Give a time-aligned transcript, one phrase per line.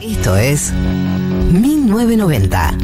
[0.00, 2.78] Esto es 1990.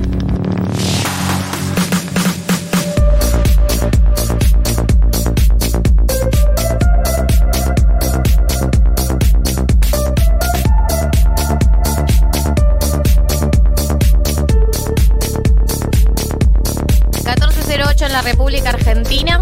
[18.04, 19.40] en la República Argentina.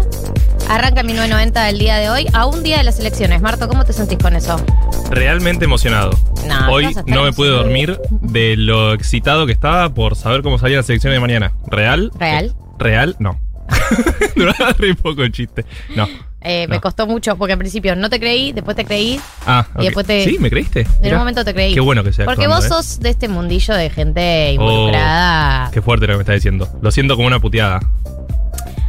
[0.69, 3.41] Arranca 1990 del día de hoy, a un día de las elecciones.
[3.41, 4.57] Marto, ¿cómo te sentís con eso?
[5.13, 6.11] Realmente emocionado.
[6.47, 10.77] No, Hoy no me pude dormir de lo excitado que estaba por saber cómo salían
[10.79, 11.53] las elecciones de mañana.
[11.67, 12.11] ¿Real?
[12.19, 12.53] ¿Real?
[12.79, 13.15] ¿Real?
[13.19, 13.39] No.
[14.35, 15.65] Duraba re poco el chiste.
[15.95, 16.07] No.
[16.45, 19.77] Eh, Me costó mucho porque al principio no te creí, después te creí, Ah, Y
[19.77, 19.83] ok.
[19.85, 20.37] después te- ¿Sí?
[20.39, 20.81] ¿Me creíste?
[20.81, 21.15] en Mirá.
[21.15, 21.73] un momento te creí.
[21.73, 22.83] Qué bueno que sea Porque actuando, vos ¿eh?
[22.83, 25.71] sos de este mundillo de gente Oh, involucrada.
[25.71, 26.67] Qué fuerte lo que me estás diciendo.
[26.81, 27.79] Lo siento como una puteada.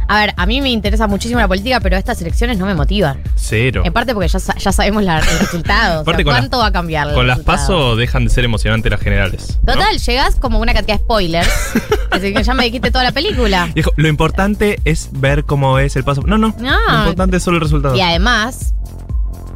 [0.07, 3.21] A ver, a mí me interesa muchísimo la política, pero estas elecciones no me motivan.
[3.35, 3.81] Cero.
[3.85, 6.01] En parte porque ya, sa- ya sabemos la- el resultado.
[6.01, 7.07] o sea, ¿Cuánto las- va a cambiar?
[7.09, 7.57] el Con las resultado?
[7.67, 9.59] pasos dejan de ser emocionantes las generales.
[9.65, 9.73] ¿no?
[9.73, 11.49] Total, llegás como una cantidad de spoilers.
[12.11, 13.69] así que ya me dijiste toda la película.
[13.73, 16.21] Dijo, lo importante es ver cómo es el paso.
[16.21, 16.53] No, no.
[16.59, 16.77] No.
[16.91, 17.95] Lo importante es solo el resultado.
[17.95, 18.73] Y además,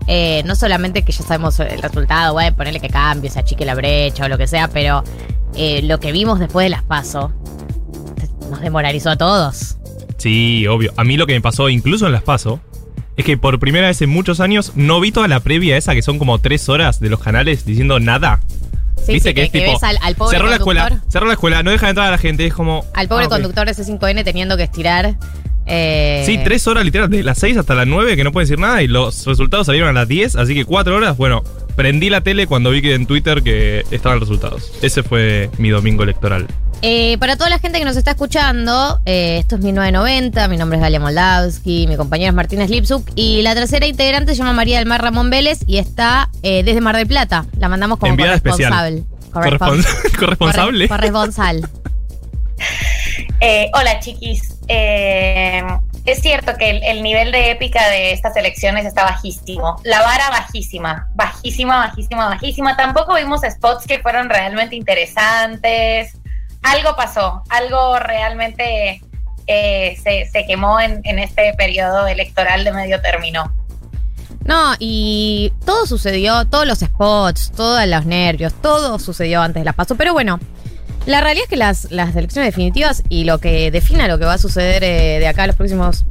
[0.08, 3.76] eh, no solamente que ya sabemos el resultado, bueno, ponerle que cambie, se achique la
[3.76, 5.04] brecha o lo que sea, pero
[5.56, 7.32] eh, lo que vimos después de las PASO
[8.50, 9.78] nos demoralizó a todos.
[10.20, 10.94] Sí, obvio.
[10.98, 12.60] A mí lo que me pasó, incluso en las PASO,
[13.18, 16.02] es que por primera vez en muchos años no vi toda la previa esa que
[16.02, 18.40] son como tres horas de los canales diciendo nada.
[19.06, 19.72] Sí, Viste sí, que, es tipo.
[19.74, 22.12] ves al, al pobre cerró la escuela, cerró la escuela, no deja de entrar a
[22.12, 22.86] la gente, es como.
[22.94, 25.16] al pobre ah, conductor de C5N teniendo que estirar.
[25.66, 28.60] eh, Sí, tres horas literal, de las 6 hasta las 9 que no pueden decir
[28.60, 31.44] nada y los resultados salieron a las 10, así que cuatro horas, bueno,
[31.78, 34.72] prendí la tele cuando vi que en Twitter que estaban los resultados.
[34.82, 36.46] Ese fue mi domingo electoral.
[36.82, 40.78] Eh, para toda la gente que nos está escuchando, eh, esto es 1990, mi nombre
[40.78, 44.78] es Galia Moldavsky, mi compañera es Martínez Lipsuk y la tercera integrante se llama María
[44.80, 47.46] del Mar Ramón Vélez y está eh, desde Mar del Plata.
[47.58, 49.04] La mandamos como Enviada especial.
[49.34, 49.84] corresponsable.
[49.84, 50.88] Correspons- corresponsable.
[50.88, 51.70] Corre- Corresponsal.
[53.42, 54.56] Eh, hola chiquis.
[54.70, 55.62] Eh,
[56.06, 59.82] es cierto que el, el nivel de épica de estas elecciones está bajísimo.
[59.84, 62.78] La vara bajísima, bajísima, bajísima, bajísima.
[62.78, 66.14] Tampoco vimos spots que fueron realmente interesantes.
[66.64, 69.02] Algo pasó, algo realmente
[69.48, 73.54] eh, se, se quemó en, en este periodo electoral de medio término.
[74.46, 79.76] No, y todo sucedió, todos los spots, todos los nervios, todo sucedió antes de las
[79.76, 79.96] paso.
[79.96, 80.40] Pero bueno,
[81.06, 84.34] la realidad es que las, las elecciones definitivas y lo que defina lo que va
[84.34, 86.06] a suceder eh, de acá a los próximos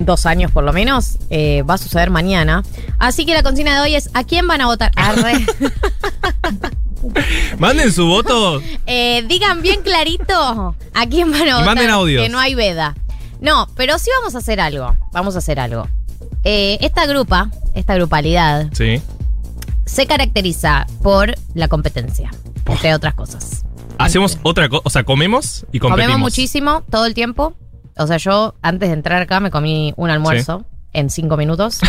[0.00, 2.62] dos años por lo menos, eh, va a suceder mañana.
[2.98, 4.90] Así que la consigna de hoy es ¿a quién van a votar?
[4.96, 5.44] Arre.
[7.58, 8.60] Manden su voto.
[8.92, 11.64] Eh, digan bien clarito a quién van a Y votar.
[11.64, 12.24] manden audios.
[12.24, 12.96] Que no hay veda.
[13.40, 14.96] No, pero sí vamos a hacer algo.
[15.12, 15.86] Vamos a hacer algo.
[16.44, 19.00] Eh, esta grupa, esta grupalidad, Sí.
[19.86, 22.30] se caracteriza por la competencia,
[22.66, 23.64] entre otras cosas.
[23.98, 25.90] Hacemos otra cosa, o sea, comemos y competimos.
[26.06, 27.54] Comemos muchísimo todo el tiempo.
[28.02, 31.80] O sea, yo antes de entrar acá me comí un almuerzo en cinco minutos.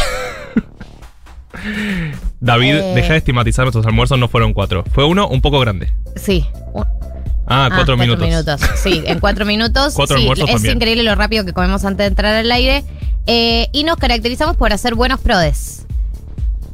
[2.40, 2.94] David, Eh.
[2.96, 4.84] deja de estigmatizar nuestros almuerzos, no fueron cuatro.
[4.94, 5.92] Fue uno un poco grande.
[6.16, 6.46] Sí.
[6.74, 6.86] un-
[7.48, 8.62] Ah, ah, cuatro, minutos.
[8.76, 9.94] Sí, en cuatro minutos.
[9.96, 10.78] Cuatro sí, almuerzos es también.
[10.78, 12.86] increíble lo rápido que comemos antes de entrar al aire.
[13.28, 15.86] Eh, y nos caracterizamos por hacer buenos prodes.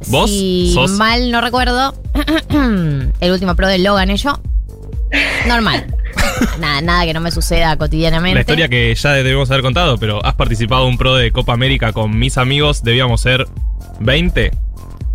[0.06, 1.94] ¿Vos Si sos- mal no recuerdo,
[3.20, 4.40] el último pro de Logan yo.
[5.48, 5.94] Normal.
[6.60, 8.34] nada, nada que no me suceda cotidianamente.
[8.34, 11.52] La historia que ya debemos haber contado, pero has participado en un pro de Copa
[11.52, 13.46] América con mis amigos, debíamos ser
[14.00, 14.50] 20.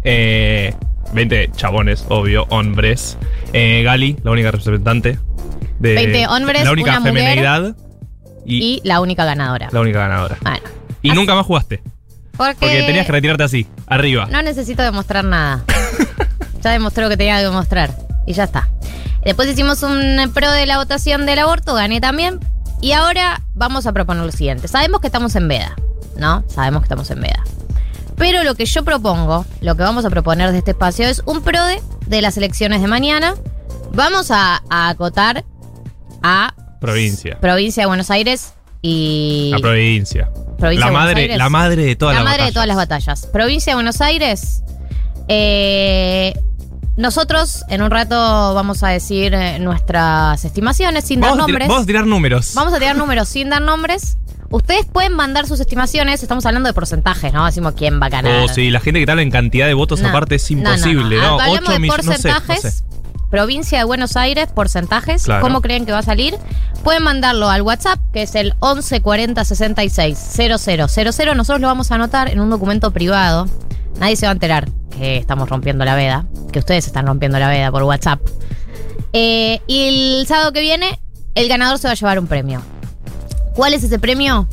[0.03, 0.73] Eh,
[1.13, 3.17] 20 chabones, obvio, hombres.
[3.53, 5.19] Eh, Gali, la única representante.
[5.79, 7.75] De 20 hombres, La única una femenidad.
[8.45, 9.69] Y, Y la única ganadora.
[9.71, 10.37] la única ganadora.
[10.41, 10.59] Bueno.
[11.01, 11.81] Y Así- nunca más jugaste.
[12.35, 14.27] Porque, Porque tenías que retirarte así, arriba.
[14.31, 15.63] no necesito demostrar nada.
[16.63, 17.91] ya demostré lo que tenía que demostrar.
[18.25, 18.69] Y ya está.
[19.23, 22.39] Después hicimos un pro de la votación del aborto, gané también.
[22.81, 24.67] Y ahora vamos a proponer lo siguiente.
[24.67, 25.75] Sabemos que estamos en veda,
[26.17, 26.43] ¿no?
[26.47, 27.43] Sabemos que estamos en veda.
[28.17, 31.41] Pero lo que yo propongo, lo que vamos a proponer de este espacio es un
[31.41, 33.35] PRODE de las elecciones de mañana.
[33.93, 35.43] Vamos a, a acotar
[36.21, 37.37] a Provincia.
[37.39, 40.29] provincia de Buenos Aires y La provincia.
[40.57, 41.37] provincia La de Buenos madre, Aires.
[41.37, 42.53] la madre de todas la las madre de batallas.
[42.53, 43.25] todas las batallas.
[43.27, 44.63] Provincia de Buenos Aires.
[45.29, 46.33] eh,
[46.95, 48.15] nosotros en un rato
[48.53, 51.67] vamos a decir eh, nuestras estimaciones sin dar a, nombres.
[51.67, 52.53] vamos a tirar números.
[52.53, 54.17] Vamos a tirar números sin dar nombres.
[54.51, 56.21] Ustedes pueden mandar sus estimaciones.
[56.21, 57.43] Estamos hablando de porcentajes, ¿no?
[57.45, 58.43] Decimos quién va a ganar.
[58.43, 60.69] Oh, sí, la gente que habla en cantidad de votos No, aparte es no, no,
[60.69, 60.75] no.
[60.75, 61.37] imposible, ¿no?
[61.39, 61.87] De millones, no sé, no sé.
[61.87, 62.83] porcentajes.
[63.31, 65.23] Provincia de Buenos Aires, porcentajes.
[65.23, 65.41] Claro.
[65.41, 66.35] ¿Cómo creen que va a salir?
[66.83, 71.35] Pueden mandarlo al WhatsApp, que es el 11 40 66 000.
[71.35, 73.47] Nosotros lo vamos a anotar en un documento privado
[73.99, 77.49] Nadie se va a enterar que estamos rompiendo la veda, que ustedes están rompiendo la
[77.49, 78.19] veda por WhatsApp.
[79.13, 80.99] Eh, y el sábado que viene,
[81.35, 82.61] el ganador se va a llevar un premio.
[83.55, 84.47] ¿Cuál es ese premio?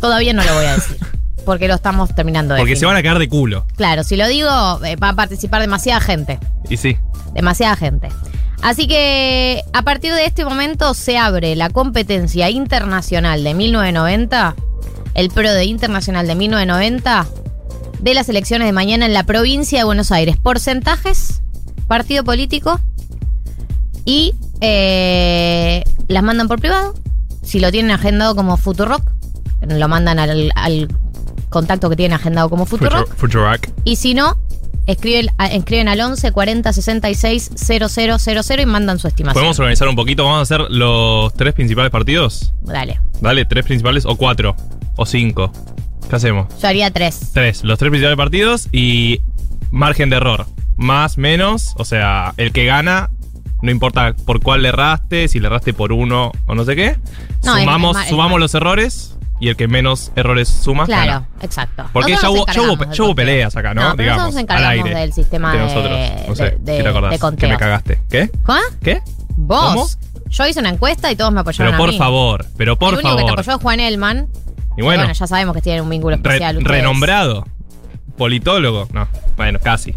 [0.00, 0.96] Todavía no lo voy a decir.
[1.44, 3.64] Porque lo estamos terminando de Porque se van a caer de culo.
[3.76, 4.48] Claro, si lo digo,
[4.84, 6.38] eh, va a participar demasiada gente.
[6.68, 6.98] Y sí.
[7.32, 8.08] Demasiada gente.
[8.60, 14.56] Así que a partir de este momento se abre la competencia internacional de 1990,
[15.14, 17.26] el Pro de Internacional de 1990,
[18.00, 20.36] de las elecciones de mañana en la provincia de Buenos Aires.
[20.36, 21.42] Porcentajes,
[21.86, 22.80] partido político
[24.04, 26.94] y eh, las mandan por privado.
[27.42, 29.02] Si lo tienen agendado como Futurock,
[29.66, 30.88] lo mandan al, al
[31.48, 33.14] contacto que tienen agendado como Futurock.
[33.16, 33.68] Futurock.
[33.84, 34.36] Y si no,
[34.86, 39.34] escriben, escriben al 11 40 66 0000 y mandan su estimación.
[39.34, 40.24] Podemos organizar un poquito.
[40.24, 42.52] Vamos a hacer los tres principales partidos.
[42.62, 43.00] Dale.
[43.20, 44.56] Dale, tres principales o cuatro.
[44.96, 45.52] O cinco.
[46.08, 46.46] ¿Qué hacemos?
[46.60, 47.30] Yo haría tres.
[47.34, 47.64] Tres.
[47.64, 49.20] Los tres principales partidos y
[49.70, 50.46] margen de error.
[50.76, 51.74] Más, menos.
[51.76, 53.10] O sea, el que gana.
[53.60, 56.96] No importa por cuál le erraste, si le erraste por uno o no sé qué.
[57.42, 60.86] No, sumamos es ma- es sumamos ma- los errores y el que menos errores suma.
[60.86, 61.28] Claro, gana.
[61.42, 61.84] exacto.
[61.92, 63.82] Porque ya hubo, ya hubo- ya peleas acá, ¿no?
[63.82, 65.00] No, pero Digamos, nosotros nos al encargamos aire.
[65.00, 65.98] del sistema de nosotros.
[66.28, 67.10] No sé, de- ¿qué de- te acordás?
[67.10, 67.48] de conteo.
[67.48, 68.00] Que me cagaste.
[68.08, 68.30] ¿Qué?
[68.44, 68.60] ¿Cómo?
[68.80, 69.00] ¿Qué?
[69.36, 69.74] Vos.
[69.74, 69.86] ¿Cómo?
[70.30, 71.98] Yo hice una encuesta y todos me apoyaron Pero por a mí.
[71.98, 73.40] favor, pero por el único que te favor.
[73.40, 74.28] apoyó es Juan Elman.
[74.78, 76.64] Y bueno, ya sabemos que tienen un vínculo especial.
[76.64, 77.44] renombrado.
[78.16, 78.86] Politólogo.
[78.92, 79.96] No, bueno, casi.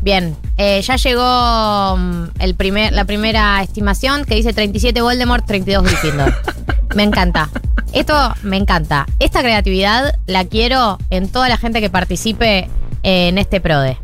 [0.00, 5.84] Bien, eh, ya llegó mm, el primer, la primera estimación que dice 37 Voldemort, 32
[5.84, 6.34] Gryffindor.
[6.96, 7.50] me encanta.
[7.92, 9.06] Esto me encanta.
[9.18, 12.70] Esta creatividad la quiero en toda la gente que participe
[13.02, 13.98] en este PRODE.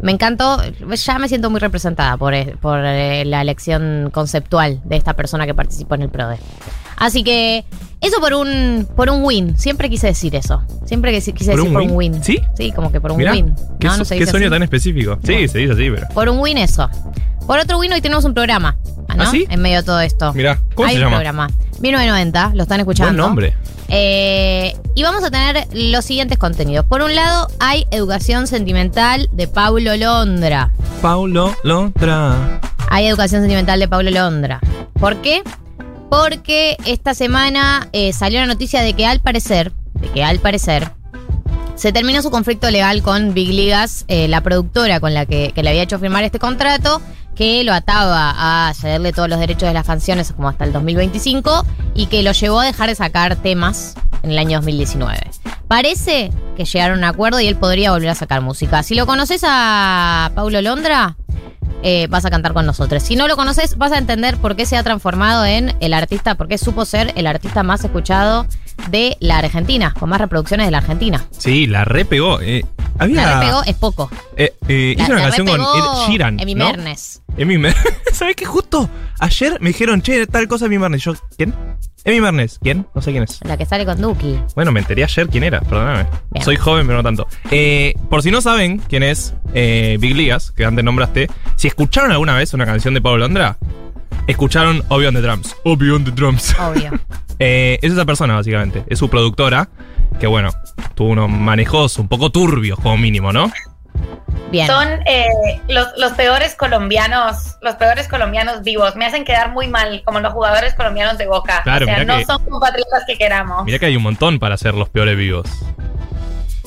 [0.00, 0.62] Me encantó,
[0.94, 5.44] ya me siento muy representada por, eh, por eh, la elección conceptual de esta persona
[5.44, 6.38] que participó en el PRODE.
[6.98, 7.64] Así que
[8.00, 9.56] eso por un por un win.
[9.58, 10.62] Siempre quise decir eso.
[10.84, 12.22] Siempre quise ¿Por decir un por un win.
[12.22, 12.40] ¿Sí?
[12.56, 13.54] Sí, como que por un Mirá, win.
[13.80, 14.52] ¿Qué, No, no se qué sueño así.
[14.52, 15.18] tan específico?
[15.24, 16.08] Sí, se dice así, pero.
[16.14, 16.88] Por un win eso.
[17.46, 18.76] Por otro win hoy tenemos un programa.
[19.16, 19.24] ¿no?
[19.24, 19.46] ¿Ah, sí?
[19.48, 20.32] En medio de todo esto.
[20.34, 21.16] Mirá, ¿cómo Hay se un llama?
[21.16, 21.48] programa.
[21.80, 23.12] 1990, lo están escuchando.
[23.14, 23.54] Buen nombre.
[23.88, 26.84] Eh, y vamos a tener los siguientes contenidos.
[26.84, 30.72] Por un lado, hay Educación Sentimental de Paulo Londra.
[31.00, 32.60] Paulo Londra.
[32.90, 34.60] Hay Educación Sentimental de Paulo Londra.
[35.00, 35.42] ¿Por qué?
[36.10, 40.92] Porque esta semana eh, salió la noticia de que al parecer, de que al parecer,
[41.74, 45.68] se terminó su conflicto legal con Big Ligas, eh, la productora con la que, le
[45.68, 47.00] había hecho firmar este contrato,
[47.36, 48.34] que lo ataba
[48.68, 51.64] a cederle todos los derechos de las canciones como hasta el 2025
[51.94, 53.94] y que lo llevó a dejar de sacar temas
[54.24, 55.18] en el año 2019.
[55.68, 58.82] Parece que llegaron a un acuerdo y él podría volver a sacar música.
[58.82, 61.16] Si lo conoces a Paulo Londra,
[61.82, 63.02] eh, vas a cantar con nosotros.
[63.02, 66.34] Si no lo conoces, vas a entender por qué se ha transformado en el artista,
[66.34, 68.46] por qué supo ser el artista más escuchado
[68.90, 71.24] de la Argentina, con más reproducciones de la Argentina.
[71.30, 72.40] Sí, la repegó.
[72.40, 72.64] Eh,
[72.98, 73.22] había.
[73.26, 74.10] La repegó es poco.
[74.36, 76.40] eh, eh, La- hizo una la canción con Ed Sheeran.
[76.40, 76.66] Emi ¿no?
[76.66, 77.22] Mernes.
[77.36, 77.82] Emi Mernes.
[78.12, 78.44] ¿Sabes qué?
[78.46, 78.88] Justo
[79.20, 81.02] ayer me dijeron, che, tal cosa Emi Mernes.
[81.02, 81.54] Yo, ¿quién?
[82.04, 82.58] Emi Mernes.
[82.62, 82.86] ¿Quién?
[82.94, 83.40] No sé quién es.
[83.44, 84.38] La que sale con Duki.
[84.54, 86.06] Bueno, me enteré ayer quién era, perdóname.
[86.30, 86.44] Bien.
[86.44, 87.26] Soy joven, pero no tanto.
[87.50, 92.10] Eh, por si no saben quién es eh, Big Ligas, que antes nombraste, si escucharon
[92.12, 93.58] alguna vez una canción de Pablo Londra,
[94.26, 95.54] escucharon Obby on the Drums.
[95.64, 96.54] Obby on the Drums.
[96.58, 96.92] Obvio.
[97.38, 98.84] Eh, es esa persona, básicamente.
[98.88, 99.68] Es su productora,
[100.20, 100.50] que bueno,
[100.94, 103.50] tuvo unos manejos un poco turbios, como mínimo, ¿no?
[104.50, 104.66] Bien.
[104.66, 105.26] Son eh,
[105.68, 108.96] los, los peores colombianos, los peores colombianos vivos.
[108.96, 111.60] Me hacen quedar muy mal, como los jugadores colombianos de Boca.
[111.64, 113.64] Claro, o sea, no que- son compatriotas que queramos.
[113.66, 115.46] Mirá que hay un montón para ser los peores vivos.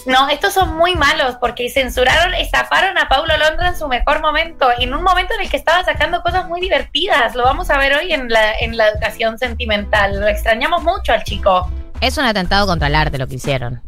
[0.05, 4.67] No, estos son muy malos porque censuraron, estafaron a Paulo Londra en su mejor momento,
[4.79, 7.35] en un momento en el que estaba sacando cosas muy divertidas.
[7.35, 10.19] Lo vamos a ver hoy en la, en la educación sentimental.
[10.19, 11.69] Lo extrañamos mucho al chico.
[11.99, 13.81] Es un atentado contra el arte lo que hicieron.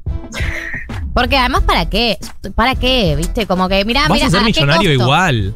[1.14, 2.18] Porque además, ¿para qué?
[2.56, 3.16] ¿Para qué?
[3.16, 3.46] ¿Viste?
[3.46, 5.04] Como que, mirá, Vas mirá, a ser ¿a qué millonario costo?
[5.04, 5.56] igual.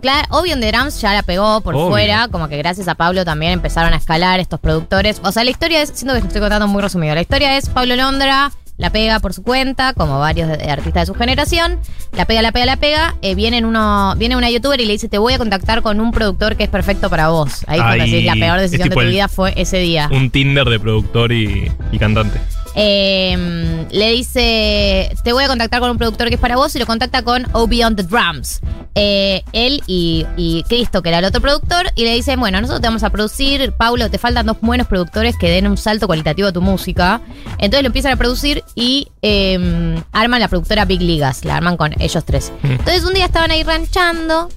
[0.00, 1.88] Claro, Obvio the Drums ya la pegó por Obvio.
[1.88, 5.18] fuera, como que gracias a Pablo también empezaron a escalar estos productores.
[5.24, 7.96] O sea, la historia es, siento que estoy contando muy resumido, la historia es Pablo
[7.96, 11.78] Londra la pega por su cuenta, como varios de- de artistas de su generación,
[12.12, 15.08] la pega, la pega, la pega, eh, viene, uno, viene una youtuber y le dice,
[15.08, 17.64] te voy a contactar con un productor que es perfecto para vos.
[17.68, 20.08] Ahí cuando decís, la peor decisión de tu el- vida fue ese día.
[20.12, 22.40] Un Tinder de productor y, y cantante.
[22.74, 26.78] Eh, le dice, te voy a contactar con un productor que es para vos y
[26.78, 28.60] lo contacta con Oh Beyond the Drums.
[28.96, 32.80] Eh, él y, y Cristo, que era el otro productor, y le dicen, bueno, nosotros
[32.80, 36.48] te vamos a producir, Paulo, te faltan dos buenos productores que den un salto cualitativo
[36.48, 37.20] a tu música.
[37.58, 42.00] Entonces lo empiezan a producir y eh, arman la productora Big Ligas, la arman con
[42.00, 42.52] ellos tres.
[42.62, 42.72] Mm.
[42.72, 44.48] Entonces un día estaban ahí ranchando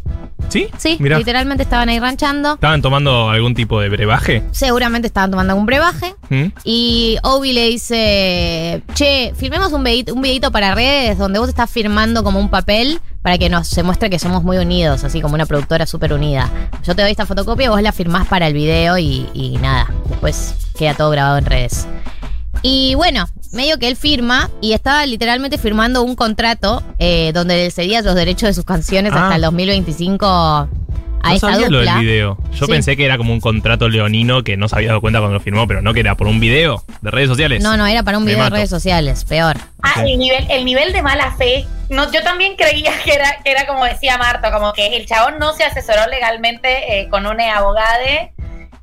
[0.50, 0.67] ¿Sí?
[0.77, 1.17] Sí, Mirá.
[1.17, 2.53] literalmente estaban ahí ranchando.
[2.53, 4.44] ¿Estaban tomando algún tipo de brebaje?
[4.51, 6.15] Seguramente estaban tomando algún brebaje.
[6.29, 6.46] ¿Mm?
[6.63, 11.70] Y Obi le dice, che, filmemos un videito, un videito para redes donde vos estás
[11.70, 15.36] firmando como un papel para que nos se muestre que somos muy unidos, así como
[15.36, 16.50] una productora súper unida.
[16.84, 20.56] Yo te doy esta fotocopia, vos la firmás para el video y, y nada, después
[20.77, 21.88] queda todo grabado en redes.
[22.62, 27.71] Y bueno, medio que él firma y estaba literalmente firmando un contrato eh, donde le
[27.71, 29.23] cedía los derechos de sus canciones Ah.
[29.23, 30.67] hasta el 2025 a
[31.23, 31.99] No esta sabía lo del dupla.
[31.99, 32.37] video.
[32.53, 32.71] Yo Sí.
[32.71, 35.39] pensé que era como un contrato leonino que no se había dado cuenta cuando lo
[35.43, 37.61] firmó, pero no que era por un video de redes sociales.
[37.63, 39.57] No, no, era para un Me video de redes sociales, peor.
[39.81, 41.65] Ah, el nivel, el nivel de mala fe.
[41.89, 45.39] No, yo también creía que era, que era como decía Marta, como que el chabón
[45.39, 47.97] no se asesoró legalmente eh, con una abogada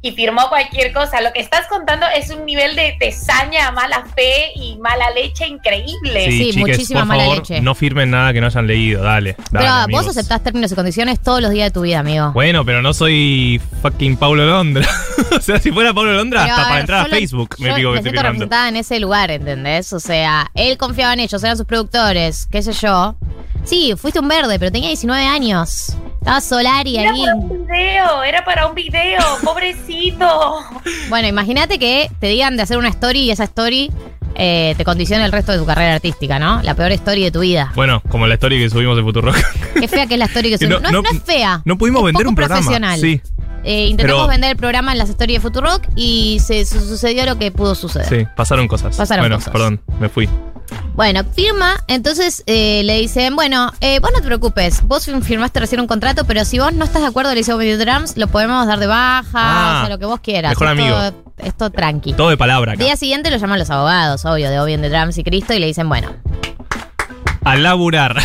[0.04, 1.22] y firmó cualquier cosa.
[1.22, 5.46] Lo que estás contando es un nivel de, de saña, mala fe y mala leche
[5.46, 6.26] increíble.
[6.30, 7.60] Sí, chiques, muchísima por mala favor, leche.
[7.62, 9.34] No firmen nada que no hayan leído, dale.
[9.50, 10.04] dale, Pero amigos.
[10.04, 12.32] vos aceptás términos y condiciones todos los días de tu vida, amigo.
[12.32, 14.86] Bueno, pero no soy fucking Paulo Londra.
[15.38, 17.92] o sea, si fuera Paulo Londra, Pero, hasta para entrar a yo Facebook me digo
[17.92, 19.90] que estoy representada en ese lugar, ¿entendés?
[19.94, 23.16] O sea, él confiaba en ellos, eran sus productores, qué sé yo.
[23.64, 25.96] Sí, fuiste un verde, pero tenía 19 años.
[26.18, 27.20] Estaba Solari Era ahí.
[27.22, 29.93] para un video, era para un video, pobrecito.
[31.08, 33.90] Bueno, imagínate que te digan de hacer una story y esa story
[34.36, 36.60] eh, te condiciona el resto de tu carrera artística, ¿no?
[36.62, 37.72] La peor story de tu vida.
[37.76, 39.36] Bueno, como la story que subimos de Futurock.
[39.78, 40.82] Qué fea que es la story que subimos.
[40.82, 41.62] no- No, no- no es fea.
[41.64, 42.60] no pudimos es vender poco un programa.
[42.60, 43.00] profesional.
[43.00, 43.20] Sí,
[43.66, 47.24] Eh, intentamos Pero- vender el programa en las stories de Futurock y se su- sucedió
[47.26, 48.08] lo que pudo suceder.
[48.08, 48.96] sí, pasaron cosas.
[48.96, 49.52] Pasaron bueno, cosas.
[49.52, 50.28] perdón, me fui.
[50.94, 55.58] Bueno, firma, entonces eh, le dicen, bueno, eh, vos no te preocupes, vos fir- firmaste
[55.58, 58.28] recién un contrato, pero si vos no estás de acuerdo, le dice Video Drums, lo
[58.28, 60.50] podemos dar de baja, Ah, o sea, lo que vos quieras.
[60.52, 61.24] mejor esto, amigo.
[61.38, 62.12] Esto tranqui.
[62.12, 62.84] Todo de palabra acá.
[62.84, 65.66] Día siguiente lo llaman los abogados, obvio, de Obi the Drums y Cristo, y le
[65.66, 66.10] dicen, bueno,
[67.44, 68.16] A laburar.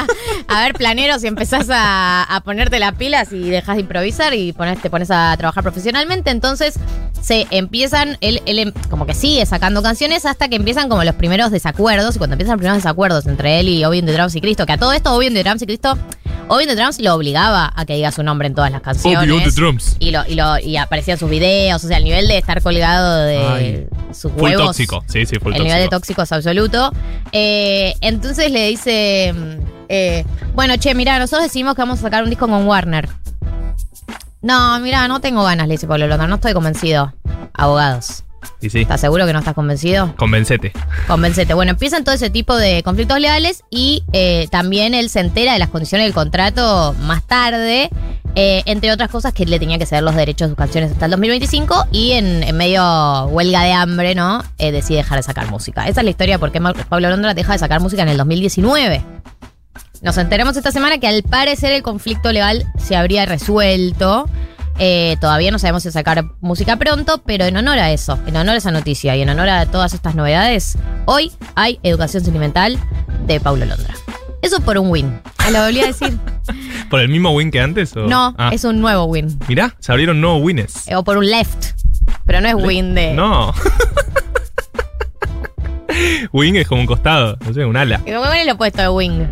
[0.48, 4.52] a ver, planero, si empezás a, a ponerte las pilas y dejas de improvisar y
[4.52, 6.74] pones, te pones a trabajar profesionalmente, entonces
[7.20, 11.14] se empiezan, él, él em- como que sigue sacando canciones hasta que empiezan como los
[11.16, 14.34] primeros desacuerdos, y cuando empiezan los primeros desacuerdos entre él y Obi and the Drums
[14.36, 15.98] y Cristo, que a todo esto Obi and the Drums y Cristo,
[16.50, 19.18] Obi and the Drums lo obligaba a que diga su nombre en todas las canciones.
[19.28, 19.96] Obi on the drums.
[19.98, 23.22] Y, lo, y, lo, y aparecían sus videos, o sea, el nivel de estar colgado
[23.24, 23.86] de Ay.
[24.14, 24.66] sus huevos.
[24.68, 25.04] tóxico.
[25.08, 25.64] Sí, sí, full El tóxico.
[25.64, 26.90] nivel de tóxico es absoluto.
[27.32, 32.22] Eh, entonces le dice, mm, eh, bueno, che, mira, nosotros decidimos que vamos a sacar
[32.22, 33.08] un disco con Warner.
[34.40, 37.12] No, mira, no tengo ganas, le dice Pablo Londra, no estoy convencido.
[37.54, 38.24] Abogados,
[38.60, 40.14] Y sí, ¿estás seguro que no estás convencido?
[40.16, 40.72] convencete.
[41.06, 41.54] Convencete.
[41.54, 45.58] Bueno, empiezan todo ese tipo de conflictos legales y eh, también él se entera de
[45.58, 47.90] las condiciones del contrato más tarde,
[48.34, 51.04] eh, entre otras cosas que le tenía que ceder los derechos de sus canciones hasta
[51.06, 54.42] el 2025 y en, en medio huelga de hambre, ¿no?
[54.58, 55.88] Eh, decide dejar de sacar música.
[55.88, 58.16] Esa es la historia de por qué Pablo Londra deja de sacar música en el
[58.16, 59.02] 2019.
[60.02, 64.28] Nos enteramos esta semana que al parecer el conflicto legal se habría resuelto.
[64.80, 68.54] Eh, todavía no sabemos si sacar música pronto, pero en honor a eso, en honor
[68.54, 72.78] a esa noticia y en honor a todas estas novedades, hoy hay educación sentimental
[73.26, 73.92] de Paulo Londra.
[74.40, 75.20] Eso por un win.
[75.44, 76.16] ¿Me lo volví a decir?
[76.90, 77.96] ¿Por el mismo win que antes?
[77.96, 78.06] O?
[78.06, 79.36] No, Ah, es un nuevo win.
[79.48, 80.86] Mirá, se abrieron nuevos wins.
[80.86, 81.72] Eh, O por un left.
[82.24, 83.14] Pero no es win de.
[83.14, 83.52] No.
[86.32, 87.98] wing es como un costado, no sé, un ala.
[88.06, 89.26] Me pone el opuesto de wing.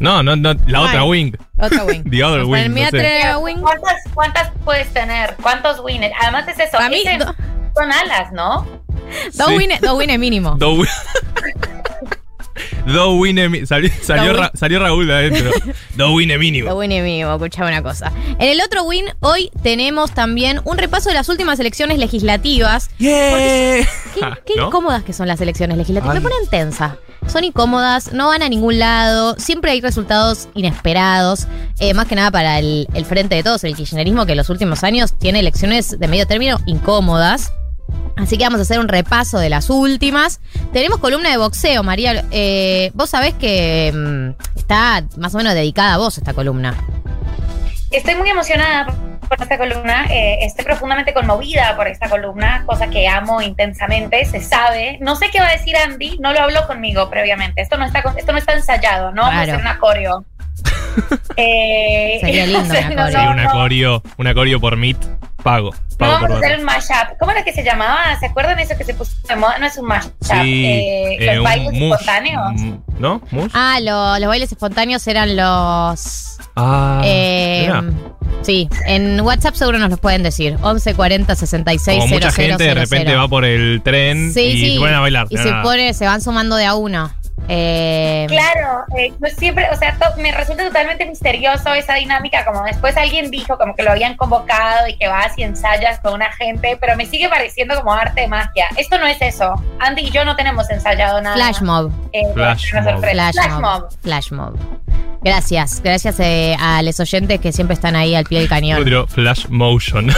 [0.00, 1.08] No, no, no, la otra Ay.
[1.08, 1.32] wing.
[1.58, 2.04] Otro win.
[2.10, 2.90] The other Para wing, el no sé.
[2.90, 3.60] tener win.
[3.60, 5.34] ¿Cuántas, ¿Cuántas puedes tener?
[5.42, 6.14] ¿Cuántos winners?
[6.22, 6.78] Además es eso.
[6.88, 7.34] Mí, ese- do-
[7.74, 8.66] son alas, ¿no?
[9.34, 9.56] dos Sí.
[9.56, 9.80] wins
[10.18, 10.56] mínimo.
[10.58, 10.78] Dos
[12.86, 15.50] Dos wines mi- salió, salió, Dos Ra- salió Raúl de adentro.
[15.96, 16.74] Dos wines Lo mínimo.
[16.74, 18.12] win es mínimo, escuchame una cosa.
[18.38, 22.90] En el otro win, hoy tenemos también un repaso de las últimas elecciones legislativas.
[22.98, 23.86] Yeah.
[24.14, 24.66] Qué, qué ¿no?
[24.68, 26.16] incómodas que son las elecciones legislativas.
[26.16, 26.22] Ay.
[26.22, 26.96] Me ponen tensa.
[27.26, 31.48] Son incómodas, no van a ningún lado, siempre hay resultados inesperados,
[31.80, 34.48] eh, más que nada para el, el frente de todos, el kirchnerismo que en los
[34.48, 37.50] últimos años tiene elecciones de medio término incómodas.
[38.16, 40.40] Así que vamos a hacer un repaso de las últimas.
[40.72, 42.24] Tenemos columna de boxeo, María.
[42.30, 46.74] Eh, vos sabés que mm, está más o menos dedicada a vos esta columna.
[47.90, 48.86] Estoy muy emocionada
[49.28, 54.40] por esta columna, eh, estoy profundamente conmovida por esta columna, cosa que amo intensamente, se
[54.40, 54.98] sabe.
[55.00, 57.60] No sé qué va a decir Andy, no lo habló conmigo previamente.
[57.60, 59.58] Esto no está, con- esto no está ensayado, no vamos a Claro.
[59.60, 60.24] hacer un coreo.
[61.36, 63.08] Eh, Sería lindo no, coreo.
[63.10, 63.50] Sí, no, una no.
[63.52, 64.96] coreo, una coreo por Meet,
[65.46, 65.70] pago.
[65.98, 67.16] No vamos a hacer un mashup.
[67.18, 68.18] ¿Cómo era que se llamaba?
[68.20, 69.58] ¿Se acuerdan eso que se puso de moda?
[69.58, 70.12] No es un mashup.
[70.20, 70.32] Sí,
[70.66, 72.52] eh, eh, los un bailes mush, espontáneos.
[72.60, 73.22] mm, ¿No?
[73.30, 73.50] ¿Mush?
[73.54, 76.36] Ah, lo- los bailes espontáneos eran los.
[76.56, 77.70] Ah, eh,
[78.42, 80.56] sí, en WhatsApp seguro nos los pueden decir.
[80.62, 83.18] 11 40 66 Como mucha 00 gente de repente 00.
[83.22, 84.72] va por el tren Sí, y sí.
[84.74, 85.26] se ponen a bailar.
[85.30, 87.10] Y se, pone, se van sumando de a uno.
[87.48, 92.64] Eh, Claro, eh, pues siempre, o sea, to- me resulta totalmente misterioso esa dinámica, como
[92.64, 96.32] después alguien dijo como que lo habían convocado y que vas y ensayas con una
[96.32, 98.66] gente, pero me sigue pareciendo como arte de magia.
[98.76, 99.54] Esto no es eso.
[99.78, 101.36] Andy y yo no tenemos ensayado nada.
[101.36, 101.92] Flash mob.
[102.12, 103.00] Eh, Flash mob.
[103.00, 103.60] Flash, Flash mob.
[103.60, 103.88] mob.
[104.02, 104.56] Flash mob.
[105.22, 108.84] Gracias, gracias eh, a los oyentes que siempre están ahí al pie del cañón.
[108.84, 110.08] tiro Flash Motion.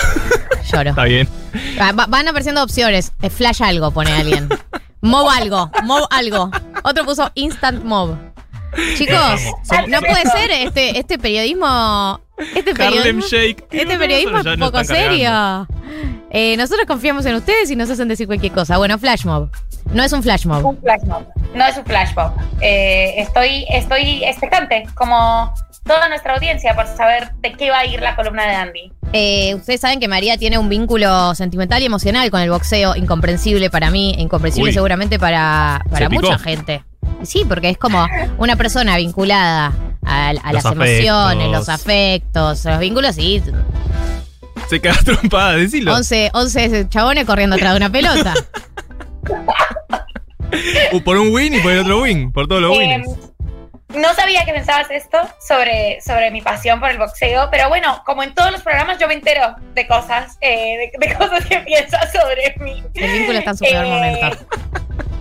[0.73, 0.91] Lloro.
[0.91, 1.29] Está bien.
[1.81, 3.13] Va- va- van apareciendo opciones.
[3.23, 4.49] Eh, Flash algo, pone alguien.
[5.01, 6.51] Mob algo, mob algo.
[6.83, 8.17] Otro puso instant mob.
[8.97, 9.41] Chicos,
[9.89, 12.21] no puede ser este, este periodismo.
[12.55, 13.23] Este periodismo.
[13.23, 13.67] Shake.
[13.71, 15.67] Este periodismo es poco serio.
[16.31, 18.77] Eh, nosotros confiamos en ustedes y nos hacen decir cualquier cosa.
[18.77, 19.51] Bueno, flash mob.
[19.93, 20.65] No es un flash mob.
[20.65, 21.25] Un flash mob.
[21.55, 22.33] No es un flash mob.
[22.61, 25.53] Eh, estoy, estoy expectante, como
[25.89, 28.93] toda nuestra audiencia, por saber de qué va a ir la columna de Andy.
[29.13, 33.71] Eh, ustedes saben que María tiene un vínculo sentimental y emocional con el boxeo, incomprensible
[33.71, 34.75] para mí, incomprensible Uy.
[34.75, 36.23] seguramente para, para Se picó.
[36.23, 36.85] mucha gente.
[37.23, 39.73] Sí, porque es como una persona vinculada
[40.05, 41.53] a, a las Los emociones, afectos.
[41.53, 43.43] los afectos, los vínculos y
[44.69, 45.95] Se caga trompada, decilo.
[45.95, 48.35] 11, 11 chabones corriendo atrás de una pelota.
[50.93, 52.33] Uh, por un win y por el otro win.
[52.33, 53.19] Por todos los Eh, wins.
[53.89, 58.23] No sabía que pensabas esto sobre, sobre mi pasión por el boxeo, pero bueno, como
[58.23, 62.13] en todos los programas yo me entero de cosas, eh, de, de cosas que piensas
[62.13, 62.83] sobre mí.
[62.95, 64.47] El vínculo está en su peor Eh, momento.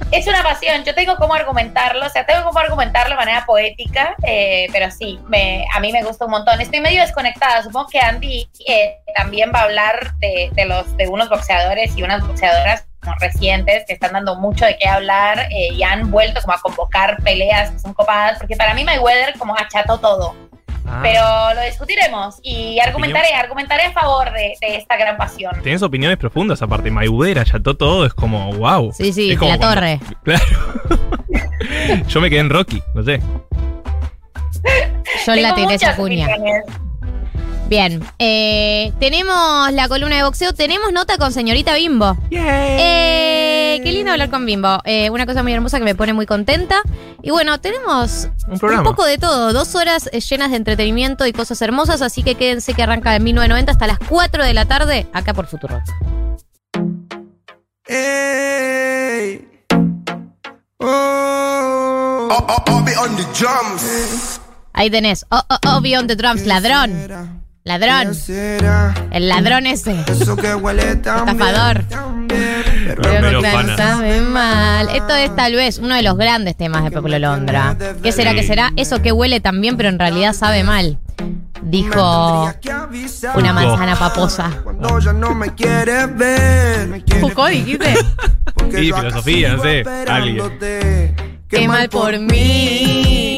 [0.10, 4.16] Es una pasión, yo tengo cómo argumentarlo, o sea, tengo cómo argumentarlo de manera poética,
[4.24, 6.62] eh, pero sí, me, a mí me gusta un montón.
[6.62, 11.10] Estoy medio desconectada, supongo que Andy eh, también va a hablar de, de los, de
[11.10, 12.87] unos boxeadores y unas boxeadoras
[13.20, 17.18] recientes que están dando mucho de qué hablar eh, y han vuelto como a convocar
[17.24, 20.36] peleas que son copadas, porque para mí Mayweather como acható todo.
[20.90, 21.00] Ah.
[21.04, 25.52] Pero lo discutiremos y argumentaré, argumentaré a favor de, de esta gran pasión.
[25.62, 26.90] Tenés opiniones profundas aparte.
[26.90, 28.94] Mayweather, ya todo es como wow.
[28.94, 30.00] Sí, sí, Es como la cuando- torre.
[30.24, 30.46] Claro.
[32.08, 33.20] Yo me quedé en Rocky, no sé.
[35.26, 36.26] Yo la Tengo tiré esa muchas cuña.
[36.28, 36.64] opiniones.
[37.70, 42.18] Bien, eh, tenemos la columna de boxeo, tenemos nota con señorita Bimbo.
[42.32, 44.80] Eh, qué lindo hablar con Bimbo.
[44.86, 46.82] Eh, una cosa muy hermosa que me pone muy contenta.
[47.22, 49.52] Y bueno, tenemos Un poco de todo.
[49.52, 52.02] Dos horas eh, llenas de entretenimiento y cosas hermosas.
[52.02, 55.48] Así que quédense que arranca en 1990 hasta las 4 de la tarde acá por
[55.48, 55.82] Futuro.
[57.86, 59.46] Ey.
[60.80, 62.30] Oh.
[62.32, 64.40] I'll, I'll be on the drums.
[64.72, 65.26] Ahí tenés.
[65.32, 67.47] Oh, oh, oh, Beyond the Drums, ladrón.
[67.68, 68.16] Ladrón.
[69.12, 69.94] El ladrón ese.
[70.08, 71.84] Eso que huele tan bien, Estafador.
[73.02, 73.42] pero
[73.76, 74.88] sabe mal.
[74.96, 77.76] Esto es tal vez uno de los grandes temas de Pepolo Londra.
[78.02, 78.72] ¿Qué será que será?
[78.78, 80.98] Eso que huele tan bien, pero en realidad sabe mal.
[81.62, 82.50] Dijo
[83.36, 84.50] una manzana paposa.
[84.64, 87.04] Cuando ya no me quieres ver.
[87.20, 87.96] Foucault, dijiste.
[88.72, 91.16] Sí, filosofía, no sé, esperándote.
[91.50, 93.37] Qué mal por mí.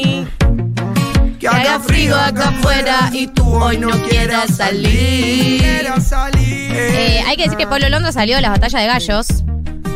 [1.40, 5.62] Que haga frío acá afuera y tú hoy no quieras salir.
[5.64, 9.26] Eh, hay que decir que Pablo Londra salió de las batallas de gallos.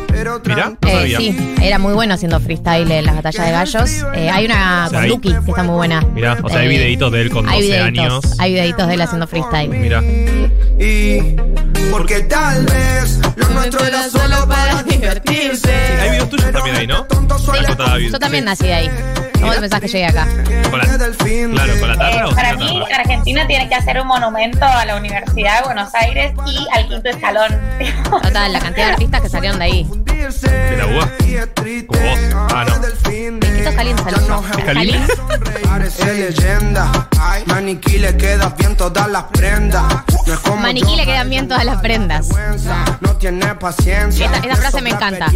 [0.07, 0.55] Pero Mirá.
[0.55, 0.77] tranquilo.
[0.81, 1.17] No Eh, sabía.
[1.19, 3.91] sí, era muy bueno haciendo freestyle en las batallas de gallos.
[4.15, 6.01] Eh, hay una O sea, con hay- Duki que está muy buena.
[6.01, 8.39] Mirá, o sea, hay Eh, videitos de él con hay 12 videitos, años.
[8.39, 9.69] Hay videitos de él haciendo freestyle.
[9.69, 10.01] Mira.
[10.79, 11.35] Y
[11.91, 15.71] porque tal vez lo nuestro era solo para divertirse.
[16.01, 17.05] Hay videos tuyos también ahí, ¿no?
[18.09, 18.89] Yo también nací de ahí.
[19.45, 20.27] ¿Cómo te pensás que llegué acá?
[20.71, 20.85] Con la-
[21.55, 22.95] Claro, con la Eh, tarra o para mí, tarra.
[23.01, 27.09] Argentina tiene que hacer un monumento a la Universidad de Buenos Aires y al quinto
[27.09, 27.59] escalón.
[28.23, 29.87] Total, la cantidad de artistas que salieron de ahí.
[30.47, 31.09] De la UBA?
[31.85, 32.19] Como vos.
[32.53, 32.75] Ah, no.
[37.65, 39.85] Maniquí le quedan bien todas las prendas.
[40.61, 42.27] Maniquí le quedan bien todas las prendas.
[43.01, 44.25] No tiene paciencia.
[44.25, 45.27] Esta- esta frase me encanta.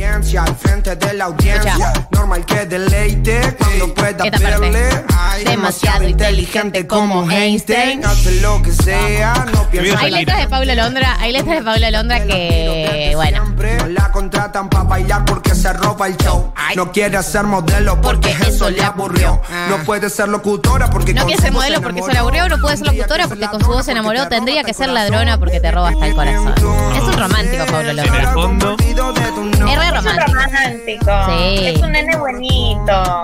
[2.12, 4.24] Normal que deleite cuando pueda
[4.60, 4.90] verle.
[5.46, 8.04] Demasiado inteligente como Einstein.
[8.06, 11.92] Hace lo que sea, no piensa Hay letras de Paula Londra, hay letras de Paula
[11.92, 13.46] Londra que, bueno,
[13.80, 16.52] No la contratan para bailar porque se roba el show.
[16.76, 19.42] No quiere ser modelo porque, Porque eso le aburrió.
[19.70, 22.14] No puede ser locutora porque no quiere ser modelo porque se enamoró.
[22.14, 24.90] le aburrió, no puede ser locutora porque con su voz se enamoró, tendría que ser
[24.90, 26.54] ladrona porque te roba hasta el corazón.
[26.96, 28.34] Es un romántico, En el Londra.
[28.34, 29.54] fondo, Es re Es un
[29.96, 30.34] romántico.
[30.34, 31.12] romántico.
[31.28, 31.66] Sí.
[31.68, 33.22] Es un nene bonito.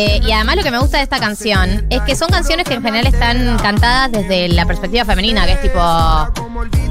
[0.00, 2.74] Eh, y además lo que me gusta de esta canción es que son canciones que
[2.74, 5.80] en general están cantadas desde la perspectiva femenina, que es tipo,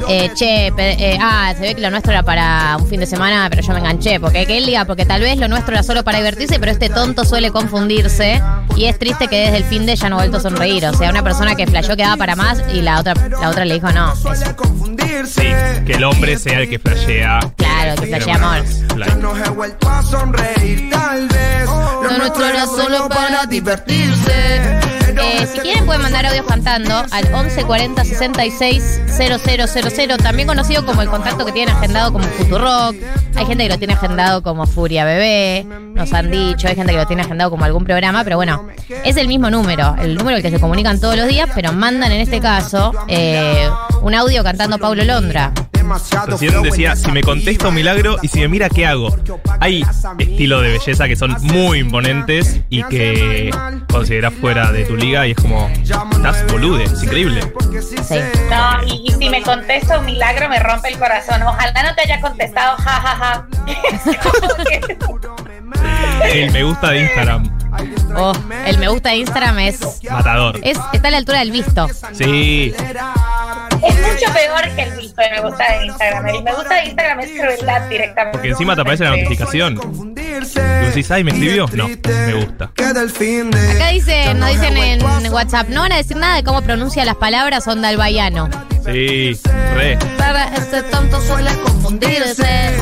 [0.10, 3.48] eh, che, eh, ah, se ve que lo nuestro era para un fin de semana,
[3.50, 6.04] pero yo me enganché, porque que él diga, porque tal vez lo nuestro era solo
[6.04, 8.42] para divertirse, pero este tonto suele confundirse
[8.76, 10.94] y es triste que desde el fin de ya no ha vuelto a sonreír, o
[10.94, 13.76] sea, una persona que flasheó que daba para más y la otra, la otra le
[13.76, 14.12] dijo no.
[14.12, 14.22] eso.
[14.24, 15.44] Suele confundirse.
[15.44, 17.40] sí, que el hombre sea el que flashea.
[17.56, 18.66] Claro, que flashea amor.
[18.98, 21.57] Ya no he vuelto a sonreír, tal vez.
[22.10, 24.62] Era solo para divertirse.
[25.20, 31.02] Eh, si quieren pueden mandar audios cantando al 11 40 66 000, también conocido como
[31.02, 32.96] el contacto que tienen agendado como Futurock.
[33.36, 36.98] Hay gente que lo tiene agendado como Furia Bebé, nos han dicho, hay gente que
[36.98, 38.68] lo tiene agendado como algún programa, pero bueno,
[39.04, 42.12] es el mismo número, el número al que se comunican todos los días, pero mandan
[42.12, 43.70] en este caso eh,
[44.02, 45.52] un audio cantando Paulo Londra.
[46.28, 49.16] Recién decía, si me contesta un milagro y si me mira, ¿qué hago?
[49.60, 49.84] Hay
[50.20, 53.52] estilos de belleza que son muy imponentes y que
[53.92, 57.42] consideras fuera de tu liga y es como, estás bolude, es increíble.
[57.82, 58.16] Sí.
[58.50, 61.42] No, y, y si me contesta un milagro me rompe el corazón.
[61.44, 63.48] Ojalá no te haya contestado, jajaja.
[63.92, 64.98] Es como que-
[66.34, 67.57] El me gusta de Instagram,
[68.16, 68.34] Oh,
[68.66, 70.60] el me gusta de Instagram es, matador.
[70.64, 71.88] es está a la altura del visto.
[72.14, 76.28] Sí, Es mucho peor que el visto de me gusta de Instagram.
[76.28, 78.32] El me gusta de Instagram es crueldad directamente.
[78.38, 79.76] porque encima te aparece la notificación.
[79.76, 80.16] Tú
[80.86, 81.68] decís, ay, ¿me escribió?
[81.74, 82.66] No, me gusta.
[82.66, 82.94] Acá
[83.92, 87.68] dicen, nos dicen en WhatsApp, no van a decir nada de cómo pronuncia las palabras
[87.68, 88.50] onda albaiano.
[88.86, 89.38] Sí,
[89.76, 89.98] re.
[90.18, 92.74] Para este tonto suele confundirse.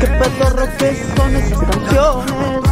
[0.00, 2.65] Qué pedorro que son esas canciones.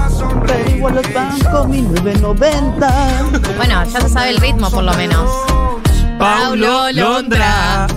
[0.95, 3.25] Los banco 1990.
[3.57, 5.29] Bueno, ya se sabe el ritmo por lo menos.
[6.19, 7.89] Paulo Londra.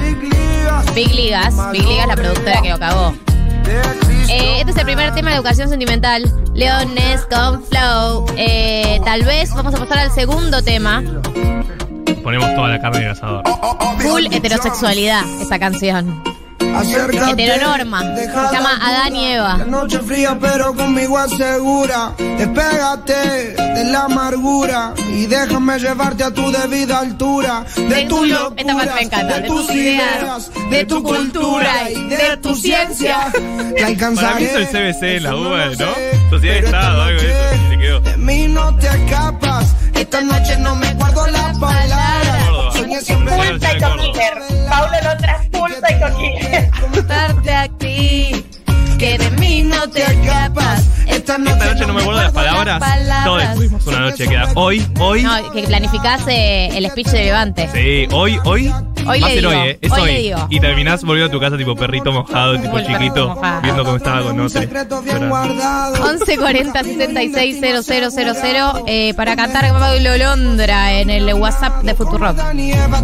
[0.00, 0.94] Big Ligas.
[0.94, 3.14] Big Ligas, Big Ligas la productora que lo cagó.
[4.28, 6.30] Eh, este es el primer tema de educación sentimental.
[6.54, 8.26] Leones con flow.
[8.36, 11.02] Eh, tal vez vamos a pasar al segundo tema.
[12.22, 13.42] Ponemos toda la carne en el asador.
[14.00, 16.33] Full heterosexualidad, esta canción.
[16.76, 18.00] Acércate, Heteronorma.
[18.16, 18.78] Se llama.
[18.82, 19.58] Adán y Eva.
[19.58, 22.12] La noche fría, pero conmigo asegura.
[22.18, 27.64] Despégate de la amargura y déjame llevarte a tu debida altura.
[27.76, 29.40] De tu esta parte me encanta.
[29.40, 33.32] de tus ideas, de tu cultura y de tu ciencia.
[33.84, 34.46] Alcanzaré.
[34.46, 35.72] Para mí CBC en la UBA, ¿no?
[35.74, 38.00] sé, Sociedad de pero Estado, esta algo de eso.
[38.00, 39.74] De mí no te escapas.
[39.94, 42.43] Esta noche no me guardo las palabras.
[42.74, 44.34] Full Psycho Killer.
[44.68, 46.70] Paulo Londra, full Psycho Killer.
[46.80, 48.44] Contarte a ti
[48.98, 50.84] que de mí no te escapas.
[51.06, 53.24] Esta Esta noche no me acuerdo las palabras.
[53.24, 55.22] Todos estuvimos una noche que era hoy, hoy.
[55.22, 57.68] No, que planificás eh, el speech de Levante.
[57.72, 58.72] Sí, hoy, hoy.
[59.06, 59.78] Hoy va a le ser digo, hoy, ¿eh?
[59.82, 60.12] Es hoy hoy.
[60.12, 60.46] le digo.
[60.48, 63.60] Y terminás volviendo a tu casa tipo perrito mojado, tipo el chiquito, mojado.
[63.62, 64.60] viendo cómo estaba con otro.
[64.60, 65.36] secreto bien Llorando.
[65.56, 66.04] guardado.
[66.10, 72.36] 11 40 66 000 eh, para cantar Pablo Londra en el WhatsApp de Futurock.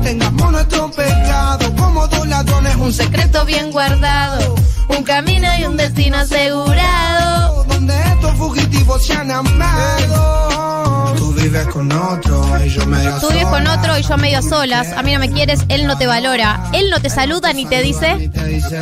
[0.02, 4.54] Tengamos nuestro pecado como dos ladrones Un secreto bien guardado,
[4.96, 7.64] un camino y un destino asegurado.
[7.64, 11.14] donde estos fugitivos se han amado.
[11.16, 14.92] Tú vives con otro y yo medio Tú vives con otro y yo medio solas,
[14.92, 17.82] a mí no me quieres, él no te valora, él no te saluda ni te
[17.82, 18.30] dice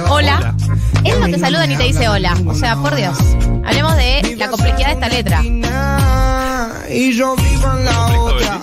[0.09, 0.55] hola.
[1.05, 2.37] Él no te saluda ni te dice hola.
[2.47, 3.17] O sea, por Dios.
[3.65, 5.43] Hablemos de la complejidad de esta letra.
[6.91, 8.61] Y yo vivo en la otra.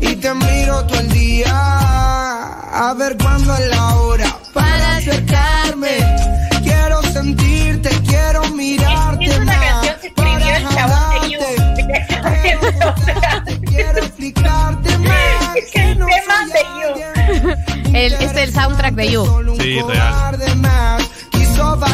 [0.00, 2.31] Y te miro todo el día.
[2.72, 5.98] A ver cuándo es la hora para acercarme.
[6.62, 9.24] Quiero sentirte, quiero mirarte.
[9.26, 11.40] Es una más, canción que escribió el para chabón de You.
[13.72, 15.56] Quiero explicarte más.
[15.56, 17.94] Es que el no tema de You.
[17.94, 19.56] El, es el soundtrack de You.
[19.60, 20.38] Sí, real.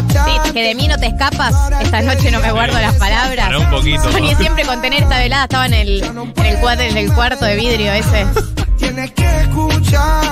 [0.09, 1.55] Sí, que de mí no te escapas.
[1.81, 3.47] Esta noche no me guardo las palabras.
[3.47, 4.13] Para un poquito.
[4.13, 5.45] Soñé siempre con tener esta velada.
[5.45, 8.27] Estaba en el, en el, cuadro, en el cuarto de vidrio ese.
[8.79, 10.23] Tienes que escuchar.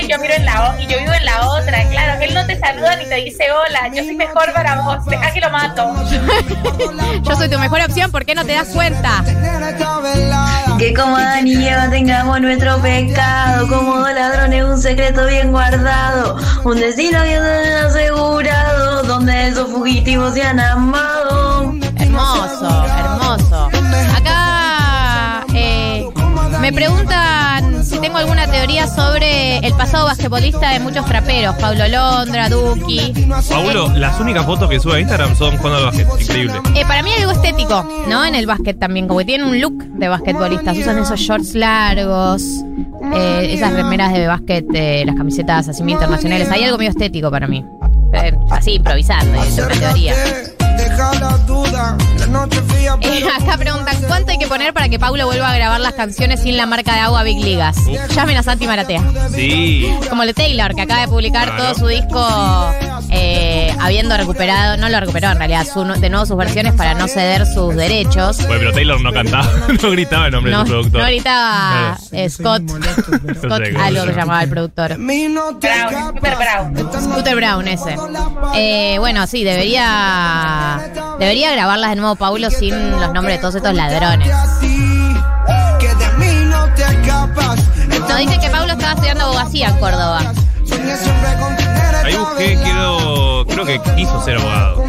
[0.00, 2.46] Y yo miro en la o- y yo vivo en la otra, claro, él no
[2.46, 5.92] te saluda ni te dice hola, yo soy mejor para vos, deja que lo mato.
[7.22, 8.10] Yo soy tu mejor opción.
[8.10, 9.22] ¿Por qué no te das cuenta?
[10.78, 16.36] Que como Adán y Eva tengamos nuestro pecado, como dos ladrones un secreto bien guardado,
[16.64, 21.74] un destino bien asegurado, donde esos fugitivos se han amado.
[21.98, 23.68] Hermoso, hermoso.
[24.16, 24.47] Acá
[26.70, 31.54] me preguntan si tengo alguna teoría sobre el pasado basquetbolista de muchos traperos.
[31.56, 33.26] Paulo Londra, Duki.
[33.48, 36.06] Paulo, las únicas fotos que sube a Instagram son jugando al básquet.
[36.20, 36.60] Increíble.
[36.74, 38.22] Eh, para mí hay algo estético, ¿no?
[38.22, 40.76] En el básquet también, como que tienen un look de basquetbolistas.
[40.76, 42.42] Usan esos shorts largos,
[43.14, 46.50] eh, esas remeras de básquet, eh, las camisetas así muy internacionales.
[46.50, 47.64] Hay algo medio estético para mí.
[48.12, 50.14] Eh, así, improvisando, es una teoría.
[53.00, 56.40] Eh, acá preguntan, ¿cuánto hay que poner para que Paulo vuelva a grabar las canciones
[56.42, 57.76] sin la marca de agua Big Ligas?
[58.14, 59.02] Llamen a Santi Maratea.
[59.32, 59.88] Sí.
[60.08, 61.62] Como el de Taylor, que acaba de publicar Claro.
[61.62, 62.26] todo su disco
[63.10, 67.06] eh, habiendo recuperado, no lo recuperó en realidad, su- de nuevo sus versiones para no
[67.06, 68.38] ceder sus derechos.
[68.38, 69.48] Bueno, pero Taylor no cantaba,
[69.82, 71.00] no gritaba el nombre No, de su productor.
[71.02, 74.12] no gritaba eh, Scott, No Scott algo se que llama.
[74.16, 74.96] llamaba el productor.
[74.98, 75.58] Brown.
[76.18, 77.02] Scooter Brown.
[77.02, 77.96] Scooter Brown ese.
[78.56, 80.87] Eh, bueno, sí, debería
[81.18, 84.28] debería grabarlas de nuevo Paulo sin los nombres de todos estos ladrones.
[88.08, 90.20] Nos dicen que Paulo estaba estudiando abogacía en Córdoba.
[92.04, 94.84] Ahí busqué, quiero, creo que quiso ser abogado.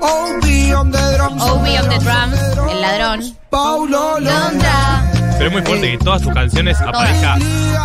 [0.00, 3.36] Obi on the drums, el ladrón.
[3.50, 5.15] Paulo Londra.
[5.38, 7.36] Pero es muy fuerte que todas tus canciones aparezca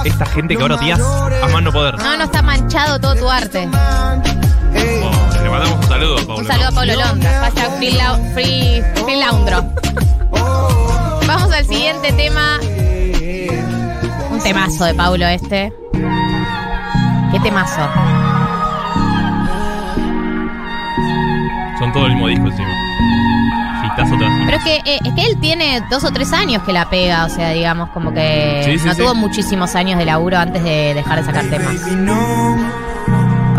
[0.05, 1.97] esta gente que ahora odias a más no poder.
[1.97, 3.67] No, no está manchado todo tu arte.
[3.73, 6.35] Oh, le mandamos un saludo a Pablo.
[6.37, 7.39] Un saludo a Pablo Londra.
[7.41, 9.63] Hashtag free, lau- free, free Laundro.
[11.27, 12.59] Vamos al siguiente tema.
[14.31, 15.73] Un temazo de Paulo este.
[17.31, 17.81] ¿Qué temazo?
[21.79, 22.69] Son todo el mismo disco encima.
[24.51, 27.25] Pero es que, eh, es que él tiene dos o tres años que la pega,
[27.25, 29.01] o sea, digamos, como que Sí, sí, no sí.
[29.01, 31.75] tuvo muchísimos años de laburo antes de dejar de sacar temas.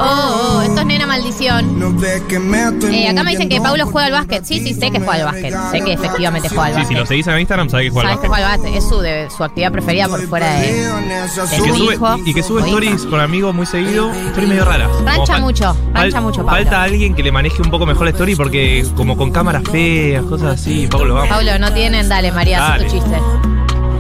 [0.04, 1.80] Oh, oh, esto es Nena Maldición.
[2.92, 4.44] Eh, acá me dicen que Paulo juega al básquet.
[4.44, 5.54] Sí, sí, sé que juega al básquet.
[5.70, 6.98] Sé que efectivamente juega al Sí, si básquet.
[6.98, 8.44] lo seguís en Instagram, sabés que juega al Sabes que básquet.
[8.44, 8.82] juega al básquet.
[8.82, 10.66] Es su, de- su actividad preferida por fuera de...
[10.72, 10.82] de
[11.24, 14.48] Y su que, sube, hijo y que sube o stories con amigos muy seguido, stories
[14.48, 14.88] medio raras.
[15.04, 16.50] Rancha fal- mucho, rancha fal- mucho, Pablo.
[16.62, 20.24] Falta alguien que le maneje un poco mejor la story porque como con cámaras feas,
[20.24, 21.28] cosas así, Pablo vamos.
[21.30, 22.84] Pablo, no tienen, dale, María, haz Dale.
[22.86, 23.16] tu chiste.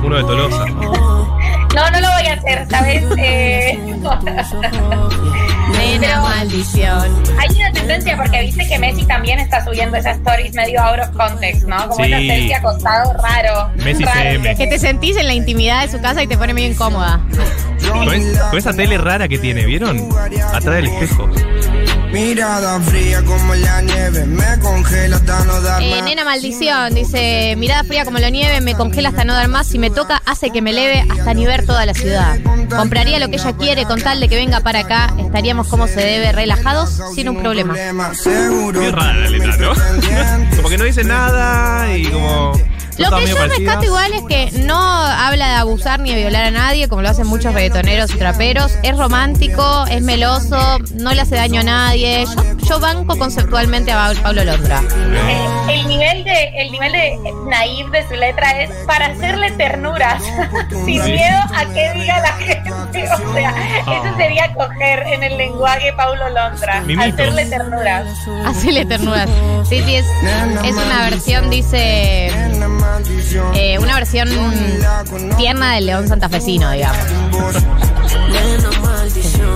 [0.04, 0.64] Uno de Tolosa.
[1.74, 3.02] No, no lo voy a hacer, ¿sabes?
[3.18, 3.78] Eh,
[5.72, 7.22] Nena maldición.
[7.38, 11.08] hay una tendencia porque viste que Messi también está subiendo esas stories medio out of
[11.16, 11.88] context, ¿no?
[11.88, 12.12] Como Sí.
[12.12, 13.70] esa selfie acostado raro.
[13.76, 14.20] Messi raro.
[14.20, 14.54] CM.
[14.56, 17.20] Que te sentís en la intimidad de su casa y te pone medio incómoda.
[18.50, 20.08] Con esa tele rara que tiene, ¿vieron?
[20.52, 21.28] Atrás del espejo.
[22.12, 26.04] Mirada fría como la nieve, me congela hasta no dar Eh, más.
[26.04, 29.78] nena maldición, dice, mirada fría como la nieve, me congela hasta no dar más, si
[29.78, 32.36] me toca hace que me eleve hasta ni ver toda la ciudad.
[32.68, 36.00] Compraría lo que ella quiere con tal de que venga para acá, estaríamos como se
[36.00, 37.74] debe, relajados, sin un problema.
[37.74, 39.72] Qué rara la letra, ¿no?
[40.56, 42.52] como que no dice nada y como.
[42.98, 43.58] Lo que yo parecidas.
[43.58, 47.08] rescato igual es que no habla de abusar ni de violar a nadie, como lo
[47.08, 48.72] hacen muchos reggaetoneros y traperos.
[48.82, 52.01] Es romántico, es meloso, no le hace daño a nadie.
[52.02, 52.24] Yo,
[52.68, 54.82] yo banco conceptualmente a Pablo Londra.
[54.90, 60.22] Eh, el nivel de el nivel de naive de su letra es para hacerle ternuras
[60.84, 61.12] sin Sí.
[61.12, 66.28] miedo a que diga la gente o sea eso sería coger en el lenguaje Paulo
[66.28, 68.04] Londra hacerle ternuras
[68.46, 69.28] Hacele ternuras.
[69.68, 70.06] Sí, sí, es,
[70.64, 72.26] es una versión, dice,
[73.54, 74.28] eh, una versión
[75.36, 76.98] tierna del león santafesino, digamos.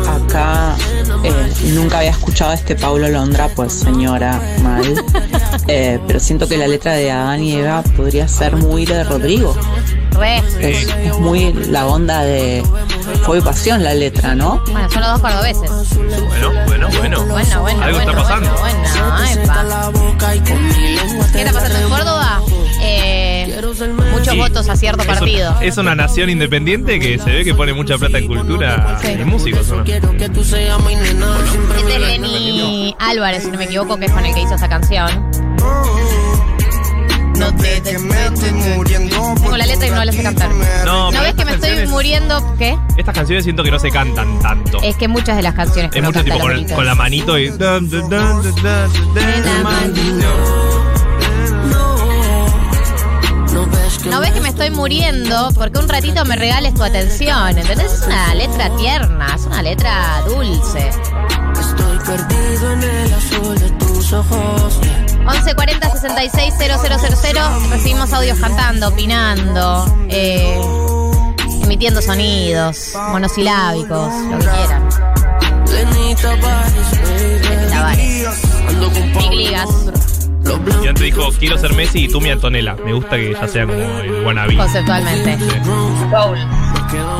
[0.09, 0.77] Acá
[1.25, 5.05] eh, nunca había escuchado a este Paulo Londra, pues señora, mal.
[5.69, 9.57] Eh, pero siento que la letra de Adán y Eva podría ser muy de Rodrigo.
[10.13, 10.39] Re.
[10.61, 12.63] Es, es muy la onda de
[13.25, 14.63] Fue pasión la letra, ¿no?
[14.71, 15.71] Bueno, son los dos cordobeses.
[16.29, 17.27] Bueno, bueno, bueno.
[17.27, 18.51] Bueno, bueno, Algo bueno, está pasando.
[18.61, 18.79] Bueno,
[19.19, 19.57] bueno, epa.
[24.33, 24.39] Muchos Sí.
[24.55, 25.51] votos a cierto Es partido.
[25.53, 29.09] una- Es una nación independiente que se ve que pone mucha plata en cultura Sí.
[29.21, 29.85] y músicos, ¿o ¿no?
[29.85, 29.99] Este
[31.95, 35.31] es Lenny Álvarez, si no me equivoco, que es con el que hizo esta canción.
[37.39, 37.99] No te estoy
[38.75, 39.35] muriendo.
[39.43, 40.49] Tengo la letra y no la sé cantar.
[40.87, 42.55] No, ¿No pero ves que me estoy muriendo?
[42.57, 42.79] ¿Qué?
[42.97, 44.81] Estas canciones siento que no se cantan tanto.
[44.83, 46.39] Es que muchas de las canciones que Es no mucho tipo
[46.75, 47.51] con la manito y.
[54.11, 57.59] No ves que me estoy muriendo porque un ratito me regales tu atención.
[57.59, 57.93] ¿Entendés?
[57.93, 60.89] Es una letra tierna, es una letra dulce.
[60.89, 64.79] Estoy perdido en el azul de tus ojos.
[65.27, 70.57] 1140 66 000 recibimos audios cantando, opinando, eh,
[71.63, 74.89] emitiendo sonidos, monosilábicos, lo que quieran.
[76.23, 76.95] Tavares,
[78.69, 79.69] Ando con Ligas,
[80.83, 82.77] Y antes dijo, quiero ser Messi y tú mi Antonella.
[82.85, 84.57] Me gusta que ya sea como el wannabe.
[84.57, 85.37] conceptualmente.
[86.11, 86.39] Goal.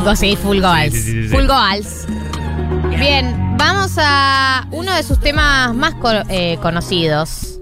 [0.05, 0.93] Go- Sí, full goals.
[0.93, 1.35] Sí, sí, sí, sí.
[1.35, 2.07] Full goals.
[2.99, 7.59] Bien, vamos a uno de sus temas más co- eh, conocidos.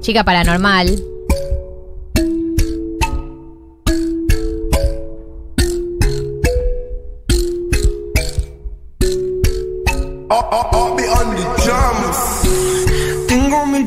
[0.00, 1.00] Chica paranormal.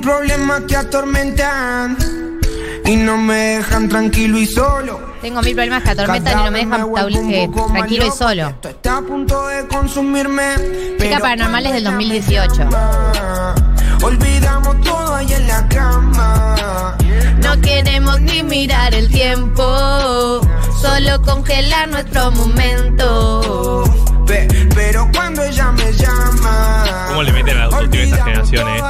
[0.09, 1.95] Problemas te atormentan
[2.83, 4.99] y no me dejan tranquilo y solo.
[5.21, 8.47] Tengo mil problemas que atormentan y no me dejan eh, tranquilo y solo.
[8.47, 10.55] Esto está a punto de consumirme.
[10.97, 12.69] pero Paranormales del 2018.
[14.01, 16.95] Olvidamos todo ahí en la cama.
[17.43, 20.41] No queremos ni mirar el tiempo,
[20.81, 23.83] solo congelar nuestro momento.
[24.25, 26.83] Pe- Pero cuando ella me llama.
[27.09, 28.81] ¿Cómo le meten al autotune a esta generación, eh?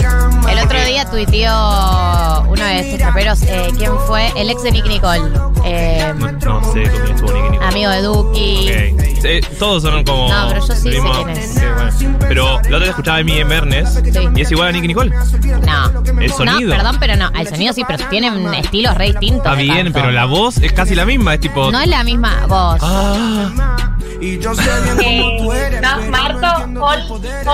[0.00, 0.48] Sí.
[0.50, 4.32] El otro día tuiteó uno de estos traperos, eh, ¿quién fue?
[4.36, 5.22] El ex de Nick Nicole.
[5.64, 7.66] eh, No, no sé con quién estuvo Nicky Nicole.
[7.66, 8.70] amigo de Duki.
[8.92, 9.02] Ok.
[9.20, 10.28] Sí, todos son como.
[10.28, 11.54] No, pero yo sí sé quién es.
[11.54, 12.16] Bueno.
[12.28, 14.00] Pero la otra vez escuchaba a Emi en Bernes
[14.36, 15.10] y es igual a Nicky Nicole.
[15.10, 16.20] No.
[16.20, 16.70] El sonido.
[16.70, 17.28] No, perdón, pero no.
[17.38, 19.38] El sonido sí, pero tienen estilos re distintos.
[19.46, 21.34] Está bien, pero la voz es casi la misma.
[21.34, 21.70] Es tipo.
[21.72, 22.78] No es la misma voz.
[22.82, 25.82] Ah, Y yo sé bien Eh, cómo tú eres.
[25.82, 26.80] no, Marto, entiendo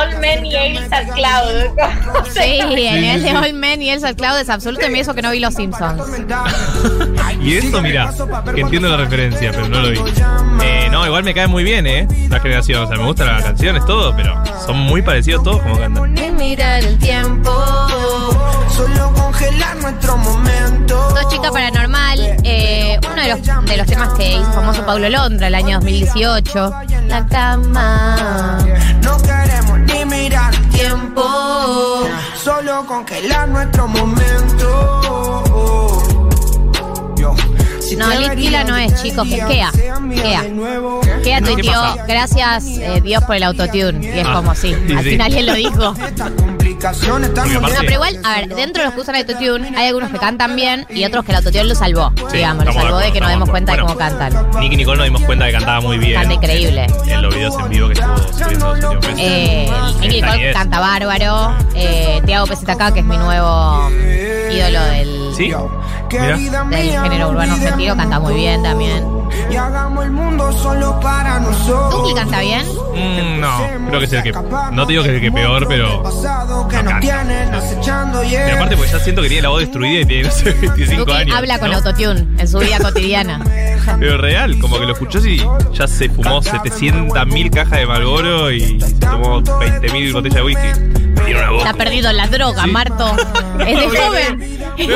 [0.02, 1.76] All, Men y Elsa Cloud.
[2.12, 2.72] ¿Cómo se Sí, llama?
[2.72, 4.48] el nivel de All Men y Elsa Cloud es
[4.90, 6.02] me hizo que no vi Los Simpsons.
[7.40, 8.12] y eso, mira,
[8.54, 9.98] que entiendo la referencia, pero no lo vi.
[10.62, 12.06] Eh, no, igual me cae muy bien, ¿eh?
[12.28, 12.84] La generación.
[12.84, 16.12] O sea, me gustan las canciones, todo, pero son muy parecidos todos como cantan.
[16.36, 17.50] Mirar el tiempo.
[18.74, 21.10] Solo congelar nuestro momento.
[21.10, 25.46] Dos chicas paranormal, eh, uno de los, de los temas que hizo famoso Pablo Londra
[25.46, 26.72] el año 2018.
[27.06, 28.58] La cama.
[29.02, 29.71] No queremos
[30.22, 31.22] ni mirar Tiempo.
[32.42, 35.42] Solo congelar nuestro momento.
[37.16, 37.34] Yo,
[37.80, 38.06] si No,
[38.36, 39.70] Kila no es, chicos, que es Kea.
[40.14, 40.42] Kea.
[40.42, 41.00] de nuevo.
[41.22, 44.04] Kea ¿Qué tuiteó, gracias eh, Dios por el autotune.
[44.04, 45.94] Y es Ah, como sí, sí, al final él lo dijo.
[46.82, 50.18] Están No, pero igual, a ver, dentro de los que usan autotune, hay algunos que
[50.18, 52.12] cantan bien y otros que el autotune lo salvó.
[52.28, 54.50] Sí, digamos, lo estamos de salvó de que nos demos cuenta de de cómo cantan.
[54.58, 56.14] Nicky Nicole nos dimos cuenta que cantaba muy bien.
[56.14, 56.86] Canta increíble.
[57.06, 59.18] En los videos en vivo que estuvo subiendo los últimos meses.
[59.18, 60.56] Eh, Nicky Nicole es.
[60.56, 61.56] canta bárbaro.
[61.74, 63.88] Eh, Tiago PZK, que es mi nuevo
[64.50, 65.52] ídolo del, ¿Sí?
[66.10, 66.36] Mira.
[66.68, 69.21] del género urbano argentino, canta muy bien también.
[69.50, 72.02] Y hagamos el mundo solo para nosotros.
[72.02, 72.66] ¿Duki canta bien?
[72.66, 74.32] Mm, no, creo que es el que.
[74.32, 76.02] No te digo que es el que peor, pero.
[76.02, 77.00] No canta.
[77.02, 81.00] Y aparte, pues ya siento que tiene la voz destruida y tiene, no sé, 25
[81.00, 81.36] Duki años.
[81.36, 81.76] habla con ¿no?
[81.76, 83.40] autotune en su vida cotidiana.
[83.98, 85.42] Pero real, como que lo escuchó y
[85.72, 90.68] ya se fumó 700.000 cajas de Malboro y se tomó 20.000 botellas de whisky.
[91.32, 91.64] Tiene una voz.
[91.64, 93.16] Está perdido en las drogas, Marto.
[93.66, 94.58] Es de joven.
[94.78, 94.94] No,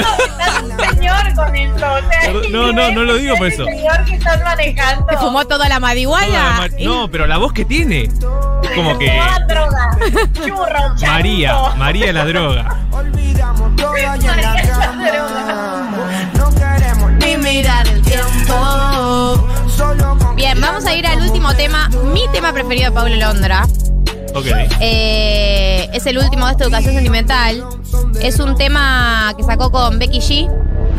[0.64, 1.74] un señor con eso.
[1.74, 3.66] O sea, No, no, no lo digo por eso.
[3.68, 5.06] El señor que estás manejando.
[5.10, 6.54] Se fumó toda la Toda la marihuana.
[6.58, 8.02] ma- No, pero la voz que tiene.
[8.04, 9.06] Es como que.
[9.08, 9.90] Toda droga.
[10.44, 10.94] Churro.
[11.06, 12.76] María, María la droga.
[12.92, 15.88] Olvidamos todo allá en la la cama.
[16.34, 19.48] No queremos ni mirar el tiempo.
[20.34, 21.88] Bien, vamos a ir al último tema.
[22.12, 23.66] Mi tema preferido de Pablo Londra.
[24.36, 24.46] Ok.
[24.80, 27.64] Eh, es el último de esta educación sentimental.
[28.20, 30.50] Es un tema que sacó con Becky G.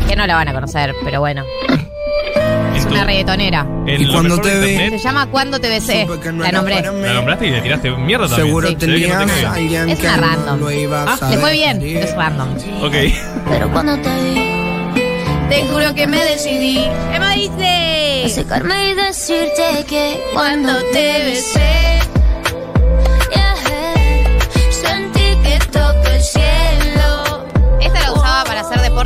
[0.08, 1.42] Que no la van a conocer, pero bueno.
[2.74, 3.66] Es una reggaetonera.
[3.86, 6.06] En Y lo cuando mejor de te vi- Se internet, llama Cuando te besé.
[6.06, 6.82] No La nombré.
[6.82, 8.46] la nombraste y le tiraste mierda también.
[8.46, 8.68] Seguro.
[8.68, 9.46] Se ve que no tenías te cae bien.
[9.52, 10.60] alguien Es que una no random.
[10.60, 11.38] lo iba a Ah, le saber.
[11.40, 12.48] fue bien, es random.
[12.82, 12.94] Ok.
[13.50, 14.48] Pero cuando te vi,
[15.48, 16.84] Te juro que me decidí.
[17.12, 18.22] Emma dice.
[18.26, 21.98] acercarme y decirte que Cuando te besé.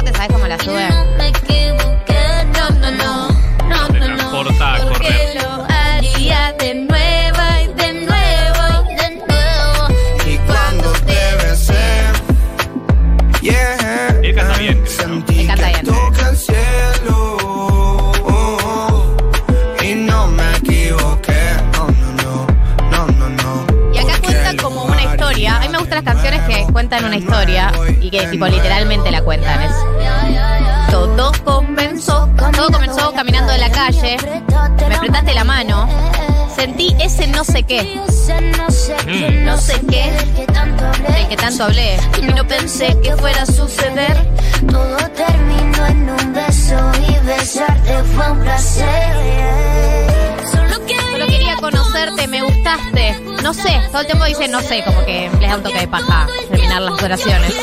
[0.01, 1.02] ¿Sabes cómo la sube?
[26.73, 29.69] Cuentan una historia y que tipo literalmente la cuentan.
[30.91, 34.17] Todo comenzó, todo comenzó caminando en la calle.
[34.89, 35.89] Me apretaste la mano.
[36.55, 37.99] Sentí ese no sé qué,
[39.07, 39.45] Mm.
[39.45, 41.97] no sé qué, del que tanto hablé.
[42.21, 44.17] Y no pensé que fuera a suceder.
[44.71, 46.77] Todo terminó en un beso
[47.09, 50.12] y besarte fue un placer.
[51.33, 53.19] Quería conocerte, me gustaste.
[53.43, 55.89] No sé, todo el tiempo dice no sé, como que les da un toque de
[55.89, 57.55] paja terminar las oraciones.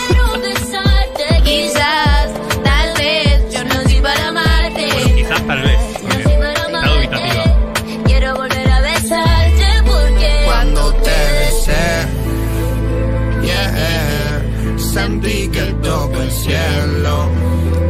[1.44, 2.30] Quizás,
[2.64, 4.88] tal vez, yo no soy para amarte.
[4.92, 5.80] Bueno, quizás tal vez.
[6.02, 7.44] Está dubitativa.
[8.06, 12.08] Quiero volver a besarte porque Cuando te besé,
[13.44, 17.30] yeah, sentí que toca el cielo.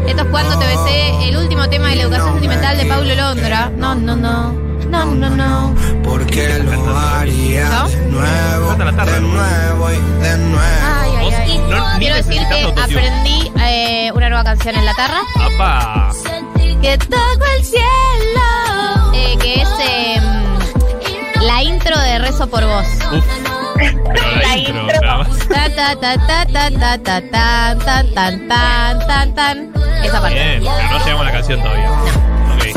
[0.08, 3.72] Esto es cuando te besé, el último tema de la educación sentimental de Paulo Londra.
[3.78, 4.68] No, no, no.
[4.89, 5.75] No, no, no.
[6.04, 7.88] Porque lo haría ¿No?
[7.89, 9.28] de nuevo, de ¿no?
[9.28, 10.62] nuevo y de nuevo.
[10.83, 11.58] Ay, ay, ay.
[11.69, 15.19] No, Quiero decir que aprendí eh, una nueva canción en la tarra.
[15.35, 16.12] ¡Apa!
[16.81, 19.12] Que toco el cielo.
[19.13, 20.21] Eh, que es eh,
[21.42, 22.87] la intro de Rezo por Vos.
[23.12, 23.25] Uf.
[24.42, 25.02] La, intro, intro.
[25.02, 25.48] nada más.
[25.48, 29.73] Ta, ta, ta, ta, ta, ta, ta, tan, tan, tan, tan, tan, tan.
[30.04, 30.35] Esa parte.
[30.35, 31.92] Bien, pero no llegamos a la canción todavía.
[31.92, 32.29] Ok.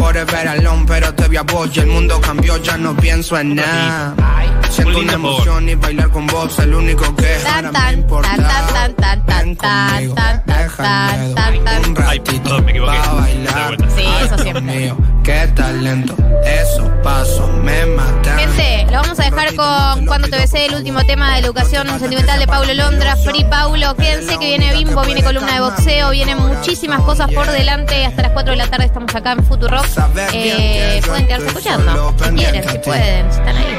[0.02, 3.54] Forever alone, pero te vi a vos y el mundo cambió, ya no pienso en
[3.54, 4.41] nada.
[4.72, 7.92] Siento Un una emoción y bailar con vos, el único que Tan, ahora tan, me
[8.00, 8.28] importa.
[8.30, 11.54] tan, tan, tan, tan, tan, tan, tan, tan, tan,
[11.84, 12.04] un tan.
[12.06, 12.98] Ay, ratito perdón, me equivoqué.
[12.98, 13.76] pa' De bailar.
[13.76, 13.94] vuelta.
[13.96, 14.62] Sí, eso Ay, siempre.
[14.62, 18.38] Dios mío, qué talento, esos pasos me matan.
[18.38, 22.38] Gente, lo vamos a dejar con Cuando te besé, el último tema de educación sentimental
[22.38, 23.16] de Paulo Londra.
[23.16, 28.06] Free Paulo, quédense que viene Bimbo, viene columna de boxeo, vienen muchísimas cosas por delante.
[28.06, 29.84] Hasta las 4 de la tarde estamos acá en Futurock.
[30.32, 33.76] Eh, pueden quedarse escuchando, si quieren, si pueden, si están ahí.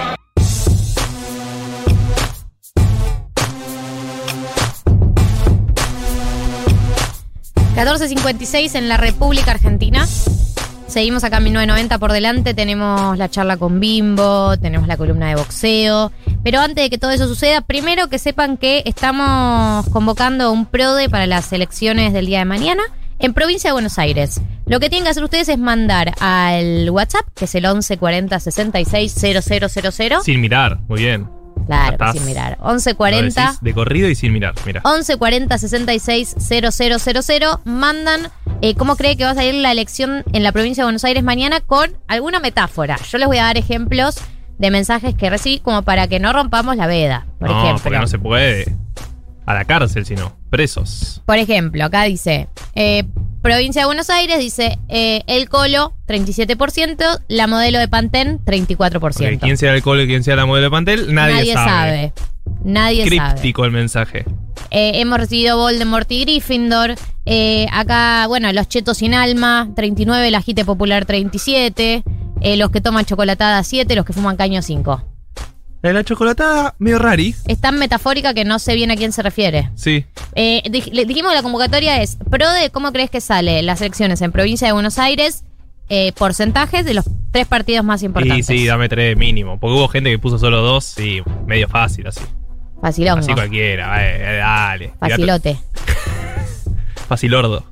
[7.76, 10.07] ...14.56 en la República Argentina.
[10.88, 15.36] Seguimos acá en 1990 por delante, tenemos la charla con Bimbo, tenemos la columna de
[15.36, 16.11] boxeo.
[16.43, 21.09] Pero antes de que todo eso suceda, primero que sepan que estamos convocando un PRODE
[21.09, 22.84] para las elecciones del día de mañana
[23.17, 24.39] en provincia de Buenos Aires.
[24.67, 29.13] Lo que tienen que hacer ustedes es mandar al WhatsApp, que es el 1140 66
[29.13, 29.41] 000.
[30.24, 31.28] Sin mirar, muy bien.
[31.66, 32.57] Claro, Estás- sin mirar.
[32.59, 34.82] Lo 1140 decís de corrido y sin mirar, mira.
[34.84, 38.30] 1140 66 000 mandan
[38.61, 41.24] eh, cómo cree que va a salir la elección en la provincia de Buenos Aires
[41.24, 42.97] mañana con alguna metáfora.
[43.09, 44.18] Yo les voy a dar ejemplos
[44.57, 47.26] de mensajes que recibí como para que no rompamos la veda.
[47.39, 47.84] Por no, ejemplo.
[47.84, 48.76] porque no se puede.
[49.45, 50.34] A la cárcel, sino.
[50.49, 51.22] Presos.
[51.26, 53.03] Por ejemplo, acá dice, eh,
[53.43, 58.99] provincia de Buenos Aires, dice, eh, el colo, 37%, la modelo de Pantén, 34%.
[58.99, 62.13] Porque quién sea el colo y quién sea la modelo de Pantel, nadie, sabe.
[62.63, 63.33] Nadie sabe.
[63.33, 64.25] Críptico el mensaje.
[64.71, 66.95] Eh, hemos recibido Voldemort y Gryffindor.
[67.25, 72.03] Eh, acá, bueno, los chetos sin alma, 39, la jite popular 37.
[72.41, 75.12] eh, los que toman chocolatada 7, los que fuman caño 5.
[75.84, 77.36] La de la chocolatada, medio rari.
[77.47, 79.69] Es tan metafórica que no sé bien a quién se refiere.
[79.75, 80.05] Sí.
[80.34, 83.81] Eh, dij- le- dijimos que la convocatoria es, pro de cómo crees que sale las
[83.81, 85.43] elecciones en provincia de Buenos Aires,
[85.89, 88.45] eh, porcentajes de los tres partidos más Y importantes.
[88.45, 89.59] sí, dame tres mínimo.
[89.59, 92.21] Porque hubo gente que puso solo dos y medio fácil así.
[92.81, 93.19] Facilongo.
[93.19, 94.93] Así cualquiera, eh, eh, dale.
[94.99, 95.57] Facilote.
[97.07, 97.65] Facilordo.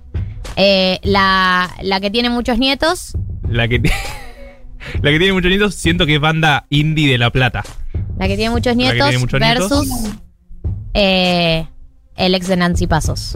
[0.58, 3.14] Eh, la, la que tiene muchos nietos,
[3.50, 3.90] La que, ti-
[5.02, 7.64] la que tiene muchos nietos, siento que es banda indie de La Plata.
[8.22, 9.90] La que tiene muchos nietos tiene muchos versus
[10.94, 11.66] eh,
[12.16, 13.36] el ex de Nancy Pasos.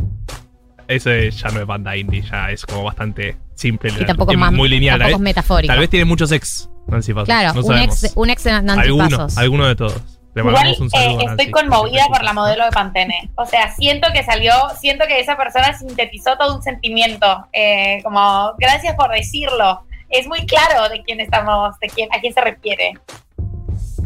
[0.88, 3.91] Ese ya no es banda indie, ya es como bastante simple.
[3.99, 4.99] Y tampoco es más- muy lineal.
[4.99, 5.71] tampoco Tal es vez- metafórico.
[5.71, 7.25] Tal vez tiene muchos ex, Nancy Pasos.
[7.25, 9.38] Claro, no un, ex, un ex de Nancy alguno, Pasos.
[9.39, 10.01] alguno de todos.
[10.36, 13.31] Le Igual mandamos un saludo eh, estoy conmovida por la modelo de Pantene.
[13.38, 17.25] O sea, siento que salió, siento que esa persona sintetizó todo un sentimiento.
[17.53, 19.81] Eh, como, gracias por decirlo.
[20.09, 22.93] Es muy claro de quién estamos, de quién, a quién se refiere.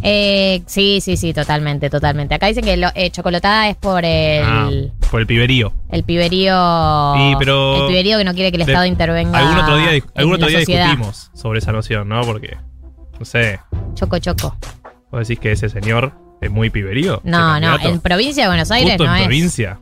[0.03, 2.35] Eh, sí, sí, sí, totalmente, totalmente.
[2.35, 4.69] Acá dicen que lo, eh, chocolatada es por el, Ah,
[5.11, 5.73] por el piberío.
[5.91, 7.13] el piberío.
[7.15, 9.37] Sí, pero- El piberío que no quiere que el De- Estado intervenga.
[9.39, 12.21] Algún otro día, algún otro discutimos sobre esa noción, ¿no?
[12.21, 12.57] Porque,
[13.19, 13.59] no sé,
[13.95, 14.55] Choco, choco.
[15.11, 17.21] vos decís que ese señor es muy piberío.
[17.23, 19.25] No, no, en provincia de Buenos Aires Justo no en es.
[19.27, 19.79] provincia.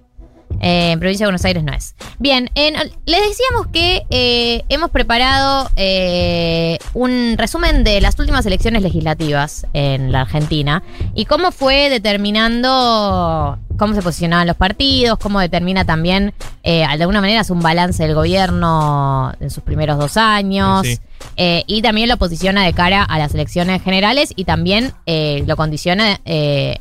[0.61, 1.95] Eh, en provincia de Buenos Aires no es.
[2.19, 8.81] Bien, en- les decíamos que eh, hemos preparado eh, un resumen de las últimas elecciones
[8.81, 10.81] legislativas en la Argentina
[11.13, 16.33] y cómo fue determinando cómo se posicionaban los partidos, cómo determina también,
[16.63, 20.85] eh, de alguna manera, es un balance del gobierno en sus primeros dos años.
[20.87, 20.97] Sí.
[21.35, 25.55] eh, y también lo posiciona de cara a las elecciones generales y también eh, lo
[25.55, 26.77] condiciona eh,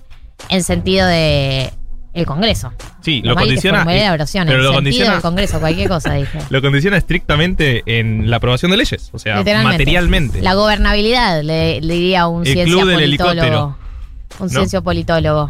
[0.49, 1.73] en sentido de
[2.17, 2.73] el Congreso.
[3.03, 3.79] Sí, Lo lo condiciona.
[3.79, 6.39] formulé la y- oración, pero el lo condiciona, del Congreso, cualquier cosa dije.
[6.51, 9.11] lo condiciona estrictamente en la aprobación de leyes.
[9.13, 10.41] O sea, materialmente.
[10.43, 13.77] La gobernabilidad, le, le diría un El ciencia club del politólogo.
[14.39, 14.49] Un ¿No?
[14.49, 15.49] ciencio politólogo,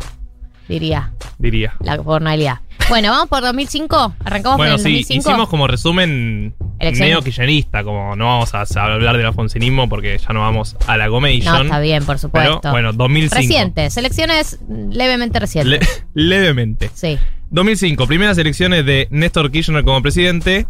[0.68, 1.74] diría, Diría.
[1.80, 2.60] la gobernabilidad.
[2.88, 4.14] Bueno, vamos por 2005.
[4.24, 5.28] Arrancamos Bueno, por el sí, 2005.
[5.30, 7.14] hicimos como resumen Elecciones.
[7.14, 11.08] neo-kirchnerista, como no vamos a a hablar del alfonsinismo porque ya no vamos a la
[11.08, 11.44] Gomation.
[11.54, 12.60] No, está bien, por supuesto.
[12.62, 13.34] Pero bueno, 2005.
[13.36, 15.80] Recientes, elecciones levemente recientes.
[16.14, 16.90] Le- levemente.
[16.94, 17.18] Sí.
[17.50, 20.66] 2005, primeras elecciones de Néstor Kirchner como presidente.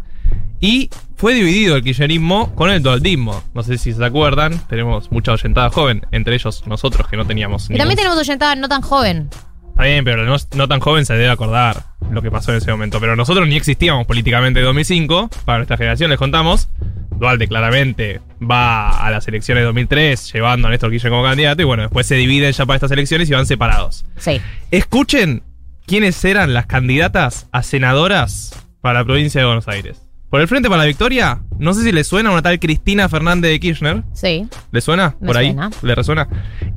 [0.59, 3.43] Y fue dividido el kirchnerismo con el dualdismo.
[3.53, 7.65] No sé si se acuerdan, tenemos mucha oyentada joven, entre ellos nosotros que no teníamos
[7.65, 9.29] Y ningún- también tenemos oyentada no tan joven.
[9.77, 12.71] Está bien, pero no, no tan joven se debe acordar lo que pasó en ese
[12.71, 12.99] momento.
[12.99, 15.29] Pero nosotros ni existíamos políticamente en 2005.
[15.45, 16.67] Para nuestra generación les contamos.
[17.11, 21.61] Dualde claramente va a las elecciones de 2003 llevando a Néstor Kirchner como candidato.
[21.61, 24.03] Y bueno, después se dividen ya para estas elecciones y van separados.
[24.17, 24.41] Sí.
[24.71, 25.43] Escuchen
[25.85, 30.01] quiénes eran las candidatas a senadoras para la provincia de Buenos Aires.
[30.31, 33.51] Por el Frente para la Victoria, no sé si le suena una tal Cristina Fernández
[33.51, 34.03] de Kirchner.
[34.13, 34.47] Sí.
[34.71, 35.15] ¿Le suena?
[35.19, 35.55] Me por ahí.
[35.83, 36.27] ¿Le resuena?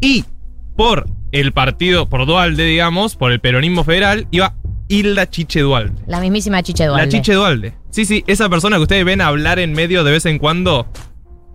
[0.03, 0.27] Y
[0.81, 4.55] por el partido, por Dualde, digamos, por el peronismo federal, iba
[4.89, 5.93] Hilda Chiche Dualde.
[6.07, 7.05] La mismísima Chiche Dualde.
[7.05, 7.75] La Chiche Dualde.
[7.91, 10.87] Sí, sí, esa persona que ustedes ven hablar en medio de vez en cuando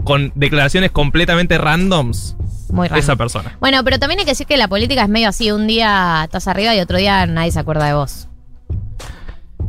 [0.03, 2.37] con declaraciones completamente randoms.
[2.69, 2.99] Muy raro.
[2.99, 3.57] Esa persona.
[3.59, 5.51] Bueno, pero también hay que decir que la política es medio así.
[5.51, 8.27] Un día estás arriba y otro día nadie se acuerda de vos.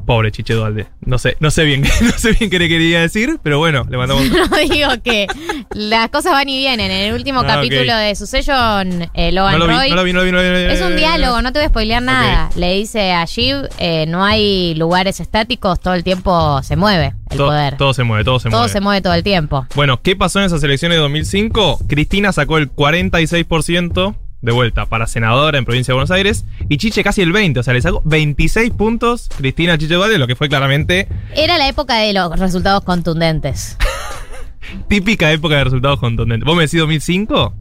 [0.07, 0.86] Pobre Chiche Dualde.
[1.04, 3.96] No sé, no sé bien, no sé bien qué le quería decir, pero bueno, le
[3.98, 4.24] mandamos.
[4.50, 5.26] No digo que
[5.74, 6.90] las cosas van y vienen.
[6.90, 8.54] En el último Ah, capítulo de su sello,
[9.14, 9.90] eh, Logan no lo vi, Roy.
[9.90, 10.64] no lo vi, no lo vi, no lo vi.
[10.72, 12.50] Es un diálogo, no te voy a spoilear nada.
[12.57, 17.36] Le dice a Shiv, eh, no hay lugares estáticos, todo el tiempo se mueve el
[17.38, 17.76] todo, poder.
[17.76, 18.72] todo se mueve, todo se todo mueve.
[18.72, 19.66] se mueve todo el tiempo.
[19.74, 21.80] Bueno, ¿qué pasó en esas elecciones de 2005?
[21.88, 27.03] Cristina sacó el 46% de vuelta para senadora en provincia de Buenos Aires y Chiche
[27.03, 30.49] casi el 20%, o sea, le sacó 26 puntos Cristina Chiche Dualde, lo que fue
[30.49, 33.76] claramente Era la época de los resultados contundentes.
[34.89, 36.47] típica época de resultados contundentes.
[36.47, 37.55] ¿Vos me decís 2005?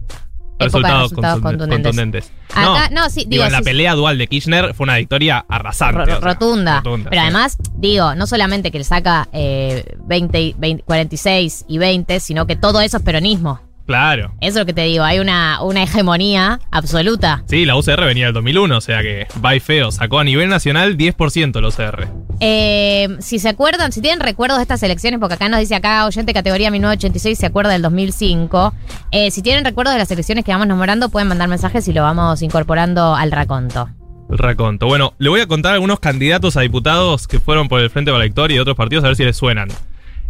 [0.57, 1.11] de resultados
[1.41, 2.32] contundentes.
[2.53, 5.97] Acá- no, sí, digo, digo, la sí, pelea dual de Kirchner fue una victoria arrasante.
[5.97, 6.78] Ro- o sea, rotunda.
[6.78, 7.26] rotunda, Pero sí.
[7.26, 12.47] además, digo, no solamente que le saca eh, 20, y 20, 46 y 20, sino
[12.47, 13.59] que todo eso es peronismo.
[13.86, 14.33] Claro.
[14.41, 17.43] Eso es lo que te digo, hay una, una hegemonía absoluta.
[17.47, 19.91] Sí, la UCR venía del 2001, o sea que va y feo.
[19.91, 22.07] Sacó a nivel nacional 10% la UCR.
[22.39, 26.05] Eh, si se acuerdan, si tienen recuerdos de estas elecciones, porque acá nos dice acá
[26.05, 28.73] oyente categoría 1986, se acuerda del 2005.
[29.11, 32.01] Eh, si tienen recuerdos de las elecciones que vamos nombrando, pueden mandar mensajes y lo
[32.01, 33.89] vamos incorporando al raconto.
[34.29, 34.88] El raconto.
[34.88, 38.19] Bueno, le voy a contar algunos candidatos a diputados que fueron por el Frente para
[38.19, 39.69] la Victoria y otros partidos a ver si les suenan.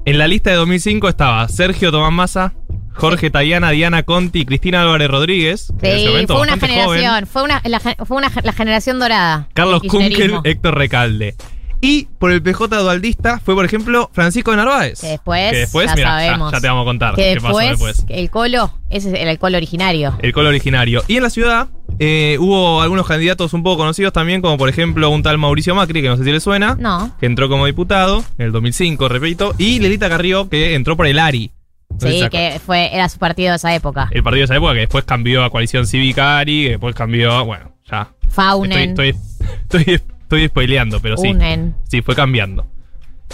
[0.03, 2.53] En la lista de 2005 estaba Sergio Tomás Massa,
[2.96, 5.68] Jorge Tayana, Diana Conti y Cristina Álvarez Rodríguez.
[5.80, 6.70] que en ese Sí, momento fue una joven.
[6.70, 9.48] generación, fue una, la, gen- fue una, la generación dorada.
[9.54, 10.36] Carlos Kunkel.
[10.43, 11.36] Héctor Recalde.
[11.82, 15.02] Y por el PJ dualdista fue, por ejemplo, Francisco de Narváez.
[15.02, 16.52] Que después, Que después, ya mira, sabemos.
[16.52, 18.18] ya te vamos a contar Que qué pasó después, después.
[18.18, 20.18] el colo, ese era el colo originario.
[20.22, 21.04] El colo originario.
[21.08, 21.68] Y en la ciudad
[22.00, 26.02] eh, hubo algunos candidatos un poco conocidos también, como por ejemplo un tal Mauricio Macri,
[26.02, 26.76] que no sé si le suena.
[26.80, 27.16] No.
[27.20, 29.54] Que entró como diputado en el 2005, repito.
[29.60, 31.52] Y Lelita Carrió, que entró por el ARI.
[32.00, 34.10] Sí, que fue, era su partido de esa época.
[34.12, 37.43] El partido de esa época, que después cambió a Coalición Cívica ARI, que después cambió,
[37.46, 38.10] bueno, ya.
[38.30, 38.89] Faunen.
[38.89, 41.30] Estoy, estoy, estoy, estoy spoileando, pero sí.
[41.30, 41.76] Unen.
[41.88, 42.68] Sí, fue cambiando.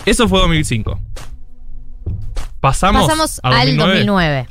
[0.05, 0.99] Eso fue 2005.
[2.59, 3.97] Pasamos, Pasamos a al 2009.
[3.97, 4.47] 2009.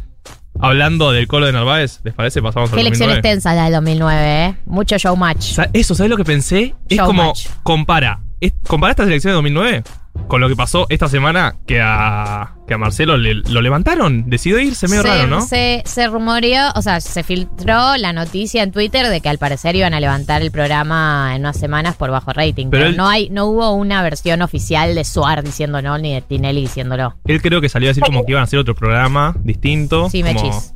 [0.59, 2.43] Hablando del colo de Narváez, ¿les parece?
[2.43, 3.19] Pasamos al Qué elección 2009.
[3.19, 4.57] extensa la del 2009, ¿eh?
[4.67, 5.59] Mucho showmatch.
[5.73, 6.75] Eso, ¿sabes lo que pensé?
[6.89, 7.33] Es como
[7.63, 8.21] compara.
[8.41, 9.83] Es, compara estas elecciones de 2009
[10.29, 14.31] con lo que pasó esta semana que a, que a Marcelo le- lo levantaron.
[14.31, 15.41] Decidió irse medio se, raro, ¿no?
[15.43, 19.75] se, se rumoreó, o sea, se filtró la noticia en Twitter de que al parecer
[19.77, 22.69] iban a levantar el programa en unas semanas por bajo rating.
[22.71, 26.23] Pero Pero, él- no hay, no hubo una versión oficial de Suar diciéndolo, ni de
[26.23, 27.17] Tinelli diciéndolo.
[27.27, 30.09] Él creo que salió a decir como que iban a hacer otro programa distinto.
[30.11, 30.75] Sí, como- Mechis.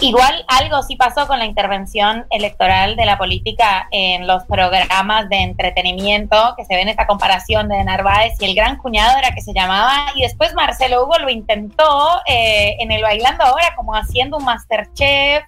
[0.00, 5.36] Igual algo sí pasó con la intervención electoral de la política en los programas de
[5.36, 9.40] entretenimiento, que se ve en esta comparación de Narváez y el gran cuñado era que
[9.40, 14.36] se llamaba, y después Marcelo Hugo lo intentó eh, en el Bailando Ahora como haciendo
[14.36, 15.44] un Masterchef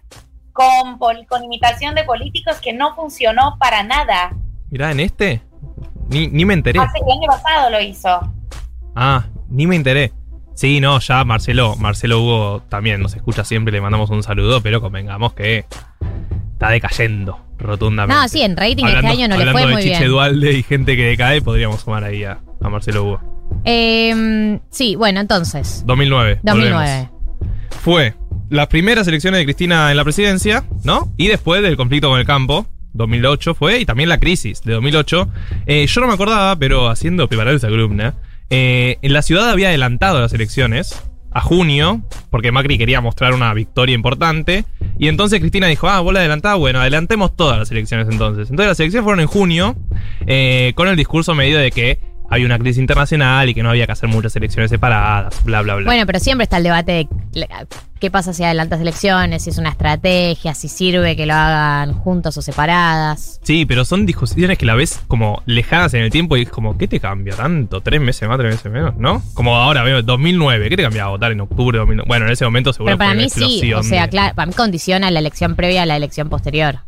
[0.52, 4.30] con, con imitación de políticos que no funcionó para nada.
[4.70, 5.42] Mirá, en este,
[6.08, 6.78] ni, ni me enteré.
[6.78, 8.20] Hace el año pasado lo hizo.
[8.94, 10.12] Ah, ni me enteré.
[10.56, 14.80] Sí, no, ya Marcelo, Marcelo Hugo también nos escucha siempre, le mandamos un saludo, pero
[14.80, 15.66] convengamos que
[16.52, 18.20] está decayendo rotundamente.
[18.22, 20.10] No, sí, en rating Hablando- este año no le hablando fue de muy Chiche bien.
[20.10, 23.20] Dualde y gente que decae, podríamos sumar ahí a, a Marcelo Hugo.
[23.64, 25.82] Eh, sí, bueno, entonces.
[25.86, 26.40] 2009.
[26.42, 26.74] 2009.
[26.74, 27.10] volvemos.
[27.82, 28.14] Fue
[28.48, 31.12] las primeras elecciones de Cristina en la presidencia, ¿no?
[31.18, 32.66] Y después del conflicto con el campo.
[32.94, 35.28] 2008 fue, y también la crisis de 2008.
[35.66, 38.14] Eh, yo no me acordaba, pero haciendo preparar esa columna,
[38.50, 41.02] eh, en la ciudad había adelantado las elecciones
[41.36, 44.64] a junio, porque Macri quería mostrar una victoria importante.
[44.98, 48.48] Y entonces Cristina dijo, ah, vos la adelantás, bueno, adelantemos todas las elecciones entonces.
[48.48, 49.76] Entonces las elecciones fueron en junio,
[50.26, 53.86] eh, con el discurso medio de que había una crisis internacional y que no había
[53.86, 55.84] que hacer muchas elecciones separadas, bla, bla, bla.
[55.86, 57.08] Bueno, pero siempre está el debate de
[58.00, 62.36] qué pasa si adelantas elecciones, si es una estrategia, si sirve que lo hagan juntos
[62.36, 63.40] o separadas.
[63.42, 66.76] Sí, pero son discusiones que la ves como lejanas en el tiempo y es como,
[66.76, 67.80] ¿qué te cambia tanto?
[67.80, 68.96] ¿Tres meses más, tres meses menos?
[68.96, 69.22] ¿no?
[69.34, 72.06] Como ahora veo 2009, ¿qué te cambia votar en octubre de 2009?
[72.08, 74.34] Bueno, en ese momento seguro Pero para fue una mí sí, o sea, de- claro,
[74.34, 76.80] para mí condiciona la elección previa a la elección posterior.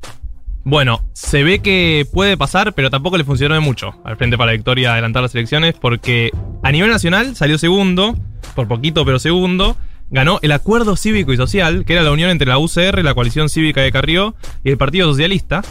[0.65, 4.53] Bueno, se ve que puede pasar, pero tampoco le funcionó de mucho al Frente para
[4.53, 6.31] la Victoria adelantar las elecciones porque
[6.63, 8.17] a nivel nacional salió segundo,
[8.55, 9.77] por poquito pero segundo,
[10.11, 13.49] ganó el Acuerdo Cívico y Social, que era la unión entre la UCR, la Coalición
[13.49, 15.63] Cívica de Carrió y el Partido Socialista.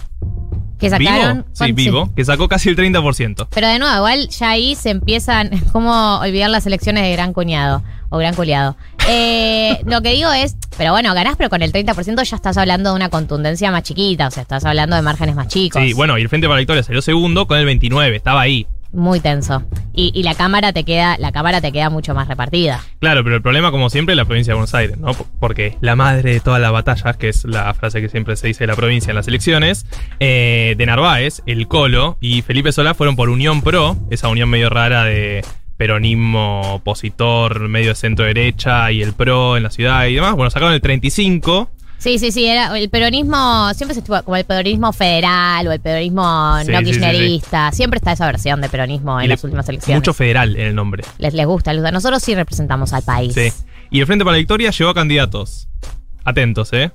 [0.80, 1.38] Que sacaron.
[1.38, 3.48] Vivo, sí, ¿cuán- vivo, que sacó casi el 30%.
[3.50, 5.50] Pero de nuevo, igual ya ahí se empiezan.
[5.72, 7.84] ¿Cómo olvidar las elecciones de gran cuñado?
[8.10, 8.78] O gran culiado.
[9.08, 10.56] Eh, lo que digo es.
[10.78, 14.28] Pero bueno, ganás, pero con el 30% ya estás hablando de una contundencia más chiquita.
[14.28, 15.82] O sea, estás hablando de márgenes más chicos.
[15.82, 18.68] Sí, bueno, y el Frente para la Victoria salió segundo con el 29, estaba ahí.
[18.94, 19.64] Muy tenso.
[19.94, 22.82] Y, y la cámara te queda, la cámara te queda mucho más repartida.
[23.00, 25.12] Claro, pero el problema, como siempre, es la provincia de Buenos Aires, ¿no?
[25.40, 28.64] Porque la madre de todas las batallas, que es la frase que siempre se dice
[28.64, 29.86] de la provincia en las elecciones,
[30.20, 34.70] eh, de Narváez, el Colo y Felipe Solá fueron por Unión Pro, esa unión medio
[34.70, 35.44] rara de
[35.78, 40.34] peronismo opositor, medio de centro derecha y el PRO en la ciudad y demás.
[40.36, 41.70] Bueno, sacaron el 35.
[42.00, 45.80] Sí, sí, sí, era el peronismo, siempre se estuvo como el peronismo federal o el
[45.80, 47.42] peronismo Sí, no sí, sí.
[47.72, 50.00] Siempre está esa versión de peronismo en y le- las últimas elecciones.
[50.02, 51.04] Mucho federal en el nombre.
[51.18, 51.92] les, les gusta, les gusta.
[51.92, 53.34] Nosotros sí representamos al país.
[53.34, 53.52] Sí.
[53.90, 55.70] Y el Frente para la Victoria llevó a candidatos.
[56.24, 56.92] Atentos, ¿eh?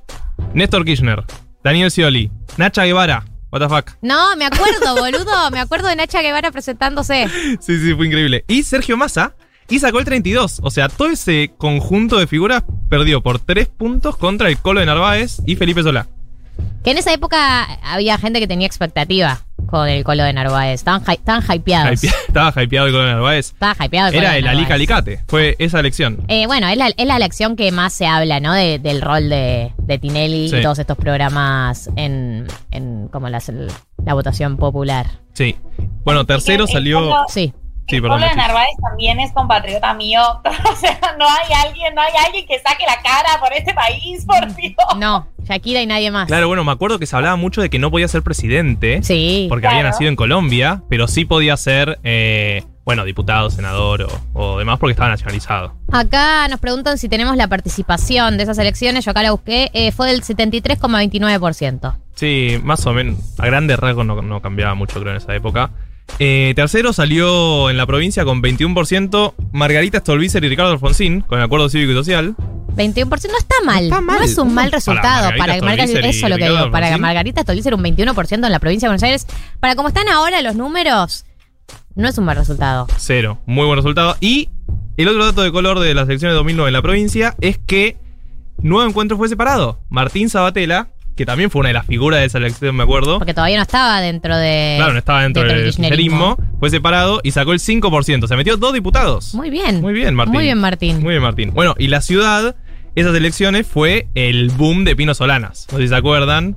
[0.53, 1.23] Néstor Kirchner,
[1.63, 3.25] Daniel Scioli, Nacha Guevara.
[3.53, 3.91] What the fuck.
[4.01, 5.51] No, me acuerdo, boludo.
[5.51, 7.27] Me acuerdo de Nacha Guevara presentándose.
[7.61, 8.43] Sí, sí, fue increíble.
[8.47, 9.35] Y Sergio Massa,
[9.69, 10.61] y sacó el 32.
[10.63, 14.87] O sea, todo ese conjunto de figuras perdió por 3 puntos contra el Colo de
[14.87, 16.07] Narváez y Felipe Solá.
[16.83, 20.75] Que en esa época había gente que tenía expectativa con el colo de Narváez.
[20.75, 22.03] Estaban, estaban hypeados.
[22.03, 23.47] Hypea- Estaba hypeado el Colo de Narváez.
[23.47, 24.59] Estaba hypeado el Colo Era de el Narváez.
[24.59, 25.19] Alica Alicate.
[25.27, 26.23] Fue esa elección.
[26.27, 28.53] Eh, bueno, es la, es la elección que más se habla, ¿no?
[28.53, 30.57] De- del rol de, de Tinelli Sí.
[30.57, 33.51] y todos estos programas en, en como las-
[34.05, 35.07] la votación popular.
[35.33, 35.55] Sí.
[36.03, 37.11] Bueno, tercero El salió.
[37.27, 37.53] Sí.
[37.87, 38.19] Sí, perdón.
[38.19, 38.35] pueblo de.
[38.35, 40.21] Narváez también es compatriota mío.
[40.71, 44.25] O sea, no hay alguien, no hay alguien que saque la cara por este país,
[44.25, 44.73] por Dios.
[44.97, 46.27] No, Shakira y nadie más.
[46.27, 49.01] Claro, bueno, me acuerdo que se hablaba mucho de que no podía ser presidente.
[49.03, 49.45] Sí.
[49.49, 49.91] Porque había Claro.
[49.91, 54.91] nacido en Colombia, pero sí podía ser, eh, bueno, diputado, senador o, o demás porque
[54.91, 55.73] estaba nacionalizado.
[55.91, 59.05] Acá nos preguntan si tenemos la participación de esas elecciones.
[59.05, 59.69] Yo acá la busqué.
[59.73, 61.95] eh, fue del 73,29%.
[62.15, 63.17] Sí, más o menos.
[63.39, 65.71] A grandes rasgos no, no cambiaba mucho, creo, en esa época.
[66.19, 71.45] Eh, tercero salió en la provincia con 21% Margarita Stolbizer y Ricardo Alfonsín, con el
[71.45, 72.35] acuerdo cívico y social.
[72.75, 73.83] 21% no está mal.
[73.85, 74.19] está mal.
[74.19, 75.23] No es un mal Para resultado.
[75.23, 76.71] Margarita Para, Margarita, Stolbizer y eso es lo que digo.
[76.71, 77.01] Para Alfonsín.
[77.01, 79.27] Margarita Stolbizer un 21% en la provincia de Buenos Aires.
[79.59, 81.25] Para como están ahora los números,
[81.95, 82.87] no es un mal resultado.
[82.97, 83.39] Cero.
[83.45, 84.15] Muy buen resultado.
[84.19, 84.49] Y
[84.97, 87.97] el otro dato de color de las elecciones de 2009 en la provincia es que
[88.59, 89.79] Nuevo Encuentro fue separado.
[89.89, 93.19] Martín Sabatella, que también fue una de las figuras de esa elección, me acuerdo.
[93.19, 94.75] Porque todavía no estaba dentro de.
[94.77, 96.37] Claro, no estaba dentro del kirchnerismo.
[96.59, 98.27] Fue separado y sacó el 5%.
[98.27, 99.35] Se metió dos diputados.
[99.35, 99.81] Muy bien.
[99.81, 100.33] Muy bien, Martín.
[100.33, 101.01] Muy bien, Martín.
[101.01, 101.51] Muy bien, Martín.
[101.53, 102.55] Bueno, y la ciudad,
[102.95, 105.67] esas elecciones fue el boom de Pino Solanas.
[105.71, 106.55] No sé si se acuerdan.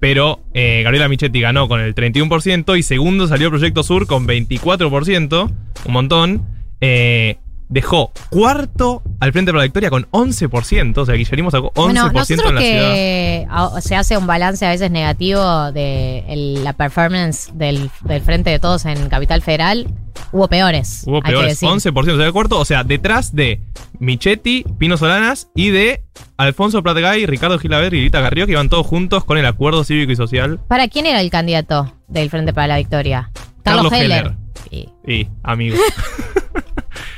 [0.00, 5.52] Pero eh, Gabriela Michetti ganó con el 31% y segundo salió Proyecto Sur con 24%,
[5.84, 6.46] un montón.
[6.80, 7.36] Eh,
[7.70, 12.12] dejó cuarto al Frente para la Victoria con 11%, o sea, Guillermo sacó 11% Bueno,
[12.12, 12.92] nosotros en la ciudad.
[12.92, 18.20] que a- se hace un balance a veces negativo de el- la performance del, del
[18.22, 19.86] Frente de Todos en Capital Federal,
[20.32, 21.04] hubo peores.
[21.06, 21.68] Hubo peores, decir.
[21.68, 23.60] 11%, o sea, cuarto, o sea, detrás de
[24.00, 26.02] Michetti, Pino Solanas y de
[26.38, 30.10] Alfonso Pratgay, Ricardo Gilaver y Rita Garrió, que iban todos juntos con el acuerdo cívico
[30.12, 30.58] y social.
[30.68, 33.30] ¿Para quién era el candidato del Frente para la Victoria?
[33.62, 34.34] Carlos, Carlos Heller.
[34.72, 34.88] Heller.
[35.06, 35.76] Y- Y, amigo.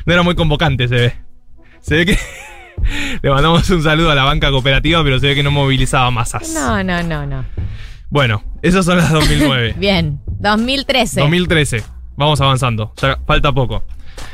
[0.07, 1.13] no era muy convocante, se ve.
[1.81, 2.19] Se ve que.
[3.23, 6.53] Le mandamos un saludo a la banca cooperativa, pero se ve que no movilizaba masas.
[6.55, 7.45] No, no, no, no.
[8.11, 9.75] Bueno, esas son las 2009.
[9.79, 11.21] Bien, 2013.
[11.21, 11.85] 2013.
[12.17, 12.93] Vamos avanzando.
[13.01, 13.85] Ya falta poco.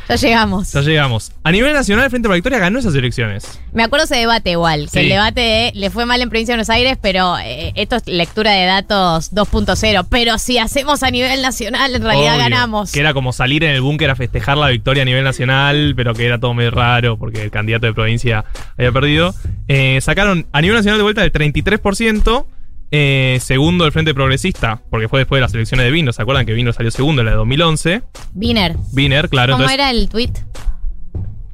[0.09, 0.72] Ya llegamos.
[0.72, 1.32] Ya llegamos.
[1.45, 3.61] A nivel nacional, el Frente para la Victoria ganó esas elecciones.
[3.72, 4.99] Me acuerdo ese debate igual, que Sí.
[5.01, 8.07] el debate de, le fue mal en Provincia de Buenos Aires, pero eh, esto es
[8.07, 10.07] lectura de datos 2.0.
[10.09, 12.91] Pero si hacemos a nivel nacional, en realidad Obvio, ganamos.
[12.93, 16.14] Que era como salir en el búnker a festejar la victoria a nivel nacional, pero
[16.14, 18.45] que era todo medio raro porque el candidato de provincia
[18.78, 19.34] había perdido.
[19.68, 22.47] Eh, sacaron a nivel nacional de vuelta el 33%.
[22.91, 26.12] Eh, segundo el Frente Progresista, porque fue después de las elecciones de Vino.
[26.12, 28.03] ¿Se acuerdan que Vino salió segundo en la de 2011?
[28.34, 29.53] Wiener, Viner, claro.
[29.55, 30.32] ¿cómo entonces, era el tweet?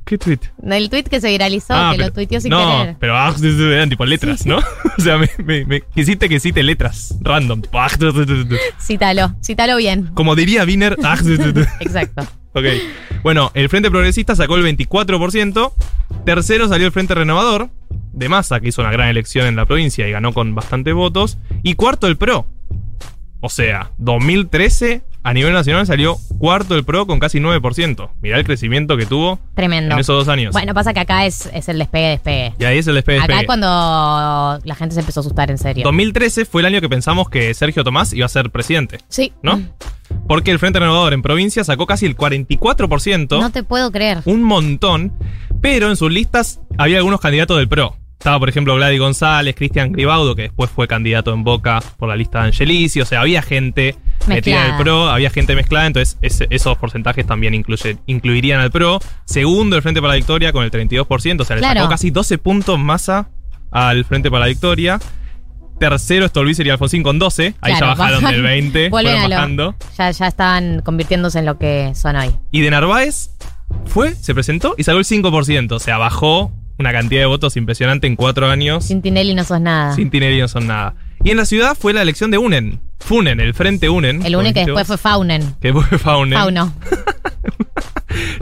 [0.04, 0.38] ¿Qué tweet?
[0.62, 2.96] El tweet que se viralizó, Ah, que pero- lo tuiteó sin no, querer.
[3.00, 4.58] pero ah, eran tipo letras, ¿no?
[4.98, 7.62] o sea, me, me- me quisiste que cite letras random.
[7.62, 7.88] tipo, ah,
[8.78, 10.10] Cítalo, cítalo bien.
[10.14, 10.96] Como diría Viner.
[11.02, 11.16] ah,
[11.80, 12.22] Exacto.
[12.54, 12.64] Ok.
[13.22, 15.72] Bueno, el Frente Progresista sacó el 24%.
[16.24, 17.68] Tercero salió el Frente Renovador
[18.12, 21.38] de Massa, que hizo una gran elección en la provincia y ganó con bastantes votos.
[21.62, 22.46] Y cuarto el PRO.
[23.40, 28.10] O sea, 2013 a nivel nacional salió cuarto el PRO con casi 9%.
[28.22, 29.94] Mirá el crecimiento que tuvo Tremendo.
[29.94, 30.52] en esos dos años.
[30.52, 32.52] Bueno, pasa que acá es, es el despegue, despegue.
[32.58, 33.18] y ahí es el despegue.
[33.18, 33.40] Acá despegue.
[33.42, 35.82] es cuando la gente se empezó a asustar en serio.
[35.84, 39.32] 2013 fue el año que pensamos que Sergio Tomás iba a ser presidente, Sí.
[39.42, 39.60] ¿no?
[40.28, 43.40] Porque el Frente Renovador en provincia sacó casi el 44%.
[43.40, 44.20] No te puedo creer.
[44.26, 45.12] un montón,
[45.60, 47.96] pero en sus listas había algunos candidatos del PRO.
[48.18, 52.16] Estaba, por ejemplo, Gladys González, Cristian Gribaudo, que después fue candidato en Boca por la
[52.16, 53.00] lista de Angelici.
[53.00, 53.96] O sea, había gente
[54.26, 54.82] metida el.
[54.82, 56.16] PRO, había gente mezclada, entonces
[56.50, 58.98] esos porcentajes también incluye- incluirían al PRO.
[59.24, 61.80] Segundo, el Frente para la Victoria con el 32%, o sea, le Claro.
[61.80, 63.28] sacó casi 12 puntos masa
[63.70, 64.98] al Frente para la Victoria.
[65.78, 67.54] Tercero, Stolbizer y Alfonsín con 12.
[67.60, 69.74] Ahí Claro, ya bajaron bajan- del 20, vuelven fueron bajando.
[69.98, 72.30] Ya, ya están convirtiéndose en lo que son hoy.
[72.52, 73.30] Y de Narváez
[73.86, 75.72] fue, se presentó y sacó el 5%.
[75.74, 78.84] O sea, bajó una cantidad de votos impresionante en cuatro años.
[78.84, 79.94] Sin Tinelli no sos nada.
[79.94, 80.94] Sin Tinelli no son nada.
[81.24, 82.80] Y en la ciudad fue la elección de UNEN.
[83.04, 84.24] Funen, el Frente UNEN.
[84.24, 85.54] el único que después fue Faunen.
[85.60, 86.38] Que fue Faunen.
[86.38, 86.72] Fauno.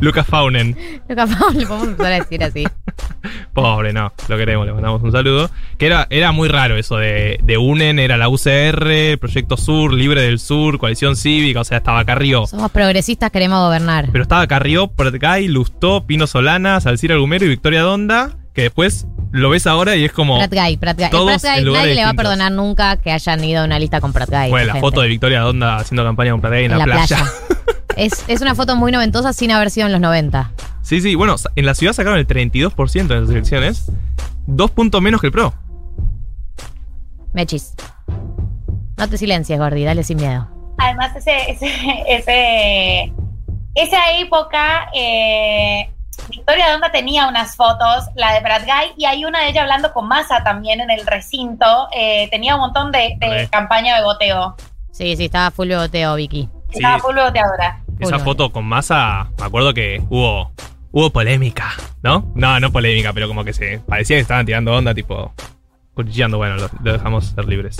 [0.01, 0.77] Lucas Faunen.
[1.09, 2.65] Lucas Fauno, le podemos empezar a decir así.
[3.55, 4.13] Pobre, no.
[4.29, 5.51] Lo queremos, le mandamos un saludo.
[5.79, 7.99] Que era, era muy raro eso de, de UNEN.
[7.99, 11.61] Era la UCR, Proyecto Sur, Libre del Sur, Coalición Cívica.
[11.61, 12.47] O sea, estaba Carrió.
[12.47, 14.09] Somos progresistas, queremos gobernar.
[14.13, 18.37] Pero estaba Carrió, Pertgay, Lustó, Pino Solana, Salcira Argumero y Victoria Donda.
[18.55, 20.37] Que después lo ves ahora y es como.
[20.39, 21.05] Prat Guy, Prat Guy.
[21.07, 23.65] El todos Prat Guy, en nadie le va a perdonar nunca que hayan ido a
[23.65, 24.51] una lista con Prat Guy.
[24.51, 25.09] Bueno, la foto de.
[25.09, 27.19] Victoria Donda haciendo campaña con Pertgay en, en la, playa.
[27.97, 30.53] Es, es una foto muy noventosa sin haber sido en los 90.
[30.81, 33.93] Sí, sí, bueno, en la ciudad sacaron el 32% en las elecciones.
[34.47, 35.53] Dos puntos menos que el PRO.
[37.35, 37.75] Mechis.
[38.97, 40.49] No te silencies, Gordi, dale sin miedo.
[40.79, 41.67] Además, ese, ese,
[42.09, 43.13] ese-
[43.75, 45.92] esa época, eh,
[46.43, 49.93] Victoria Donda tenía unas fotos, la de Brad Guy, y hay una de ella hablando
[49.93, 51.87] con Massa también en el recinto.
[51.95, 54.57] Eh, tenía un montón de, de campaña de boteo.
[54.91, 56.49] Sí, sí, estaba full boteo, Vicky.
[56.71, 56.79] Sí.
[56.79, 57.79] Estaba full boteadora.
[58.01, 58.25] Esa Uno.
[58.25, 60.51] foto con masa, me acuerdo que hubo
[60.91, 61.71] hubo polémica,
[62.03, 62.33] ¿no?
[62.35, 65.33] No, no polémica, pero como que se parecía que estaban tirando onda, tipo
[65.95, 66.39] cuchillando.
[66.39, 67.77] Bueno, lo, lo dejamos ser libres.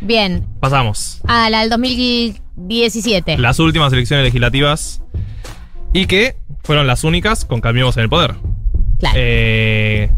[0.00, 1.20] Bien, Pasamos.
[1.28, 3.36] a la del 2017.
[3.36, 5.02] Las últimas elecciones legislativas
[5.92, 6.36] y que
[6.68, 8.34] fueron las únicas con Cambiemos en el Poder.
[9.00, 9.16] Claro.
[9.18, 10.10] Eh,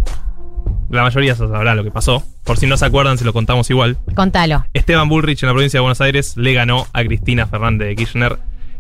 [0.90, 2.24] la mayoría sabrá lo que pasó.
[2.42, 3.98] Por si no se acuerdan, se lo contamos igual.
[4.16, 4.64] Contalo.
[4.74, 8.38] Esteban Bullrich en la provincia de Buenos Aires le ganó a Cristina Fernández de Kirchner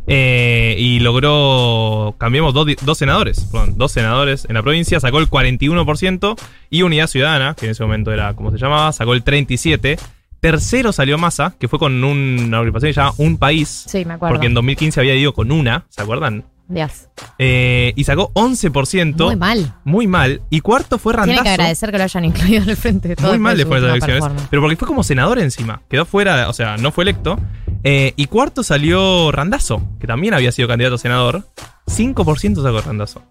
[0.08, 5.30] eh, y logró, cambiamos dos, dos senadores, perdón, dos senadores en la provincia, sacó el
[5.30, 6.36] 41%
[6.70, 10.00] y Unidad Ciudadana, que en ese momento era como se llamaba, sacó el 37%.
[10.40, 14.04] Tercero salió Massa, que fue con un- una agrupación que se llama Un País, Sí,
[14.06, 14.34] me acuerdo.
[14.34, 16.44] porque en 2015 había ido con una, ¿se acuerdan?
[16.70, 17.08] Dios.
[17.38, 19.24] Eh, y sacó 11%.
[19.24, 19.74] Muy mal.
[19.84, 20.40] Muy mal.
[20.50, 21.32] Y cuarto fue Randazo.
[21.42, 23.28] Tiene que agradecer que lo hayan incluido en el frente de todo.
[23.30, 24.46] Muy mal después de las elecciones.
[24.48, 25.82] Pero porque fue como senador encima.
[25.90, 27.38] Quedó fuera, o sea, no fue electo.
[27.82, 31.48] Eh, y cuarto salió Randazo, que también había sido candidato a senador.
[31.86, 33.22] 5% sacó Randazo.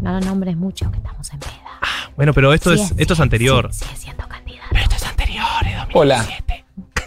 [0.00, 1.52] No lo nombres mucho, que estamos en peda.
[2.16, 3.70] Bueno, pero esto, Sí, es, sí, esto es anterior.
[3.72, 4.68] sí, Sigue siendo candidato.
[4.70, 5.94] Pero esto es anterior, es 2017.
[5.98, 6.24] Hola.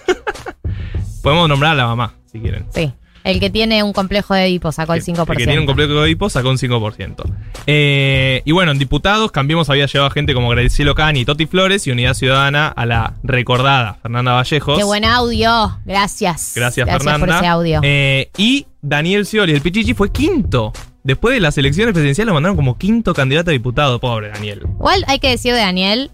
[1.24, 2.66] Podemos nombrar a la mamá, si quieren.
[2.74, 2.94] Sí.
[3.28, 5.30] El que tiene un complejo de Edipo sacó el 5%.
[5.32, 7.24] El que tiene un complejo de Edipo sacó un 5%.
[7.66, 11.86] Eh, y bueno, en diputados, Cambiemos había llevado a gente como Graciela Cani Toti Flores
[11.88, 14.78] y Unidad Ciudadana a la recordada Fernanda Vallejos.
[14.78, 15.78] Qué buen audio.
[15.84, 16.54] Gracias.
[16.56, 17.20] Gracias, Fernanda.
[17.20, 17.80] por ese audio.
[17.84, 20.72] Eh, y Daniel Scioli, el Pichichi, fue quinto.
[21.04, 24.00] Después de las elecciones presidenciales lo mandaron como quinto candidato a diputado.
[24.00, 24.62] Pobre Daniel.
[24.64, 26.12] Igual hay que decir de Daniel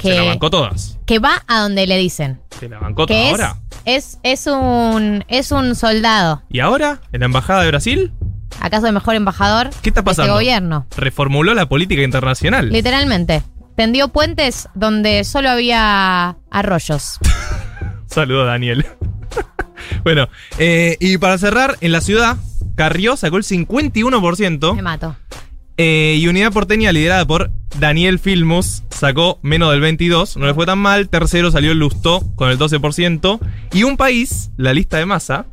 [0.00, 0.98] Se la que, bancó todas.
[1.06, 2.40] que va a donde le dicen.
[2.58, 3.56] Se la bancó Que toda es, ahora.
[3.84, 6.42] es, es, un, es un soldado.
[6.50, 7.00] ¿Y ahora?
[7.12, 8.12] ¿En la Embajada de Brasil?
[8.60, 10.34] ¿Acaso el mejor embajador ¿Qué está de este pasando?
[10.34, 10.86] gobierno?
[10.96, 12.70] Reformuló la política internacional.
[12.70, 13.42] Literalmente.
[13.76, 17.18] Tendió puentes donde solo había arroyos.
[18.06, 18.86] Saludo, Daniel.
[20.04, 20.28] bueno,
[20.58, 22.36] eh, y para cerrar, en la ciudad,
[22.76, 24.74] Carrió sacó el 51%.
[24.76, 25.16] Me mato.
[25.76, 30.66] Eh, y Unidad Porteña, liderada por Daniel Filmus, sacó menos del 22, no le fue
[30.66, 31.08] tan mal.
[31.08, 33.40] Tercero salió el Lustó con el 12%.
[33.72, 35.46] Y un país, la lista de masa,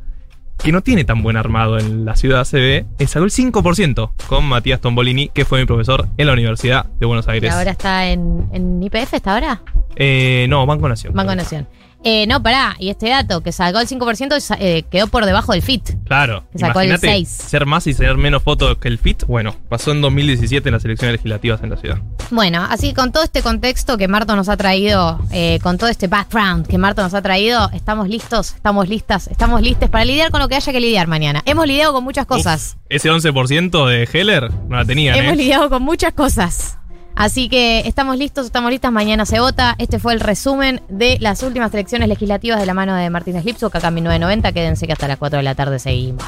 [0.62, 4.12] que no tiene tan buen armado en la ciudad, se ve, eh, sacó el 5%
[4.28, 7.52] con Matías Tombolini, que fue mi profesor en la Universidad de Buenos Y Aires.
[7.52, 9.62] ahora está en, en IPF, ¿está ahora?
[9.96, 11.14] Eh, no, Banco Nación.
[11.14, 11.66] Banco Nación.
[12.04, 12.74] Eh, no, pará.
[12.78, 16.04] Y este dato, que sacó el 5%, sa- eh, quedó por debajo del FIT.
[16.06, 16.44] Claro.
[16.52, 17.28] Que sacó el imagínate 6.
[17.28, 19.24] ser más y ser menos fotos que el FIT.
[19.26, 21.98] Bueno, pasó en 2017 en las elecciones legislativas en la ciudad.
[22.30, 25.90] Bueno, así que con todo este contexto que Marto nos ha traído, eh, con todo
[25.90, 30.30] este background que Marto nos ha traído, estamos listos, estamos listas, estamos listes para lidiar
[30.30, 31.42] con lo que haya que lidiar mañana.
[31.46, 32.76] Hemos lidiado con muchas cosas.
[32.76, 35.36] Uf, ese 11% de Heller no la tenían, Hemos ¿eh?
[35.36, 36.78] lidiado con muchas cosas.
[37.14, 39.74] Así que estamos listos, estamos listas, mañana se vota.
[39.78, 43.74] Este fue el resumen de las últimas elecciones legislativas de la mano de Martínez Lipsuk,
[43.74, 44.52] acá en 1990.
[44.52, 46.24] Quédense que hasta las 4 de la tarde seguimos.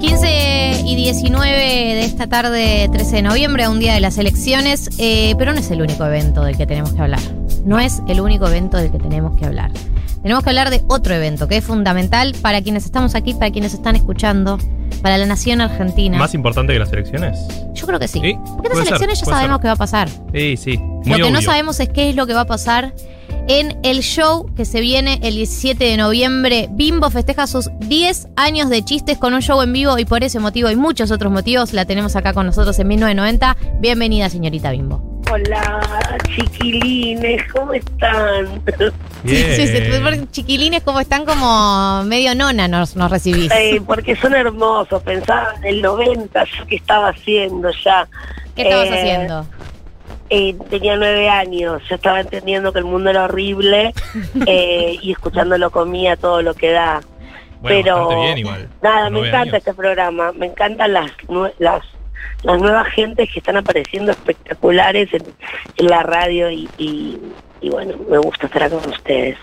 [0.00, 5.34] 15 y 19 de esta tarde, 13 de noviembre, un día de las elecciones, eh,
[5.36, 7.20] pero no es el único evento del que tenemos que hablar.
[7.64, 9.70] No es el único evento del que tenemos que hablar.
[10.22, 13.72] Tenemos que hablar de otro evento que es fundamental para quienes estamos aquí, para quienes
[13.72, 14.58] están escuchando,
[15.02, 16.18] para la nación argentina.
[16.18, 17.38] ¿Más importante que las elecciones?
[17.72, 18.20] Yo creo que sí.
[18.22, 19.62] Sí, Porque las ser, elecciones ya sabemos ser.
[19.62, 20.08] qué va a pasar.
[20.34, 20.76] Sí, sí.
[20.78, 22.94] Muy Lo que no sabemos es qué es lo que va a pasar
[23.48, 26.68] en el show que se viene el 17 de noviembre.
[26.70, 30.38] Bimbo festeja sus 10 años de chistes con un show en vivo y por ese
[30.38, 33.56] motivo y muchos otros motivos la tenemos acá con nosotros en 1990.
[33.80, 35.09] Bienvenida, señorita Bimbo.
[35.32, 38.62] Hola, chiquilines, ¿cómo están?
[39.22, 39.54] Bien.
[39.54, 43.50] Sí, sí, sí, chiquilines como están como medio nona nos, nos recibís.
[43.52, 48.08] Eh, porque son hermosos, pensaba en el 90, yo qué estaba haciendo ya.
[48.56, 49.46] ¿Qué estabas Eh, haciendo?
[50.30, 53.92] eh, tenía nueve años, yo estaba entendiendo que el mundo era horrible
[54.46, 57.00] eh, y escuchándolo comía todo lo que da.
[57.60, 58.68] Bueno, pero bastante bien igual.
[58.82, 59.54] nada, me encanta años.
[59.54, 61.82] este programa, me encantan las
[62.42, 65.22] las nuevas gentes que están apareciendo espectaculares en,
[65.76, 67.18] en la radio y, y,
[67.60, 69.36] y bueno, me gusta estar acá con ustedes.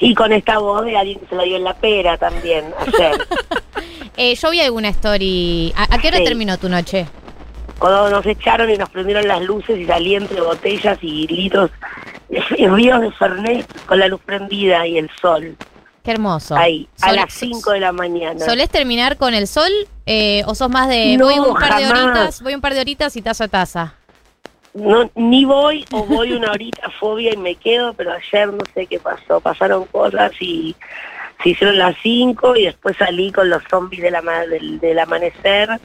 [0.00, 3.18] Y con esta voz de alguien que se la dio en la pera también ayer.
[4.16, 5.72] Eh, yo vi alguna story.
[5.74, 6.24] ¿A, a qué hora Sí.
[6.24, 7.06] terminó tu noche?
[7.78, 11.70] Cuando nos echaron y nos prendieron las luces y salí entre botellas y litros
[12.58, 15.56] y ríos de Fernet con la luz prendida y el sol.
[16.02, 16.56] Qué hermoso.
[16.56, 18.44] Ahí, a las 5 de la mañana.
[18.44, 19.70] ¿Solés terminar con el sol?
[20.06, 22.80] Eh, ¿O sos más de No, voy un par de horitas, voy un par de
[22.80, 23.94] horitas y taza a taza?
[24.74, 28.86] No, ni voy o voy una horita fobia y me quedo, pero ayer no sé
[28.86, 29.40] qué pasó.
[29.40, 30.74] Pasaron cosas y
[31.42, 35.80] se hicieron las 5 y después salí con los zombies del amanecer.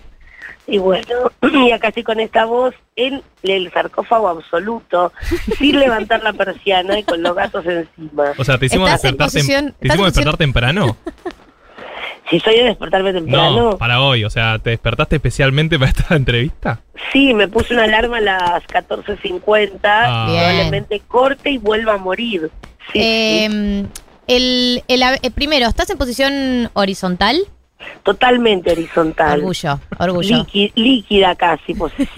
[0.67, 1.31] Y bueno,
[1.65, 5.13] y acá estoy con esta voz en el sarcófago absoluto,
[5.57, 8.33] sin levantar la persiana y con los gatos encima.
[8.37, 10.97] O sea, te hicimos despertar, tem- ¿te hicimos despertar temprano.
[12.29, 14.25] Si soy de despertarme temprano, No, para hoy.
[14.25, 16.81] O sea, ¿te despertaste especialmente para esta entrevista?
[17.13, 20.25] sí, me puse una alarma a las 14.50, Ah.
[20.27, 22.51] probablemente corte y vuelva a morir.
[22.91, 22.99] Sí, sí.
[23.01, 23.85] Eh,
[24.27, 27.39] el, el ave- eh, primero, ¿estás en posición horizontal?
[28.03, 29.39] Totalmente horizontal.
[29.39, 30.37] Orgullo, orgullo.
[30.43, 31.75] Líqui- líquida casi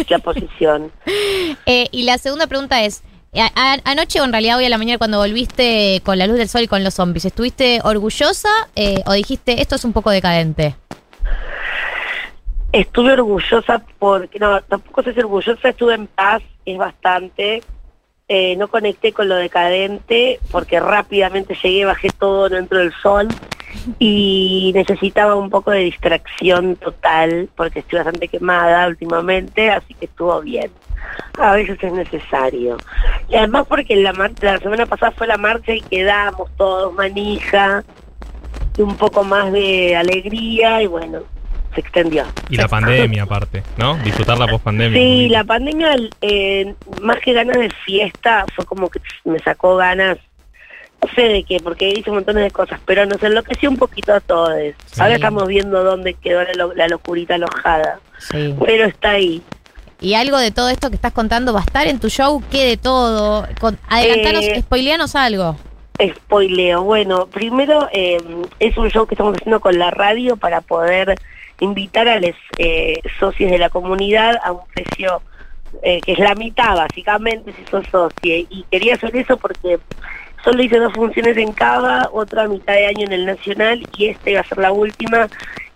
[0.09, 0.91] la posición.
[1.65, 3.03] Eh, y la segunda pregunta es,
[3.35, 6.37] a- a- anoche o en realidad hoy a la mañana cuando volviste con la luz
[6.37, 10.09] del sol y con los zombies, ¿estuviste orgullosa eh, o dijiste esto es un poco
[10.09, 10.75] decadente?
[12.71, 17.63] Estuve orgullosa porque, no, tampoco sé si orgullosa, estuve en paz, es bastante.
[18.31, 23.27] Eh, no conecté con lo decadente porque rápidamente llegué, bajé todo dentro del sol
[23.97, 30.39] y necesitaba un poco de distracción total porque estoy bastante quemada últimamente, así que estuvo
[30.41, 30.69] bien.
[31.39, 32.77] A veces es necesario.
[33.29, 37.83] Y además porque la, la semana pasada fue la marcha y quedamos todos manija
[38.77, 41.23] y un poco más de alegría y bueno,
[41.73, 42.25] se extendió.
[42.49, 43.95] Y la pandemia, aparte, ¿no?
[43.97, 44.99] Disfrutar la pospandemia.
[44.99, 50.17] Sí, la pandemia, eh, más que ganas de fiesta, fue como que me sacó ganas,
[51.01, 54.13] no sé de qué, porque hice un montón de cosas, pero nos enloqueció un poquito
[54.13, 54.53] a todos.
[54.87, 55.01] Sí.
[55.01, 58.55] Ahora estamos viendo dónde quedó la, lo- la locurita alojada, Sí.
[58.65, 59.41] pero está ahí.
[60.01, 62.65] Y algo de todo esto que estás contando va a estar en tu show, ¿qué
[62.65, 63.45] de todo?
[63.59, 65.57] Con, adelantanos, Eh, spoileanos algo.
[66.15, 66.83] Spoileo.
[66.83, 68.17] Bueno, primero eh,
[68.59, 71.15] es un show que estamos haciendo con la radio para poder
[71.59, 75.21] invitar a los eh, socios de la comunidad a un precio
[75.83, 78.35] eh, que es la mitad básicamente si sos socio.
[78.49, 79.79] Y quería hacer eso porque
[80.43, 84.29] solo hice dos funciones en Cava, otra mitad de año en el Nacional y esta
[84.29, 85.27] iba a ser la última.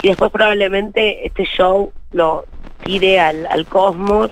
[0.02, 2.46] Y después probablemente este show lo
[2.84, 4.32] tire al, al cosmos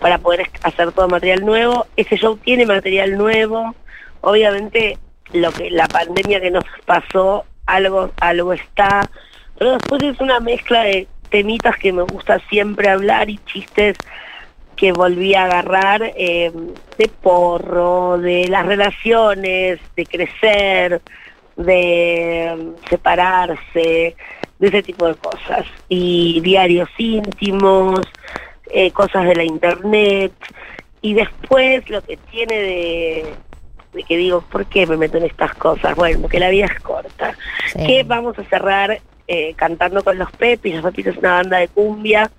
[0.00, 1.86] para poder hacer todo material nuevo.
[1.96, 3.74] Ese show tiene material nuevo.
[4.20, 4.98] Obviamente
[5.32, 9.10] lo que la pandemia que nos pasó, algo, algo está,
[9.62, 13.96] pero después es una mezcla de temitas que me gusta siempre hablar y chistes
[14.74, 16.50] que volví a agarrar eh,
[16.98, 21.00] de porro, de las relaciones, de crecer,
[21.54, 24.16] de mm, separarse,
[24.58, 25.64] de ese tipo de cosas.
[25.88, 28.00] Y diarios íntimos,
[28.68, 30.32] eh, cosas de la internet.
[31.02, 33.34] Y después lo que tiene de,
[33.92, 35.94] de que digo, ¿por qué me meto en estas cosas?
[35.94, 37.36] Bueno, porque la vida es corta.
[37.72, 37.86] Sí.
[37.86, 40.74] Que vamos a cerrar eh, cantando con los Pepis.
[40.76, 42.30] Los Pepis es una banda de cumbia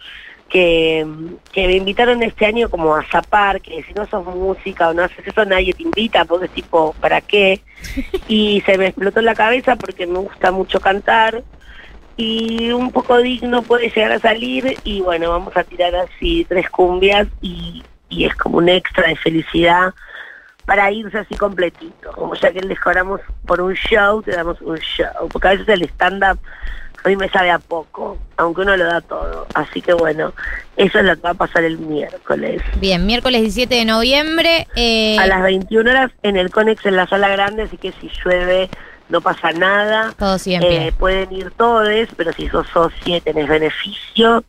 [0.49, 1.05] que,
[1.51, 5.03] que me invitaron este año como a zapar, que si no sos música o no
[5.03, 7.61] haces eso nadie te invita, porque es tipo, ¿para qué?
[8.27, 11.43] Y se me explotó la cabeza porque me gusta mucho cantar
[12.15, 16.69] y un poco digno puede llegar a salir y bueno, vamos a tirar así tres
[16.69, 19.93] cumbias y, y es como un extra de felicidad
[20.65, 24.77] para irse así completito, como ya que les cobramos por un show, te damos un
[24.77, 26.39] show, porque a veces el stand-up
[27.03, 30.33] a mí me sabe a poco, aunque uno lo da todo, así que bueno,
[30.77, 32.61] eso es lo que va a pasar el miércoles.
[32.77, 34.67] Bien, miércoles 17 de noviembre.
[34.75, 38.09] eh, A las 21 horas en el Conex en la sala grande, así que si
[38.23, 38.69] llueve
[39.09, 40.13] no pasa nada.
[40.17, 40.59] Todo pie.
[40.63, 44.45] Eh, pueden ir todos, pero si sos socio tenés beneficio.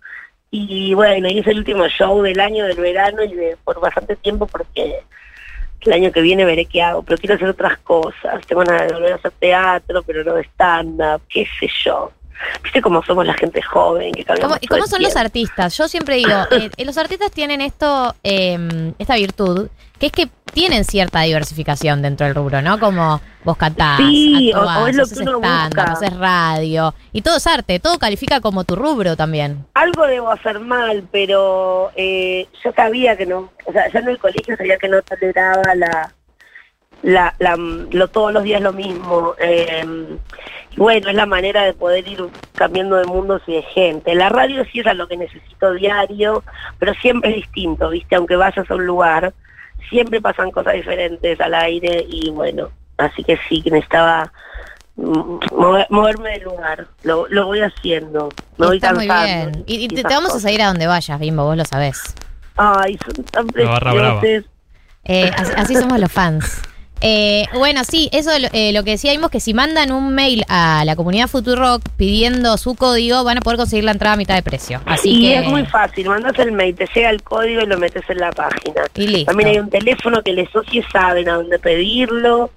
[0.52, 4.14] Y bueno, y es el último show del año, del verano y de por bastante
[4.14, 5.00] tiempo porque
[5.86, 8.46] el año que viene veré qué hago, pero quiero hacer otras cosas.
[8.46, 12.12] Tengo ganas de volver a hacer teatro, pero no de stand-up, qué sé yo.
[12.62, 14.12] Viste cómo somos la gente joven.
[14.12, 15.76] Que ¿Cómo, ¿Y cómo son los artistas?
[15.76, 19.68] Yo siempre digo, eh, los artistas tienen esto, eh, esta virtud,
[19.98, 22.78] que es que tienen cierta diversificación dentro del rubro, ¿no?
[22.78, 25.92] Como vos cantás, Sí, actuás, o es lo haces que uno stand-up, busca.
[25.92, 29.66] haces radio, y todo es arte, todo califica como tu rubro también.
[29.74, 34.18] Algo debo hacer mal, pero eh, yo sabía que no, o sea, ya en el
[34.18, 36.12] colegio sabía que no toleraba la,
[37.04, 39.34] la, la lo, todos los días lo mismo.
[39.38, 39.84] eh,
[40.76, 42.20] y bueno, es la manera de poder ir
[42.56, 44.12] cambiando de mundos y de gente.
[44.16, 46.42] La radio sí es a lo que necesito diario,
[46.80, 48.16] pero siempre es distinto, ¿viste?
[48.16, 49.32] Aunque vayas a un lugar,
[49.88, 54.32] siempre pasan cosas diferentes al aire y bueno, así que sí, que necesitaba
[54.96, 56.86] mm, mover- moverme del lugar.
[57.04, 58.30] Lo, lo voy haciendo.
[58.58, 59.62] Me voy Está muy bien.
[59.68, 62.02] Y, y te, vamos a seguir a donde vayas, Bimbo, vos lo sabés.
[62.56, 64.44] Ay, son tan preciosos.
[65.04, 66.62] Eh, así, así somos los fans.
[67.00, 70.96] Eh, bueno, sí, eso eh, lo que decíamos que si mandan un mail a la
[70.96, 74.80] comunidad Futurock pidiendo su código, van a poder conseguir la entrada a mitad de precio.
[74.86, 77.78] Así y que es muy fácil, mandas el mail, te llega el código y lo
[77.78, 78.82] metes en la página.
[78.94, 79.26] Y listo.
[79.26, 82.50] También hay un teléfono que los socios saben a dónde pedirlo.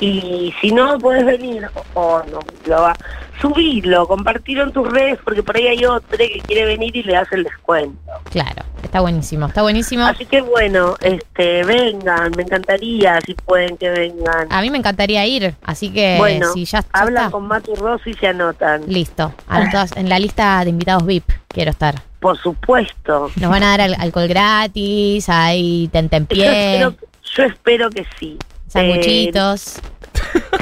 [0.00, 1.64] Y si no, puedes venir
[1.94, 2.96] o, o no, lo va.
[3.42, 7.12] Subirlo, compartirlo en tus redes porque por ahí hay otro que quiere venir y le
[7.14, 7.98] das el descuento.
[8.30, 10.06] Claro, está buenísimo, está buenísimo.
[10.06, 14.46] Así que bueno, este, vengan, me encantaría si pueden que vengan.
[14.48, 17.74] A mí me encantaría ir, así que bueno, si ya, ya hablan está, con Matu
[17.74, 18.82] Rosso y se anotan.
[18.86, 19.34] listo.
[19.48, 22.00] Anotados en la lista de invitados VIP quiero estar.
[22.20, 23.32] Por supuesto.
[23.34, 26.94] Nos van a dar al- alcohol gratis, hay Yo tentempié, espero,
[27.34, 28.38] yo espero que sí.
[28.68, 29.78] sanguchitos.
[29.78, 29.80] Eh,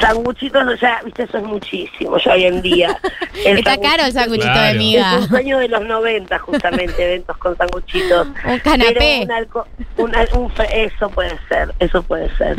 [0.00, 2.98] sanguchitos, o sea, viste, eso es muchísimo ya hoy en día.
[3.44, 4.78] Está caro el sanguchito de Claro.
[4.78, 5.14] miga.
[5.16, 8.28] Es un sueño de los 90, justamente, eventos con sanguchitos.
[8.44, 9.26] Un canapé.
[9.26, 12.56] Pero un un un eso puede ser, eso puede ser.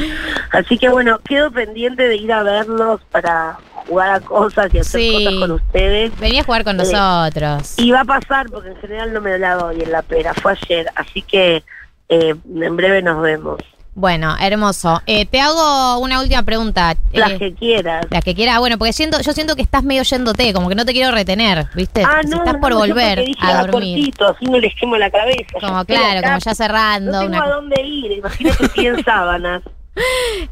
[0.52, 5.02] Así que bueno, quedo pendiente de ir a verlos para jugar a cosas y hacer
[5.02, 5.12] Sí.
[5.26, 6.20] cosas con ustedes.
[6.20, 7.74] Vení a jugar con Eh, nosotros.
[7.78, 10.54] Y va a pasar, porque en general no me la doy en la pera, fue
[10.54, 11.64] ayer, así que
[12.10, 13.58] eh, en breve nos vemos.
[13.94, 15.02] Bueno, hermoso.
[15.06, 16.96] Eh, te hago una última pregunta.
[17.12, 18.06] Las Eh, que quieras.
[18.10, 18.58] las que quiera.
[18.60, 21.68] Bueno, porque siento, yo siento que estás medio yéndote, como que no te quiero retener,
[21.76, 22.04] ¿viste?
[22.04, 23.96] Ah, Si no, estás no, por yo volver porque dije, a dormir.
[23.98, 25.60] cortito, así no les quemo la cabeza.
[25.62, 27.12] Yo Como claro, acá, como ya cerrando.
[27.12, 29.62] No tengo una- a dónde ir, imagínate si en sábanas.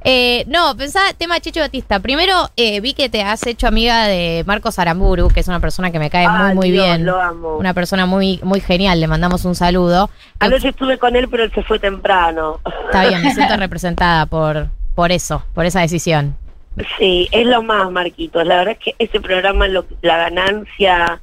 [0.03, 1.99] Eh, no, pensaba, tema Chicho Batista.
[1.99, 5.91] Primero, eh, vi que te has hecho amiga de Marcos Aramburu, que es una persona
[5.91, 7.05] que me cae muy, Ay, muy Dios, bien.
[7.05, 7.57] Lo amo.
[7.57, 8.99] Una persona muy, muy genial.
[8.99, 10.09] Le mandamos un saludo.
[10.39, 12.59] Anoche estuve con él, pero él se fue temprano.
[12.85, 16.35] Está bien, me siento representada por, por eso, por esa decisión.
[16.97, 18.45] Sí, es lo más, Marquitos.
[18.45, 21.21] La verdad es que este programa, lo- la ganancia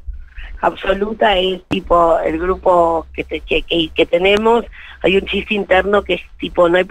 [0.61, 4.64] absoluta es tipo el grupo que, te- que, que- que tenemos.
[5.02, 6.86] Hay un chiste interno que es tipo, no hay,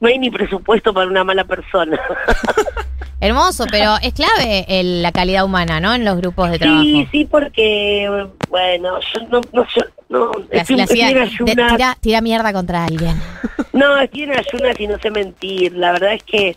[0.00, 2.00] no hay ni presupuesto para una mala persona.
[3.22, 5.94] Hermoso, pero es clave el- la calidad humana, ¿no?
[5.94, 6.82] En los grupos de trabajo.
[6.82, 8.08] Sí, sí, porque,
[8.48, 11.00] bueno, yo no, no, yo, no, La- estoy, la estoy
[11.44, 13.14] de- tira, tira mierda contra alguien.
[13.72, 15.72] No, estoy en ayunas y no sé mentir.
[15.76, 16.56] La verdad es que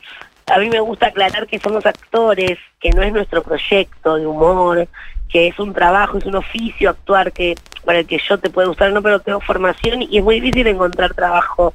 [0.52, 4.88] a mí me gusta aclarar que somos actores, que no es nuestro proyecto de humor,
[5.34, 8.68] que es un trabajo, es un oficio actuar que para el que yo te puede
[8.68, 11.74] gustar no, pero tengo formación y es muy difícil encontrar trabajo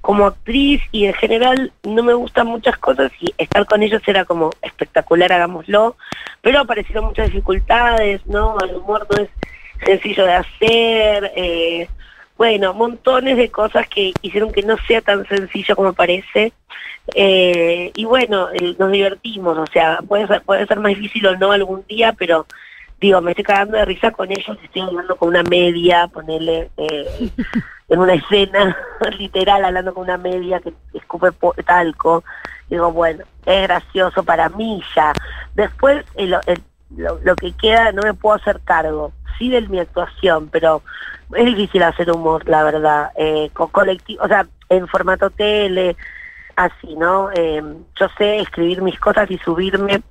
[0.00, 4.24] como actriz y en general no me gustan muchas cosas y estar con ellos era
[4.24, 5.96] como espectacular, hagámoslo,
[6.40, 8.56] pero aparecieron muchas dificultades, ¿no?
[8.60, 9.28] El humor no es
[9.84, 11.88] sencillo de hacer, eh,
[12.38, 16.54] bueno, montones de cosas que hicieron que no sea tan sencillo como parece.
[17.14, 18.48] Eh, y bueno,
[18.78, 22.46] nos divertimos, o sea, puede ser, puede ser más difícil o no algún día, pero
[23.00, 27.30] digo, me estoy cagando de risa con ellos, estoy hablando con una media, ponerle eh,
[27.88, 28.76] en una escena
[29.18, 31.30] literal, hablando con una media que escupe
[31.64, 32.24] talco.
[32.70, 35.12] Digo, bueno, es gracioso para mí ya.
[35.54, 40.82] Después, lo que queda, no me puedo hacer cargo, sí de mi actuación, pero
[41.34, 45.96] es difícil hacer humor, la verdad, eh, con colectivo, o sea, en formato tele,
[46.56, 47.30] así, ¿no?
[47.32, 47.62] Eh,
[47.98, 50.02] yo sé escribir mis cosas y subirme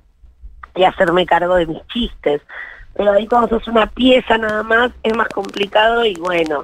[0.74, 2.42] y hacerme cargo de mis chistes.
[2.96, 6.62] Pero ahí cuando sos una pieza nada más es más complicado y bueno,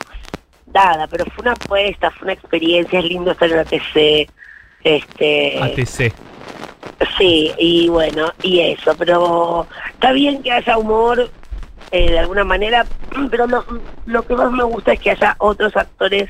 [0.73, 4.31] nada, pero fue una apuesta, fue una experiencia, es lindo estar en la TC.
[4.83, 6.15] Este, ATC.
[7.19, 11.31] Sí, y bueno, y eso, pero está bien que haya humor
[11.93, 12.87] eh, de alguna manera,
[13.31, 13.65] pero no,
[14.07, 16.29] lo que más me gusta es que haya otros actores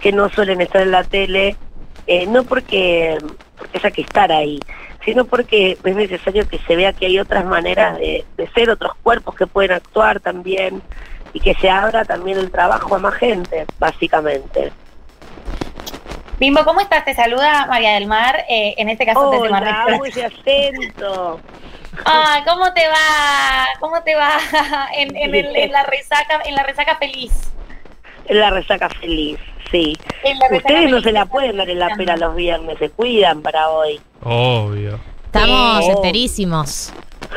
[0.00, 1.56] que no suelen estar en la tele,
[2.06, 3.18] eh, no porque,
[3.58, 4.60] porque haya que estar ahí,
[5.04, 8.92] sino porque es necesario que se vea que hay otras maneras de, de ser, otros
[9.02, 10.82] cuerpos que pueden actuar también
[11.32, 14.72] y que se abra también el trabajo a más gente, básicamente.
[16.38, 17.04] Bimbo, ¿cómo estás?
[17.04, 20.26] Te saluda María del Mar, eh, en este caso desde Mar del Plata.
[20.26, 21.40] acento.
[22.06, 23.66] Ah, ¿cómo te va?
[23.78, 24.38] ¿Cómo te va
[24.96, 27.32] en, en el- en la resaca, en la resaca feliz?
[28.26, 29.38] Es la resaca feliz,
[29.70, 29.96] sí.
[30.52, 34.00] Ustedes no se la pueden dar en la pera los viernes, se cuidan para hoy.
[34.22, 34.98] Obvio.
[35.26, 35.90] Estamos Sí.
[35.90, 36.92] enterísimos.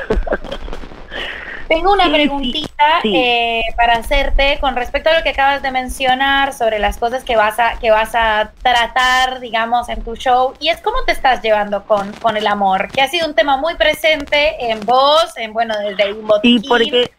[1.67, 3.15] Tengo una Sí, sí, preguntita sí.
[3.15, 7.36] eh, para hacerte con respecto a lo que acabas de mencionar sobre las cosas que
[7.38, 10.53] vas a que vas a tratar, digamos, en tu show.
[10.59, 13.57] Y es cómo te estás llevando con, con el amor, que ha sido un tema
[13.57, 16.69] muy presente en vos, en bueno, desde un Sí, botiquín.
[16.69, 17.11] porque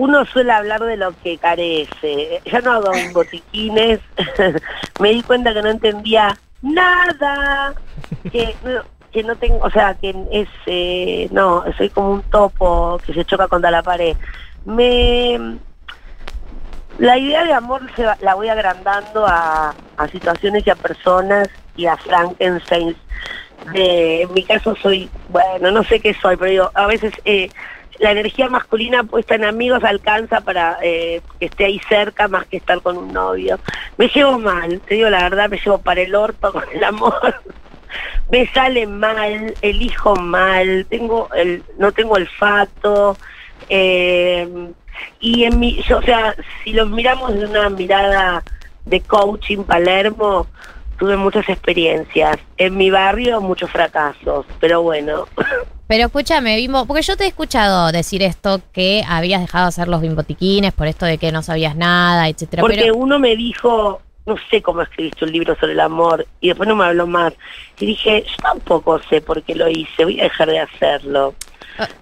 [0.00, 2.40] uno suele hablar de lo que carece.
[2.50, 4.00] Ya no hago botiquines.
[4.98, 7.74] Me di cuenta que no entendía nada.
[8.32, 8.82] Que no,
[9.12, 13.24] que no tengo, o sea, que es, eh, no, soy como un topo que se
[13.26, 14.16] choca contra la pared.
[14.64, 15.58] Me,
[16.98, 21.48] la idea de amor se va- la voy agrandando a, a situaciones y a personas
[21.76, 22.96] y a Frankenstein.
[23.74, 27.50] En mi caso soy, bueno, no sé qué soy, pero digo, a veces eh,
[28.00, 32.56] la energía masculina puesta en amigos alcanza para eh, que esté ahí cerca más que
[32.56, 33.60] estar con un novio.
[33.98, 37.34] Me llevo mal, te digo la verdad, me llevo para el orto con el amor.
[38.30, 43.18] me sale mal, elijo mal, tengo el, no tengo olfato,
[43.68, 44.48] eh,
[45.20, 46.34] y en mi, yo, o sea,
[46.64, 48.42] si lo miramos de una mirada
[48.86, 50.46] de coaching Palermo,
[51.00, 52.38] tuve muchas experiencias.
[52.58, 55.26] En mi barrio muchos fracasos, pero bueno.
[55.88, 59.88] Pero escúchame, Bimbo, porque yo te he escuchado decir esto que habías dejado de hacer
[59.88, 62.60] los bimbotiquines por esto de que no sabías nada, etcétera.
[62.60, 66.46] Porque pero uno me dijo, no sé cómo escribiste un libro sobre el amor, y
[66.46, 67.32] después no me habló más.
[67.80, 71.34] Y dije, yo tampoco sé por qué lo hice, voy a dejar de hacerlo.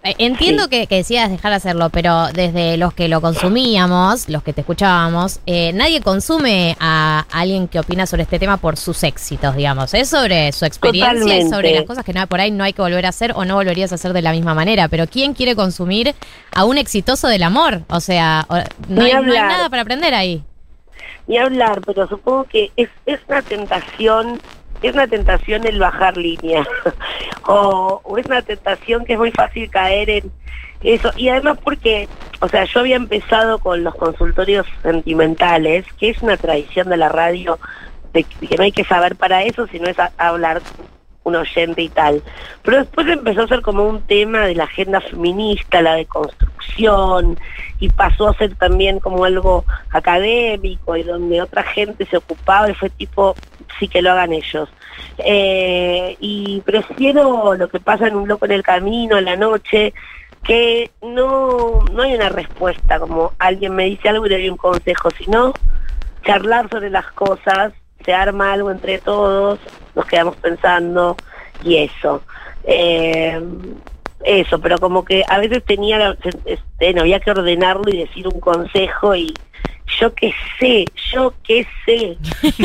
[0.03, 4.43] Eh, entiendo que, que decías dejar de hacerlo, pero desde los que lo consumíamos, los
[4.43, 9.03] que te escuchábamos, eh, nadie consume a alguien que opina sobre este tema por sus
[9.03, 9.95] éxitos, digamos.
[9.95, 11.55] Es sobre su experiencia y Totalmente.
[11.55, 13.55] sobre las cosas que no, por ahí no hay que volver a hacer o no
[13.55, 14.89] volverías a hacer de la misma manera.
[14.89, 16.15] Pero ¿quién quiere consumir
[16.55, 17.83] a un exitoso del amor?
[17.89, 18.47] O sea,
[18.89, 20.43] no, hay, no hay nada para aprender ahí.
[21.27, 24.41] Ni hablar, pero supongo que es, es una tentación,
[24.83, 26.67] es una tentación el bajar línea.
[27.47, 30.33] o, es una tentación que es muy fácil caer en
[30.83, 31.13] eso.
[31.17, 32.09] Y además porque,
[32.41, 37.09] o sea, yo había empezado con los consultorios sentimentales, que es una tradición de la
[37.09, 37.59] radio,
[38.13, 40.63] de que no hay que saber para eso, sino es a- hablar
[41.25, 42.23] un oyente y tal.
[42.63, 47.39] Pero después empezó a ser como un tema de la agenda feminista, la deconstrucción,
[47.81, 52.75] y pasó a ser también como algo académico y donde otra gente se ocupaba y
[52.75, 53.37] fue tipo,
[53.79, 54.69] sí que lo hagan ellos.
[55.19, 59.93] Eh, y prefiero lo que pasa en un loco en el camino, en la noche,
[60.43, 64.57] que no, no hay una respuesta, como alguien me dice algo y le doy un
[64.57, 65.53] consejo, sino
[66.25, 67.73] charlar sobre las cosas,
[68.05, 69.59] se arma algo entre todos,
[69.95, 71.17] nos quedamos pensando
[71.65, 72.23] y eso.
[72.65, 73.41] Eh,
[74.25, 78.41] eso, pero como que a veces tenía, este, no había que ordenarlo y decir un
[78.41, 79.33] consejo y
[80.01, 82.19] yo qué sé, yo qué sé.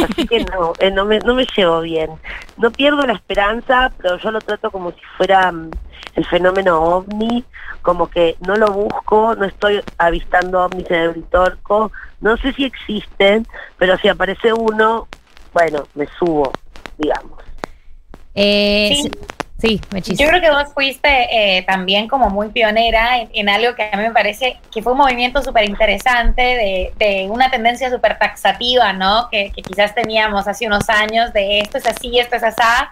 [0.03, 2.09] Así que no, eh, no, me, no me llevo bien.
[2.57, 5.71] No pierdo la esperanza, pero yo lo trato como si fuera mm,
[6.15, 7.43] el fenómeno ovni,
[7.81, 12.65] como que no lo busco, no estoy avistando ovnis en el Britorco, no sé si
[12.65, 13.45] existen,
[13.77, 15.07] pero si aparece uno,
[15.53, 16.51] bueno, me subo,
[16.97, 17.39] digamos.
[18.35, 19.11] Eh, Sí.
[19.63, 20.19] Sí, Mechis.
[20.19, 23.95] Yo creo que vos fuiste eh, también como muy pionera en, en algo que a
[23.95, 28.91] mí me parece que fue un movimiento súper interesante de, de una tendencia súper taxativa,
[28.91, 29.29] ¿no?
[29.31, 32.91] Que, que quizás teníamos hace unos años de esto es así, esto es asá,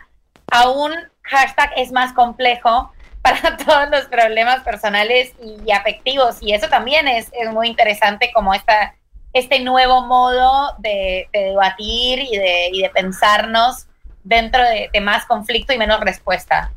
[0.50, 0.94] a un
[1.24, 2.92] hashtag es más complejo
[3.22, 5.34] para todos los problemas personales
[5.66, 6.38] y afectivos.
[6.40, 8.96] Y eso también es, es muy interesante como esta,
[9.34, 13.88] este nuevo modo de, de debatir y de, y de pensarnos
[14.24, 16.72] dentro de, más conflicto y menos respuesta.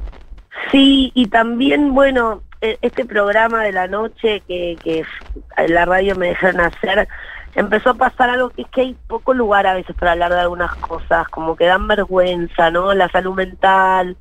[0.71, 5.05] Sí, y también, bueno, e- este programa de la noche que, que
[5.69, 7.09] la radio me dejaron hacer,
[7.55, 10.41] empezó a pasar algo que es que hay poco lugar a veces para hablar de
[10.41, 12.95] algunas cosas, como que dan vergüenza, ¿no?
[12.95, 14.17] La salud mental,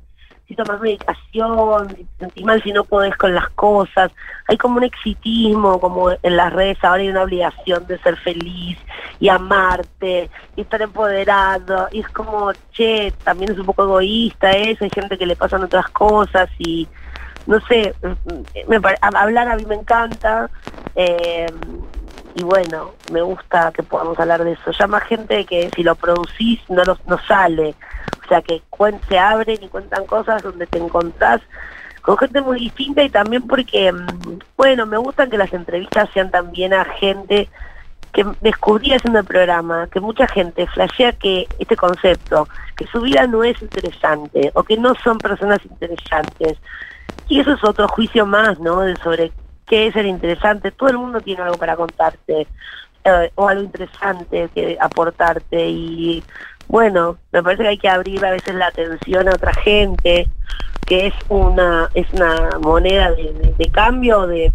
[0.46, 4.10] si tomas medicación, si te sentís mal si no podés con las cosas,
[4.48, 8.78] hay como un exitismo, como en las redes ahora hay una obligación de ser feliz
[9.18, 14.84] y amarte y estar empoderado, y es como, che, también es un poco egoísta eso,
[14.84, 16.86] hay gente que le pasan otras cosas y
[17.46, 17.94] no sé,
[18.68, 20.50] me pare- a- hablar a mí me encanta,
[20.94, 21.46] eh,
[22.34, 24.72] y bueno, me gusta que podamos hablar de eso.
[24.72, 27.76] Llama gente que si lo producís no, lo- no sale.
[28.24, 28.62] O sea, que
[29.08, 31.40] se abren y cuentan cosas donde te encontrás
[32.02, 36.30] con gente muy distinta y también porque, mm, bueno, me gustan que las entrevistas sean
[36.30, 37.48] también a gente
[38.12, 42.46] que descubrí haciendo el programa, que mucha gente flashea que este concepto,
[42.76, 46.58] que su vida no es interesante o que no son personas interesantes.
[47.28, 48.82] Y eso es otro juicio más, ¿no?
[48.82, 49.32] De sobre
[49.66, 50.70] qué es ser interesante.
[50.70, 52.46] Todo el mundo tiene algo para contarte
[53.04, 56.22] eh, o algo interesante que aportarte y
[56.68, 60.28] bueno, me parece que hay que abrir a veces la atención a otra gente,
[60.86, 64.52] que es una es una moneda de, de- de cambio de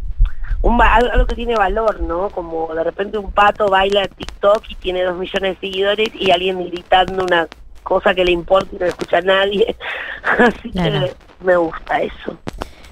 [0.61, 2.29] un algo que tiene valor, ¿no?
[2.29, 6.31] Como de repente un pato baila en TikTok y tiene dos millones de seguidores y
[6.31, 7.47] alguien gritando una
[7.83, 9.75] cosa que le importa y no escucha a nadie.
[10.39, 11.05] Así Claro.
[11.07, 11.13] que
[11.45, 12.37] me gusta eso.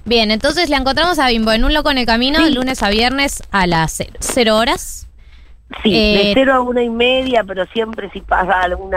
[0.05, 2.89] Bien, entonces la encontramos a Bimbo en un loco en el camino, de lunes a
[2.89, 5.06] viernes a las cero, cero horas.
[5.83, 8.91] Sí, Eh, de cero a una y media, pero siempre si pasa algún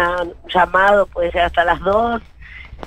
[0.52, 2.22] llamado puede ser hasta las dos.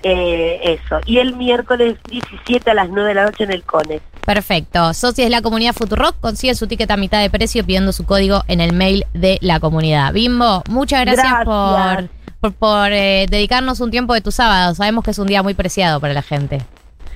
[0.01, 0.99] Eh, eso.
[1.05, 4.01] Y el miércoles 17 a las 9 de la noche en el CONE.
[4.25, 4.93] Perfecto.
[4.93, 8.43] Socios de la comunidad Futurock consigue su ticket a mitad de precio pidiendo su código
[8.47, 10.11] en el mail de la comunidad.
[10.13, 11.45] Bimbo, muchas gracias, Gracias.
[11.45, 14.73] por, por, por, eh, dedicarnos un tiempo de tu sábado.
[14.73, 16.61] Sabemos que es un día muy preciado para la gente.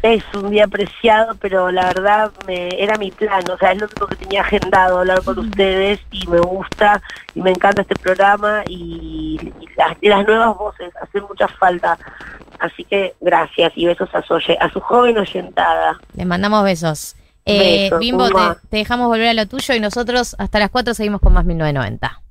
[0.03, 3.85] Es un día apreciado, pero la verdad me, era mi plan, o sea, es lo
[3.87, 7.01] único que tenía agendado hablar con ustedes y me gusta
[7.33, 11.97] y me encanta este programa y, y las, y las nuevas voces hacen mucha falta.
[12.59, 15.99] Así que gracias y besos a su, oye- a su joven oyentada.
[16.15, 17.15] Les mandamos besos.
[17.45, 18.33] Eh, Besos, Bimbo, te,
[18.69, 22.21] te dejamos volver a lo tuyo y nosotros hasta las 4 seguimos con más 1990.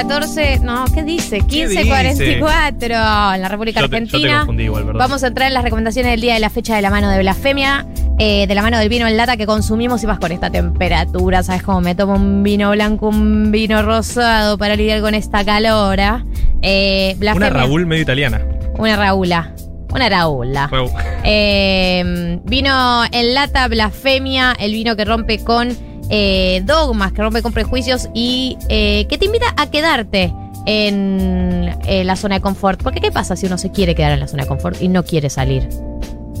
[0.00, 1.40] 14, no, ¿qué dice?
[1.42, 4.38] 15.44 en la República Yo te, yo te Argentina.
[4.38, 4.98] confundí igual, ¿verdad?
[4.98, 7.18] Vamos a entrar en las recomendaciones del día de la fecha de la mano de
[7.18, 7.86] blasfemia,
[8.18, 11.42] eh, de la mano del vino en lata que consumimos y más con esta temperatura.
[11.42, 16.24] ¿Sabes cómo me tomo un vino blanco, un vino rosado para lidiar con esta calora?
[16.62, 18.40] Eh, Una Raúl medio italiana.
[18.78, 19.52] Una Raúla.
[19.92, 20.68] Una Raúla.
[20.68, 20.90] Raúl.
[21.24, 25.76] Eh, vino en lata, blasfemia, el vino que rompe con
[26.10, 30.32] eh, dogmas, que rompe con prejuicios y eh, que te invita a quedarte
[30.66, 32.82] en, eh, la zona de confort.
[32.82, 35.04] Porque ¿qué pasa si uno se quiere quedar en la zona de confort y no
[35.04, 35.68] quiere salir?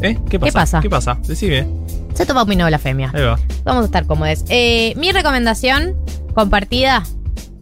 [0.02, 0.18] ¿Eh?
[0.28, 0.52] ¿Qué pasa?
[0.52, 0.80] pasa?
[0.80, 1.18] ¿Qué pasa?
[1.26, 1.66] Decime.
[2.14, 3.10] Se toma un blasfemia.
[3.14, 3.38] Ahí va.
[3.64, 4.44] Vamos a estar cómodos.
[4.48, 5.96] Eh, mi recomendación
[6.34, 7.02] compartida,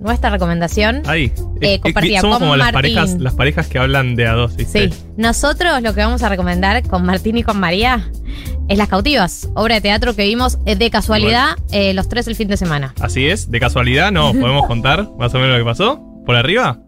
[0.00, 1.02] nuestra recomendación.
[1.06, 1.32] Ahí.
[1.60, 2.94] Eh, compartida somos con como las Martín.
[2.94, 4.90] parejas, las parejas que hablan de a dos, ¿viste?
[4.90, 8.08] Sí, nosotros lo que vamos a recomendar con Martín y con María
[8.68, 12.48] es Las Cautivas, obra de teatro que vimos de casualidad eh, los tres el fin
[12.48, 12.94] de semana.
[13.00, 16.04] Así es, de casualidad, no, podemos contar más o menos lo que pasó.
[16.26, 16.78] Por arriba,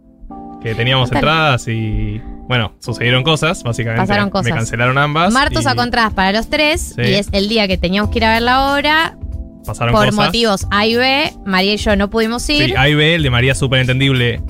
[0.62, 1.18] que teníamos Total.
[1.24, 2.20] entradas y.
[2.46, 4.06] Bueno, sucedieron cosas, básicamente.
[4.06, 4.46] Pasaron cosas.
[4.50, 5.32] Me cancelaron ambas.
[5.32, 7.02] Martos y a contras para los tres Sí.
[7.02, 9.16] y es el día que teníamos que ir a ver la obra.
[9.70, 10.26] Pasaron Por cosas.
[10.26, 12.66] motivos A y B, María y yo no pudimos ir.
[12.70, 14.40] Sí, ahí ve el de María súper entendible.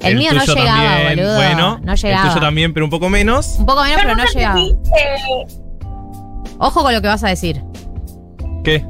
[0.00, 1.34] el, mío no llegaba, también, boludo.
[1.36, 2.22] Bueno, no llegaba.
[2.24, 3.56] el tuyo también, pero un poco menos.
[3.58, 4.60] Un poco menos, pero no llegaba.
[6.58, 7.62] Ojo con lo que vas a decir.
[8.64, 8.84] ¿Qué?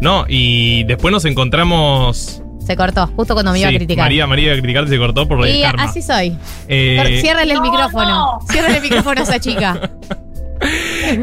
[0.00, 2.42] No, y después nos encontramos.
[2.66, 4.04] Se cortó, justo cuando me iba Sí, a criticar.
[4.06, 5.84] María, María iba a criticarte y se cortó por y karma.
[5.84, 6.36] así soy.
[6.68, 8.08] Eh, Ciérrale el No, micrófono.
[8.08, 8.38] no.
[8.50, 9.90] Ciérrale el micrófono a esa chica.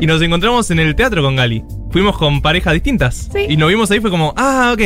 [0.02, 1.64] y nos encontramos en el teatro con Gali.
[1.92, 3.30] Fuimos con parejas distintas.
[3.32, 3.46] Sí.
[3.50, 4.82] Y nos vimos ahí, fue como, ah, ok.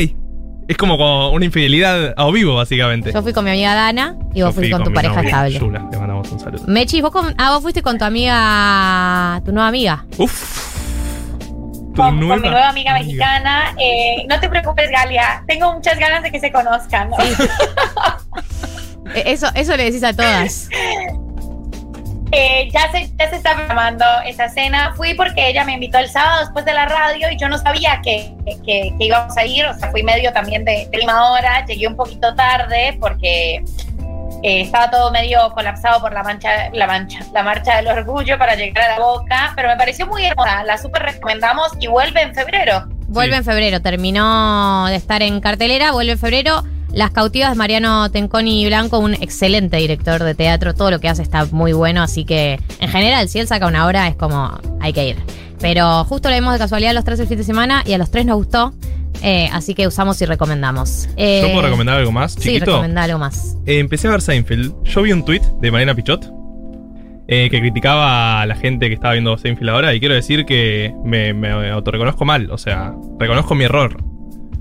[0.67, 3.11] Es como, como una infidelidad a vivo, básicamente.
[3.13, 5.59] Yo fui con mi amiga Dana y vos fuiste fui con tu pareja novia, estable.
[5.59, 6.63] Yula, le mandamos un saludo.
[6.67, 10.05] Mechi, vos con, ah, vos fuiste con tu amiga, tu nueva amiga.
[10.17, 10.73] Uf.
[11.93, 13.75] Tu con, con mi nueva amiga mexicana.
[13.79, 15.43] Eh, no te preocupes, Galia.
[15.47, 17.09] Tengo muchas ganas de que se conozcan.
[17.11, 17.17] ¿no?
[19.13, 20.67] Eh, Eso, eso le decís a todas.
[22.37, 24.93] Eh, ya, se, ya se está programando esa cena.
[24.97, 28.01] Fui porque ella me invitó el sábado después de la radio y yo no sabía
[28.03, 28.33] que,
[28.65, 29.65] que- que íbamos a ir.
[29.65, 31.65] O sea, fui medio también de, de última hora.
[31.65, 33.63] Llegué un poquito tarde porque
[34.43, 38.55] eh, estaba todo medio colapsado por la mancha, la mancha, la marcha del orgullo para
[38.55, 39.53] llegar a la boca.
[39.55, 40.63] Pero me pareció muy hermosa.
[40.65, 42.85] La súper recomendamos y vuelve en febrero.
[43.07, 46.63] Vuelve en febrero, terminó de estar en cartelera, vuelve en febrero.
[46.93, 51.45] Las cautivas, Mariano Tenconi Blanco, un excelente director de teatro, todo lo que hace está
[51.45, 55.09] muy bueno, así que en general, si él saca una obra es como, hay que
[55.09, 55.17] ir.
[55.59, 58.11] Pero justo lo vimos de casualidad los tres el fin de semana y a los
[58.11, 58.73] tres nos gustó,
[59.21, 61.09] eh, así que usamos y recomendamos.
[61.17, 62.65] Eh, ¿Yo puedo recomendar algo más, Sí, chiquito?
[62.67, 63.57] recomendá algo más.
[63.65, 64.73] Eh, empecé a ver Seinfeld.
[64.83, 66.29] Yo vi un tweet de Mariana Pichot
[67.27, 70.93] eh, que criticaba a la gente que estaba viendo Seinfeld ahora y quiero decir que
[71.03, 73.97] me, me autorreconozco mal, o sea, reconozco mi error.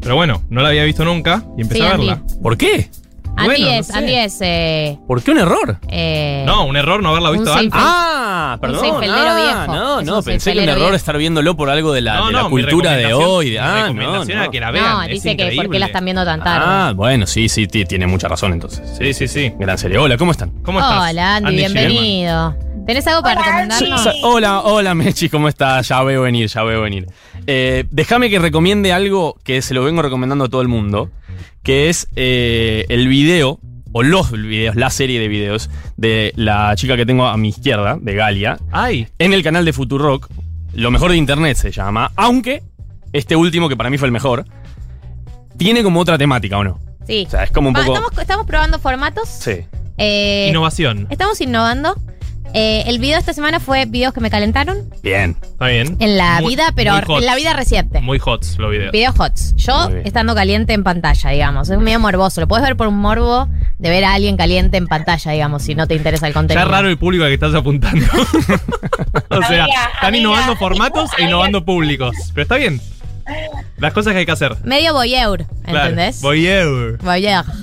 [0.05, 2.07] Pero bueno, no la había visto nunca y empecé Sí, a Andy.
[2.07, 2.23] verla.
[2.43, 2.89] ¿Por qué?
[3.37, 3.97] Andy Bueno, no es, sé.
[3.99, 4.39] Andy es.
[4.43, 5.79] Eh, ¿Por qué un error?
[5.89, 7.73] eh, No, un error no haberla Un visto antes.
[7.75, 8.81] Ah, Un perdón.
[8.81, 9.37] seinfeldero ah,
[9.67, 9.75] viejo.
[9.75, 10.95] No, Es no, un pensé que un error viejo.
[10.95, 13.51] estar viéndolo por algo de la, No, de la no, mi cultura de hoy.
[13.51, 14.45] mi Ah, no, recomendación no.
[14.45, 14.85] a que la vean.
[14.93, 16.65] no, es dice que por qué la están viendo tan tarde.
[16.65, 18.83] Ah, bueno, sí, sí, ti- tiene mucha razón entonces.
[18.97, 19.53] Sí, sí, sí.
[19.59, 19.99] Gran serie.
[19.99, 20.51] Hola, ¿cómo están?
[20.63, 21.11] ¿Cómo estás?
[21.11, 22.55] Hola, Andy, bienvenido.
[22.87, 24.09] ¿Tenés algo para recomendarnos?
[24.23, 25.89] Hola, hola Mechi, ¿cómo estás?
[25.89, 27.07] Ya veo venir, ya veo venir.
[27.47, 31.11] Eh, Déjame que recomiende algo que se lo vengo recomendando a todo el mundo,
[31.63, 33.59] que es eh, el video,
[33.93, 37.97] o los videos, la serie de videos de la chica que tengo a mi izquierda,
[38.01, 40.29] de Galia, Ay, en el canal de Futurock.
[40.75, 42.63] Lo mejor de internet se llama, aunque
[43.13, 44.45] este último, que para mí fue el mejor,
[45.57, 46.81] tiene como otra temática, ¿o no?
[47.07, 47.25] Sí.
[47.27, 47.95] O sea, es como un Va, poco...
[47.95, 49.29] estamos, estamos probando formatos.
[49.29, 49.61] Sí.
[49.97, 51.07] Eh, innovación.
[51.11, 51.95] estamos innovando.
[52.57, 55.37] Eh, el video de esta semana fue videos que me calentaron Bien.
[55.43, 55.97] Está bien.
[55.99, 57.19] en la Muy- vida, pero muy hot.
[57.19, 58.01] en la vida reciente.
[58.01, 58.93] Muy hot los videos.
[58.93, 59.55] Video hots.
[59.57, 60.07] Yo Muy bien.
[60.07, 61.69] estando caliente en pantalla, digamos.
[61.69, 62.41] Es medio morboso.
[62.41, 63.49] Lo puedes ver por un morbo
[63.79, 66.65] de ver a alguien caliente en pantalla, digamos, si no te interesa el Ya contenido.
[66.65, 68.07] es raro el público al que estás apuntando.
[69.31, 72.15] o sea, Amiga, están amiga, innovando formatos e innovando públicos.
[72.35, 72.81] Pero está bien.
[73.79, 74.55] Las cosas que hay que hacer.
[74.65, 75.89] Medio voyeur, Claro.
[75.89, 76.21] ¿entendés?
[76.21, 76.99] Voyeur.
[76.99, 77.45] Voyeur.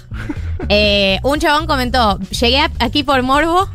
[0.69, 3.67] Eh, un chabón comentó, llegué a- aquí por morbo.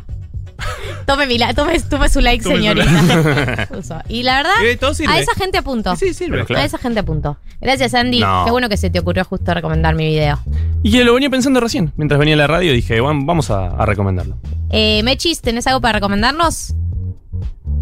[1.05, 3.67] Tome, mi la- tome, tome su like, Tome su señorita.
[4.09, 5.95] Y la verdad, Y a esa gente apunto.
[5.95, 6.37] Sí, sirve.
[6.37, 6.63] Pero claro.
[6.63, 7.37] A esa gente apunto.
[7.61, 8.19] Gracias, Andy.
[8.19, 8.43] No.
[8.45, 10.39] Qué bueno que se te ocurrió justo recomendar mi video.
[10.83, 11.93] Y que lo venía pensando recién.
[11.95, 14.37] Mientras venía a la radio dije, bueno, vamos a, a recomendarlo.
[14.69, 16.73] Eh, Mechis, ¿tenés algo para recomendarnos?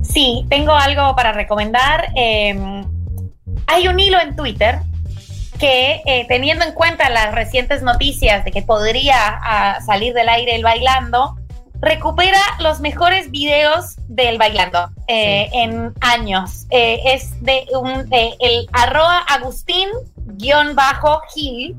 [0.04, 2.08] Sí, tengo algo para recomendar.
[2.16, 2.56] Eh,
[3.68, 4.80] hay un hilo en Twitter
[5.60, 10.56] que, eh, teniendo en cuenta las recientes noticias de que podría ah, salir del aire
[10.56, 11.38] el bailando,
[11.82, 16.66] recupera los mejores videos del bailando eh, en años.
[16.70, 21.76] Eh, es de un, el arroba Agustín guion bajo Gil.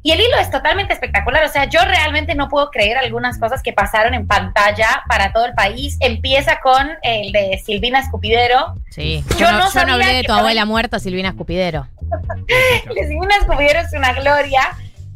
[0.00, 1.44] Y el hilo es totalmente espectacular.
[1.44, 5.44] O sea, yo realmente no puedo creer algunas cosas que pasaron en pantalla para todo
[5.44, 5.96] el país.
[6.00, 8.74] Empieza con el de Silvina Escupidero.
[8.90, 9.24] Sí.
[9.32, 11.88] Yo Yo, no, no yo no hablé de tu abuela muerta, Silvina Escupidero.
[13.06, 14.62] Silvina Escupidero es una gloria.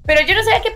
[0.05, 0.73] Pero yo no sabía que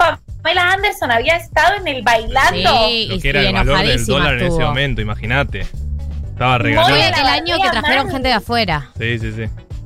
[0.47, 2.87] Pamela Anderson había estado en el bailando.
[2.87, 5.61] Sí, Lo que era el valor del dólar en ese momento, imagínate.
[5.61, 6.95] Estaba Fue regalado.
[6.95, 8.91] Muy el año que trajeron gente de afuera.
[8.97, 9.43] Sí, sí, sí.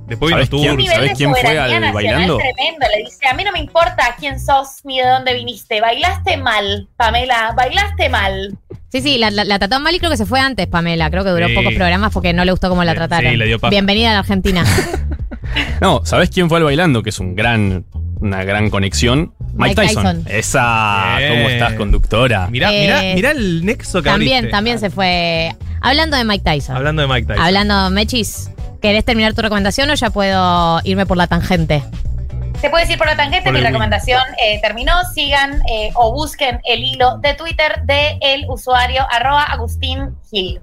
[0.07, 0.61] Después vino ¿Sabés Tour.
[0.61, 0.73] quién?
[0.73, 2.37] Un nivel ¿Sabés de quién fue al bailando?
[2.37, 2.87] tremendo.
[2.95, 5.81] Le dice, a mí no me importa quién sos ni de dónde viniste.
[5.81, 8.59] Bailaste mal, Pamela, bailaste mal.
[8.93, 11.11] Sí, sí, la, la, la trató mal y creo que se fue antes, Pamela.
[11.11, 11.55] Creo que duró Sí.
[11.55, 13.31] pocos programas porque no le gustó cómo la trataron.
[13.31, 13.59] sí, le dio.
[13.71, 14.63] Bienvenida a la Argentina.
[15.81, 17.03] No, ¿sabés quién fue al bailando?
[17.03, 17.85] Que es un gran,
[18.21, 19.33] una gran conexión.
[19.55, 20.03] Mike, Mike Tyson.
[20.25, 20.25] Tyson.
[20.29, 21.17] Esa.
[21.29, 22.47] ¿cómo estás, conductora?
[22.49, 24.51] Mirá, Eh, mirá, mirá el nexo que también, abriste.
[24.53, 25.55] también se fue.
[25.81, 26.77] Hablando de Mike Tyson.
[26.77, 27.43] Hablando de Mike Tyson.
[27.45, 28.51] Hablando, Mechis,
[28.83, 31.83] ¿querés terminar tu recomendación o ya puedo irme por la tangente?
[32.61, 34.93] Se puede decir por la tangente, mi recomendación eh, terminó.
[35.15, 40.61] Sigan eh, o busquen el hilo de Twitter de el usuario arroba Agustín Gil.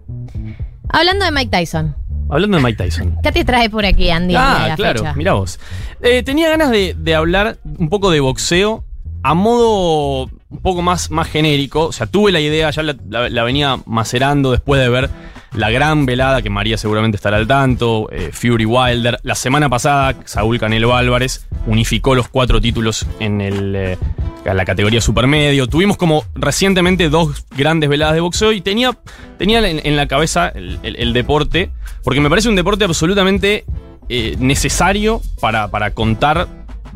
[0.89, 1.95] Hablando de Mike Tyson,
[2.29, 3.15] Hablando de Mike Tyson.
[3.23, 4.35] ¿qué te trae por aquí, Andy?
[4.35, 5.13] Ah, la claro, fecha?
[5.13, 5.59] mirá vos.
[6.01, 8.83] Eh, tenía ganas de, de hablar un poco de boxeo
[9.23, 11.85] a modo un poco más, más genérico.
[11.87, 15.09] O sea, tuve la idea, ya la, la- la venía macerando después de ver
[15.53, 19.19] la gran velada, que María seguramente estará al tanto, eh, Fury Wilder.
[19.24, 23.98] La semana pasada, Saúl Canelo Álvarez unificó los cuatro títulos en el, eh,
[24.45, 25.68] la categoría supermedio.
[25.68, 28.98] Tuvimos como recientemente dos grandes veladas de boxeo y tenía,
[29.38, 31.72] tenía en, la cabeza el, deporte,
[32.03, 33.65] porque me parece un deporte absolutamente
[34.10, 36.48] eh, necesario para, para contar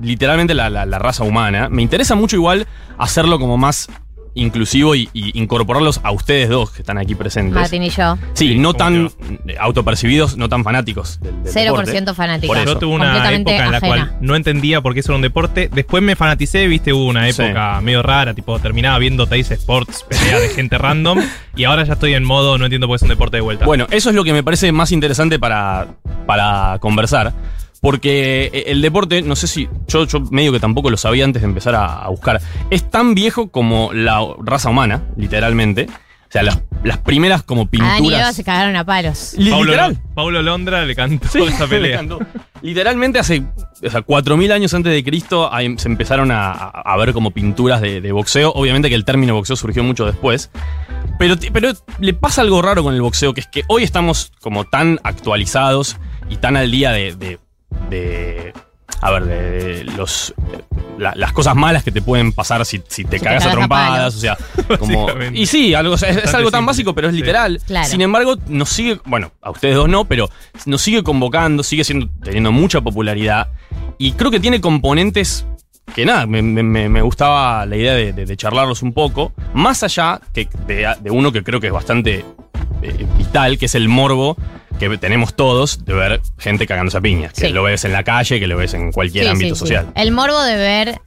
[0.02, 1.68] literalmente la- la raza humana.
[1.70, 2.68] Me interesa mucho igual
[2.98, 3.90] hacerlo como más
[4.34, 7.54] inclusivo y, y incorporarlos a ustedes dos que están aquí presentes.
[7.54, 8.18] Martín y yo.
[8.34, 9.10] Sí, no ¿cómo tan
[9.60, 12.14] autopercibidos, no tan fanáticos del, del 0% deporte.
[12.14, 12.48] fanáticos.
[12.56, 12.74] Por eso.
[12.74, 13.80] Yo tuve una época en la ajena.
[13.80, 15.70] cual no entendía por qué eso era un deporte.
[15.74, 17.42] Después me fanaticé, viste, hubo una Sí.
[17.42, 21.20] época medio rara, tipo terminaba viendo Teis Sports, pelea de gente random.
[21.54, 23.66] Y ahora ya estoy en modo, no entiendo por qué es un deporte de vuelta.
[23.66, 25.88] Bueno, eso es lo que me parece más interesante para,
[26.26, 27.34] para conversar.
[27.82, 29.68] Porque eh, el deporte, no sé si.
[29.88, 32.40] Yo, yo medio que tampoco lo sabía antes de empezar a, a buscar.
[32.70, 35.88] Es tan viejo como la raza humana, literalmente.
[35.90, 38.36] O sea, las, las primeras como Adán y Eva pinturas.
[38.36, 39.36] se cagaron a palos.
[39.50, 39.98] Paulo, literal.
[40.16, 42.06] Paulo Londra le cantó Sí, esa pelea.
[42.62, 43.44] Literalmente hace
[43.84, 48.00] o sea, 4.000 años antes de Cristo se empezaron a, a ver como pinturas de,
[48.00, 48.52] de boxeo.
[48.54, 50.52] Obviamente que el término boxeo surgió mucho después.
[51.20, 54.64] Pero, pero le pasa algo raro con el boxeo, que es que hoy estamos como
[54.66, 55.98] tan actualizados
[56.30, 57.16] y tan al día de...
[57.16, 57.40] de-
[57.90, 58.54] de-
[59.04, 60.34] a ver, de los,
[61.00, 64.16] la- las cosas malas que te pueden pasar si, si te te cagas a trompadas.
[64.16, 64.38] o sea,
[64.80, 65.08] como.
[65.34, 66.68] Y sí, algo, o sea, es, algo tan simple.
[66.68, 67.20] básico, pero es Sí.
[67.22, 67.60] literal.
[67.66, 67.88] Claro.
[67.90, 70.30] Sin embargo, nos sigue, bueno, a ustedes dos no, pero
[70.66, 73.48] nos sigue convocando, sigue siendo, teniendo mucha popularidad
[73.98, 75.46] y creo que tiene componentes
[75.96, 79.34] que nada, me, me- me- me gustaba la idea de, de- de charlarlos un poco,
[79.54, 82.24] más allá que de, de uno que creo que es bastante
[82.84, 84.38] eh, vital, que es el morbo
[84.80, 87.54] que tenemos todos de ver gente cagándose a piñas, que Sí.
[87.54, 89.60] lo ves en la calle, que lo ves en cualquier Sí, ámbito sí, sí.
[89.60, 89.88] social.
[89.96, 91.02] El morbo de ver.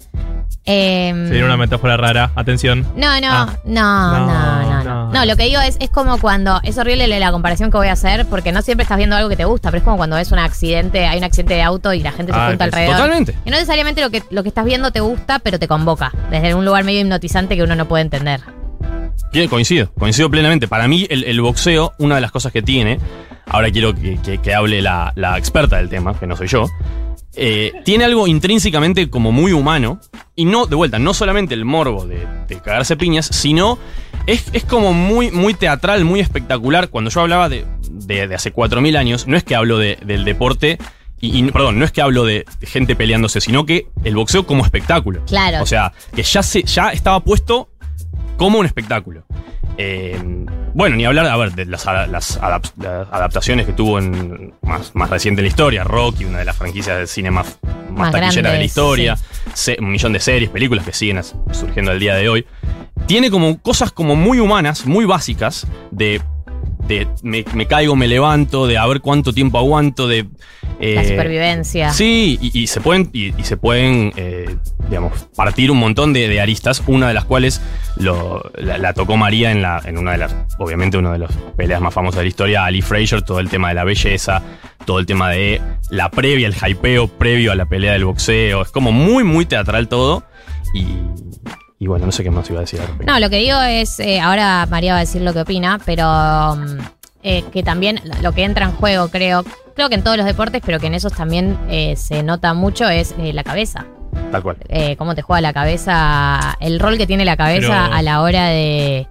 [0.67, 2.31] em, Sería una metáfora rara.
[2.37, 2.87] Atención.
[2.97, 3.57] No, no, Ah.
[3.67, 5.13] no, no, No, no, no.
[5.13, 6.59] No, lo que digo es, es como cuando.
[6.63, 9.37] Es horrible la comparación que voy a hacer, porque no siempre estás viendo algo que
[9.37, 12.01] te gusta, pero es como cuando ves un accidente, hay un accidente de auto y
[12.01, 12.95] la gente se Ah, junta alrededor.
[12.97, 13.35] totalmente.
[13.45, 16.13] Y no necesariamente lo que, lo que estás viendo te gusta, pero te convoca.
[16.31, 18.41] Desde un lugar medio hipnotizante que uno no puede entender.
[19.33, 20.67] Bien, coincido, coincido plenamente.
[20.67, 22.99] Para mí, el, el boxeo, una de las cosas que tiene,
[23.47, 26.69] ahora quiero que, que- que hable la, la experta del tema, que no soy yo,
[27.37, 30.01] eh, tiene algo intrínsecamente como muy humano,
[30.37, 33.79] y no, de vuelta, no solamente el morbo de, de cagarse piñas, sino
[34.27, 36.89] es, es como muy, muy teatral, muy espectacular.
[36.89, 40.25] Cuando yo hablaba de, de, de hace 4.000 años, no es que hablo de- del
[40.25, 40.79] deporte.
[41.21, 44.47] Y, y, perdón, no es que hablo de, de gente peleándose, sino que el boxeo
[44.47, 45.25] como espectáculo.
[45.27, 45.63] Claro.
[45.63, 47.69] O sea, que ya, se, ya estaba puesto
[48.37, 49.25] como un espectáculo.
[49.79, 50.21] Eh,
[50.75, 55.41] bueno, ni hablar, a ver, de las, adap- adaptaciones que tuvo en más, más reciente
[55.41, 58.59] en la historia, Rocky, una de las franquicias de cine más, más Más taquillera de
[58.59, 59.17] la historia,
[59.79, 61.23] un millón de series, películas que siguen
[61.53, 62.45] surgiendo al día de hoy.
[63.07, 66.21] Tiene como cosas como muy humanas, muy básicas, de,
[66.87, 70.25] de me, me caigo, me levanto, de a ver cuánto tiempo aguanto, de...
[70.25, 71.91] la eh, supervivencia.
[71.91, 74.57] Sí, y, y se pueden, y, y se pueden eh,
[74.89, 77.61] digamos, partir un montón de, de aristas, una de las cuales
[77.97, 81.33] lo- la, la tocó María en, la, en una de las, obviamente, una de las
[81.57, 84.43] peleas más famosas de la historia, Ali Fraser, todo el tema de la belleza,
[84.85, 88.71] todo el tema de la previa, el hypeo previo a la pelea del boxeo, es
[88.71, 90.25] como muy, muy teatral todo,
[90.75, 90.85] y,
[91.85, 93.13] y bueno, no sé qué más iba a decir al respecto.
[93.13, 96.57] No, lo que digo es, eh, ahora María va a decir lo que opina, pero
[96.57, 96.79] mm,
[97.23, 99.45] eh, que también lo que entra en juego, creo,
[99.77, 102.89] creo que en todos los deportes, pero que en esos también eh, se nota mucho,
[102.89, 103.85] es eh, la cabeza.
[104.33, 104.57] Tal cual.
[104.71, 108.23] Eh, cómo te juega la cabeza, el rol que tiene la cabeza Pero- a la
[108.23, 109.07] hora de...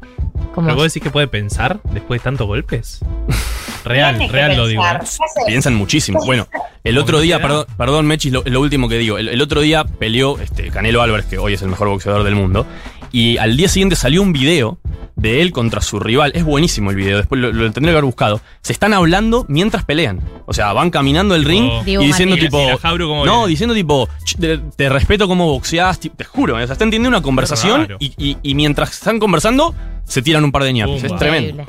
[0.56, 0.66] ¿cómo?
[0.66, 3.02] ¿Pero vos decís que puede pensar después de tantos golpes?
[3.84, 4.84] Real, Tiene real lo digo.
[4.86, 5.00] ¿eh?
[5.48, 6.24] Piensan muchísimo.
[6.26, 6.48] Bueno,
[6.84, 9.18] el otro día, perdón, perdón Mechis, lo, lo último que digo.
[9.18, 12.36] El, el otro día peleó este, Canelo Álvarez, que hoy es el mejor boxeador del
[12.36, 12.66] mundo.
[13.12, 14.80] Y al día siguiente salió un video
[15.16, 16.32] de él contra su rival.
[16.34, 18.42] Es buenísimo el video, después lo, lo tendré que haber buscado.
[18.62, 20.20] Se están hablando mientras pelean.
[20.48, 21.84] O sea, van caminando el ring Oh.
[21.86, 22.60] Y diciendo tipo.
[22.64, 23.48] ¿Y la Jabru cómo no, viene?
[23.50, 26.00] diciendo tipo, "Ch, te, te respeto como boxeás.
[26.00, 30.22] Te juro, o sea, están teniendo una conversación y, y- y mientras están conversando, se
[30.24, 31.04] tiran un par de ñapis.
[31.04, 31.64] Es tremendo.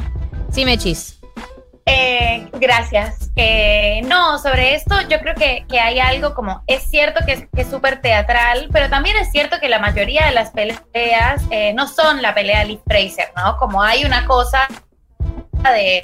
[0.50, 1.18] Sí, Mechis.
[1.86, 3.30] Eh, gracias.
[3.36, 7.48] Eh, no, sobre esto yo creo que, que hay algo como, es cierto que es
[7.54, 11.86] que súper teatral, pero también es cierto que la mayoría de las peleas eh, no
[11.86, 13.58] son la pelea de Lee Fraser, ¿no?
[13.58, 14.66] Como hay una cosa
[15.62, 16.02] de,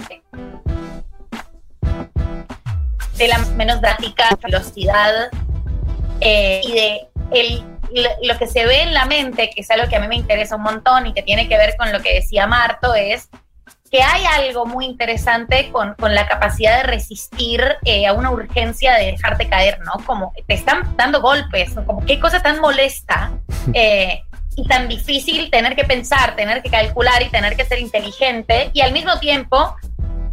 [3.27, 5.31] la menos drástica velocidad
[6.21, 7.65] eh, y de el,
[8.23, 10.57] lo que se ve en la mente, que es algo que a mí me interesa
[10.57, 13.29] un montón y que tiene que ver con lo que decía Marto, es
[13.91, 18.95] que hay algo muy interesante con, con la capacidad de resistir eh, a una urgencia
[18.95, 20.05] de dejarte caer, ¿no?
[20.07, 21.85] Como te están dando golpes, ¿no?
[21.85, 23.33] como qué cosa tan molesta
[23.75, 24.23] eh,
[24.57, 28.81] y tan difícil tener que pensar, tener que calcular y tener que ser inteligente y
[28.81, 29.77] al mismo tiempo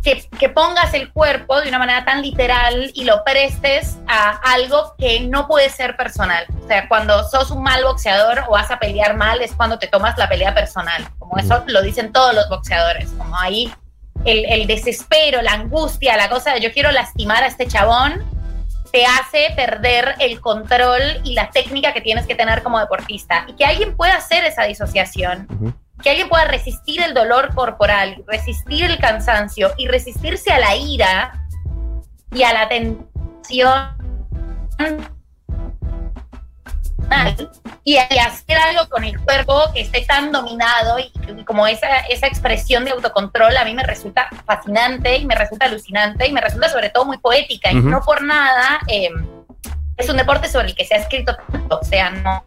[0.08, 4.96] que, que pongas el cuerpo de una manera tan literal y lo prestes a algo
[4.98, 6.46] que no puede ser personal.
[6.64, 9.88] O sea, cuando sos un mal boxeador o vas a pelear mal es cuando te
[9.88, 11.06] tomas la pelea personal.
[11.20, 13.10] Como eso lo dicen todos los boxeadores.
[13.18, 13.70] Como ahí
[14.24, 18.24] el, el desespero, la angustia, la cosa de yo quiero lastimar a este chabón,
[18.94, 23.44] te hace perder el control y la técnica que tienes que tener como deportista.
[23.50, 25.50] Y que alguien pueda hacer esa disociación.
[26.02, 31.48] Que alguien pueda resistir el dolor corporal, resistir el cansancio y resistirse a la ira
[32.32, 33.98] y a la tensión
[37.84, 42.00] y, y hacer algo con el cuerpo que esté tan dominado y, y como esa,
[42.10, 46.42] esa expresión de autocontrol a mí me resulta fascinante y me resulta alucinante y me
[46.42, 47.90] resulta sobre todo muy poética y Ujú.
[47.90, 49.10] no por nada eh,
[49.96, 52.46] es un deporte sobre el que se ha escrito tanto, o sea, no,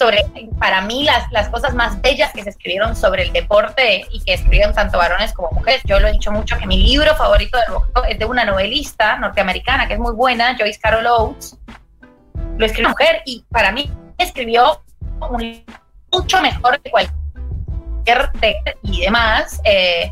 [0.00, 0.24] sobre,
[0.58, 4.32] para mí, las, las cosas más bellas que se escribieron sobre el deporte y que
[4.32, 5.82] escribieron tanto varones como mujeres.
[5.84, 9.18] Yo lo he dicho mucho que mi libro favorito del boxeo es de una novelista
[9.18, 11.54] norteamericana que es muy buena, Joyce Carol Oates.
[12.56, 14.82] Lo escribió una mujer y para mí escribió
[15.30, 15.62] un-
[16.10, 19.60] mucho mejor que cualquier texto y demás.
[19.64, 20.10] eh,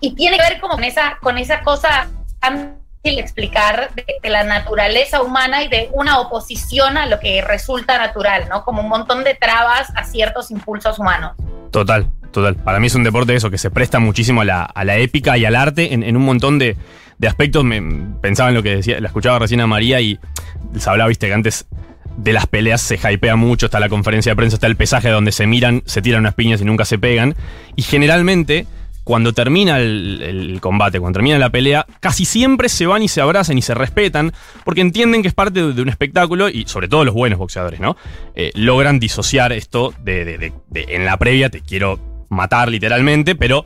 [0.00, 2.08] y tiene que ver como con esa, con esa cosa
[2.40, 8.48] tan explicar de, la naturaleza humana y de una oposición a lo que resulta natural,
[8.48, 8.64] ¿no?
[8.64, 11.32] Como un montón de trabas a ciertos impulsos humanos.
[11.70, 12.56] Total, total.
[12.56, 15.56] Para mí es un deporte eso, que se presta muchísimo a la, épica y al
[15.56, 16.76] arte en, un montón de,
[17.18, 17.64] de aspectos.
[17.64, 17.80] Me,
[18.20, 20.18] pensaba en lo que decía, la escuchaba recién a María y
[20.76, 21.66] se hablaba, viste, que antes
[22.18, 25.30] de las peleas se hypea mucho, está la conferencia de prensa, está el pesaje donde
[25.30, 27.36] se miran, se tiran unas piñas y nunca se pegan.
[27.76, 28.66] Y generalmente,
[29.08, 33.56] cuando termina el, combate, cuando termina la pelea, casi siempre se van y se abrazan
[33.56, 34.34] y se respetan,
[34.66, 37.96] porque entienden que es parte de, un espectáculo y sobre todo los buenos boxeadores, ¿no?
[38.34, 41.98] Eh, logran disociar esto de, de- de- en la previa te quiero
[42.28, 43.64] matar literalmente, pero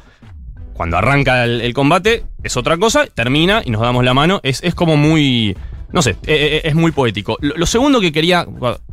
[0.75, 4.39] cuando arranca el, combate es otra cosa, termina y nos damos la mano.
[4.45, 5.57] Es, es como muy.
[5.91, 7.37] No sé, eh, eh, es muy poético.
[7.41, 8.47] Lo, lo segundo que quería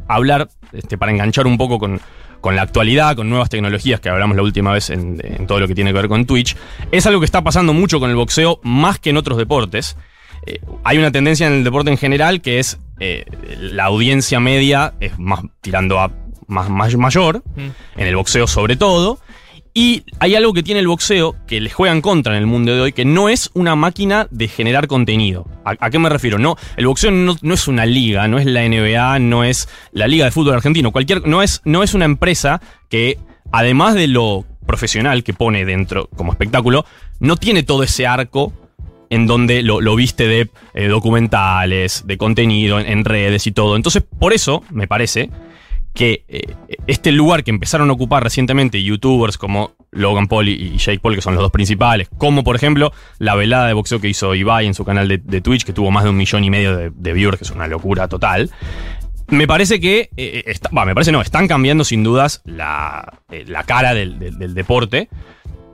[0.07, 2.01] hablar, este, para enganchar un poco con,
[2.41, 5.67] con la actualidad, con nuevas tecnologías que hablamos la última vez en, en todo lo
[5.67, 6.55] que tiene que ver con Twitch,
[6.91, 9.97] es algo que está pasando mucho con el boxeo más que en otros deportes.
[10.45, 13.25] Eh, hay una tendencia en el deporte en general que es eh,
[13.57, 16.11] la audiencia media es más tirando a
[16.47, 19.19] más, más mayor, en el boxeo sobre todo.
[19.73, 22.73] Y hay algo que tiene el boxeo que le juega en contra en el mundo
[22.73, 25.45] de hoy, que no es una máquina de generar contenido.
[25.63, 26.39] ¿A, qué me refiero?
[26.39, 30.07] No, el boxeo no, no es una liga, no es la NBA, no es la
[30.07, 33.19] Liga de Fútbol Argentino, cualquier, no, es, no es una empresa que,
[33.51, 36.85] además de lo profesional que pone dentro como espectáculo,
[37.19, 38.53] no tiene todo ese arco
[39.11, 43.75] en donde lo, viste de eh, documentales, de contenido en, en redes y todo.
[43.75, 45.29] Entonces, por eso, me parece
[45.93, 46.55] que eh,
[46.87, 51.21] este lugar que empezaron a ocupar recientemente youtubers como Logan Paul y Jake Paul, que
[51.21, 54.73] son los dos principales, como por ejemplo la velada de boxeo que hizo Ibai en
[54.73, 57.43] su canal de, Twitch, que tuvo más de un millón y medio de, viewers, que
[57.43, 58.49] es una locura total.
[59.27, 63.63] Me parece que, eh, bah, me parece no, están cambiando sin dudas la, eh, la
[63.63, 65.09] cara del- del deporte,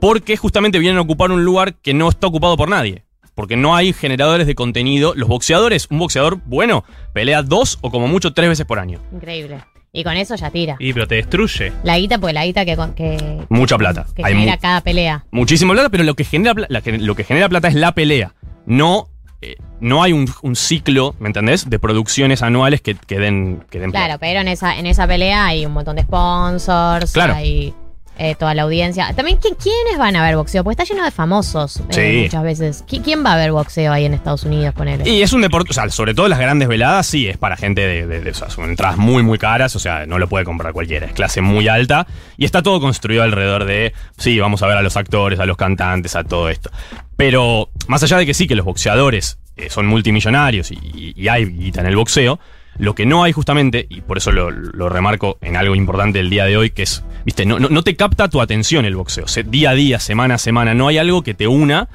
[0.00, 3.04] porque justamente vienen a ocupar un lugar que no está ocupado por nadie.
[3.34, 5.12] Porque no hay generadores de contenido.
[5.14, 8.98] Los boxeadores, un boxeador bueno, pelea dos o como mucho tres veces por año.
[9.12, 9.58] Increíble.
[9.96, 10.76] Y con eso ya tira.
[10.78, 11.72] Y pero te destruye.
[11.82, 14.06] La guita, pues la guita que, que, Mucha plata.
[14.14, 15.24] que Hay mu- genera cada pelea.
[15.30, 18.34] muchísimo plata, pero lo que genera, la lo que genera plata es la pelea.
[18.66, 19.08] No,
[19.40, 21.70] eh, no hay un, un ciclo, ¿me entendés?
[21.70, 24.06] De producciones anuales que, que den, que den plata.
[24.06, 27.34] Claro, pero en esa, en esa pelea hay un montón de sponsors, Claro.
[27.34, 27.72] hay
[28.18, 29.12] eh, toda la audiencia.
[29.14, 30.64] También, ¿qui- ¿quiénes van a ver boxeo?
[30.64, 32.22] Porque está lleno de famosos eh, Sí.
[32.24, 32.84] muchas veces.
[32.86, 35.08] ¿Qui- ¿Quién va a ver boxeo ahí en Estados Unidos, ponele?
[35.08, 37.82] Y es un deporte, o sea, sobre todo las grandes veladas, sí, es para gente
[37.86, 40.44] de, de- de- o sea, son entradas muy, muy caras, o sea, no lo puede
[40.44, 42.06] comprar cualquiera, es clase muy alta
[42.36, 45.56] y está todo construido alrededor de, sí, vamos a ver a los actores, a los
[45.56, 46.70] cantantes, a todo esto.
[47.16, 51.28] Pero más allá de que sí, que los boxeadores eh, son multimillonarios y, y- y
[51.28, 52.38] hay guita en el boxeo,
[52.78, 56.30] lo que no hay justamente, y por eso lo, lo remarco en algo importante del
[56.30, 59.26] día de hoy, que es, viste, no, no, no te capta tu atención el boxeo,
[59.46, 61.88] día a día, semana a semana, no hay algo que te una.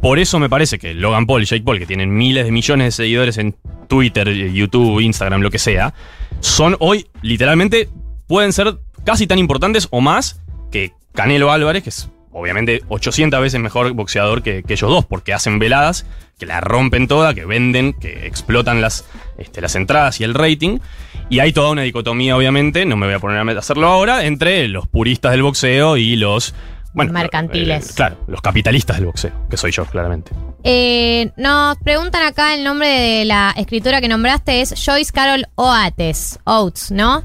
[0.00, 2.86] Por eso me parece que Logan Paul y Jake Paul, que tienen miles de millones
[2.86, 3.54] de seguidores en
[3.88, 5.94] Twitter, YouTube, Instagram, lo que sea,
[6.40, 7.88] son hoy literalmente
[8.26, 10.40] pueden ser casi tan importantes o más
[10.72, 15.32] que Canelo Álvarez, que es obviamente 800 veces mejor boxeador que, que ellos dos, porque
[15.32, 16.06] hacen veladas
[16.42, 19.04] que la rompen toda, que venden, que explotan las,
[19.38, 20.80] este, las entradas y el rating.
[21.28, 24.66] Y hay toda una dicotomía, obviamente, no me voy a poner a hacerlo ahora, entre
[24.66, 26.52] los puristas del boxeo y los...
[26.94, 27.90] Bueno, Mercantiles.
[27.90, 30.32] eh, claro, los capitalistas del boxeo, que soy yo, claramente.
[30.64, 36.40] Eh, nos preguntan acá el nombre de la escritora que nombraste, es Joyce Carol Oates,
[36.44, 37.22] Oates, ¿no?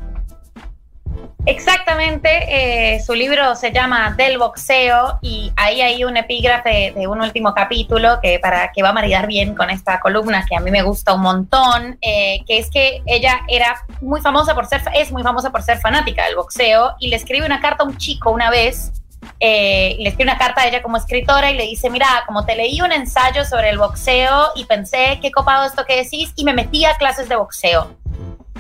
[1.45, 7.21] Exactamente, eh, su libro se llama Del boxeo y ahí hay un epígrafe de un
[7.21, 10.71] último capítulo que para que va a maridar bien con esta columna que a mí
[10.71, 15.11] me gusta un montón, eh, que es que ella era muy famosa por ser, es
[15.11, 18.29] muy famosa por ser fanática del boxeo y le escribe una carta a un chico
[18.31, 18.91] una vez
[19.39, 22.55] eh, le escribe una carta a ella como escritora y le dice, mira, como te
[22.55, 26.53] leí un ensayo sobre el boxeo y pensé, qué copado esto que decís, y me
[26.53, 27.95] metí a clases de boxeo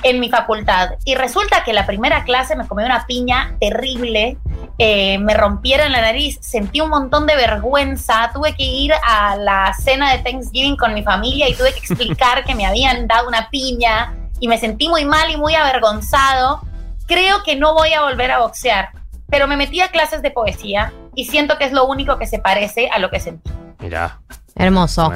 [0.03, 0.91] en mi facultad.
[1.05, 4.37] Y resulta que la primera clase me comí una piña terrible,
[4.77, 9.73] eh, me rompieron la nariz, sentí un montón de vergüenza, tuve que ir a la
[9.73, 13.49] cena de Thanksgiving con mi familia y tuve que explicar que me habían dado una
[13.49, 16.61] piña y me sentí muy mal y muy avergonzado.
[17.07, 18.89] Creo que no voy a volver a boxear,
[19.29, 22.39] pero me metí a clases de poesía y siento que es lo único que se
[22.39, 23.49] parece a lo que sentí.
[23.79, 24.19] Mirá.
[24.55, 25.11] Hermoso.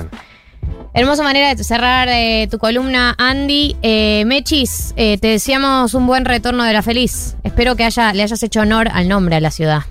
[0.94, 3.78] Hermosa manera de cerrar eh, tu columna, Andy.
[3.82, 7.38] Eh, Mechis, eh, te deseamos un buen retorno de la feliz.
[7.44, 9.84] Espero que haya, le hayas hecho honor al nombre a la ciudad.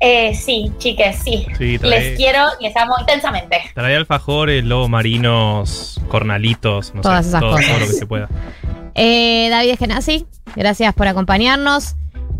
[0.00, 1.46] Eh, sí, chiques, sí.
[1.58, 3.58] Sí, trae- les quiero, les amo intensamente.
[3.74, 7.66] Trae alfajores, lobos marinos, cornalitos, no Todas sé, esas todo, cosas.
[7.68, 8.28] todo lo que se pueda.
[8.94, 10.26] Eh, David Eskenazi,
[10.56, 11.94] gracias por acompañarnos.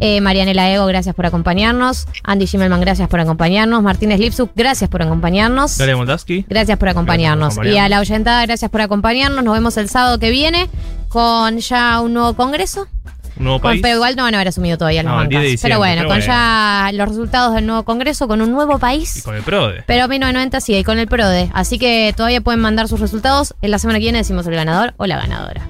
[0.05, 2.09] Eh, Marianela Ego, gracias por acompañarnos.
[2.25, 3.85] Andy Schimmelman, gracias por acompañarnos.
[3.85, 5.79] Martínez Lipsuk, gracias por acompañarnos.
[5.79, 6.45] Galia Moldaski.
[6.49, 7.55] Gracias por acompañarnos.
[7.55, 7.77] Gracias por acompañarnos.
[7.77, 9.45] Y a la oyentada, gracias por acompañarnos.
[9.45, 10.69] Nos vemos el sábado que viene
[11.09, 12.89] con ya un nuevo congreso.
[13.37, 13.81] Un nuevo Con, país.
[13.81, 15.63] pero igual no van a haber asumido todavía las No, el 10 de bancas.
[15.63, 16.27] Pero bueno, pero con bueno.
[16.33, 19.23] ya los resultados del nuevo congreso, con un nuevo país.
[19.25, 19.85] Con el PRODE.
[19.87, 21.49] Pero 1990 sí, y con el PRODE.
[21.55, 23.55] Así que todavía pueden mandar sus resultados.
[23.63, 25.63] En la semana que viene decimos el ganador o la ganadora.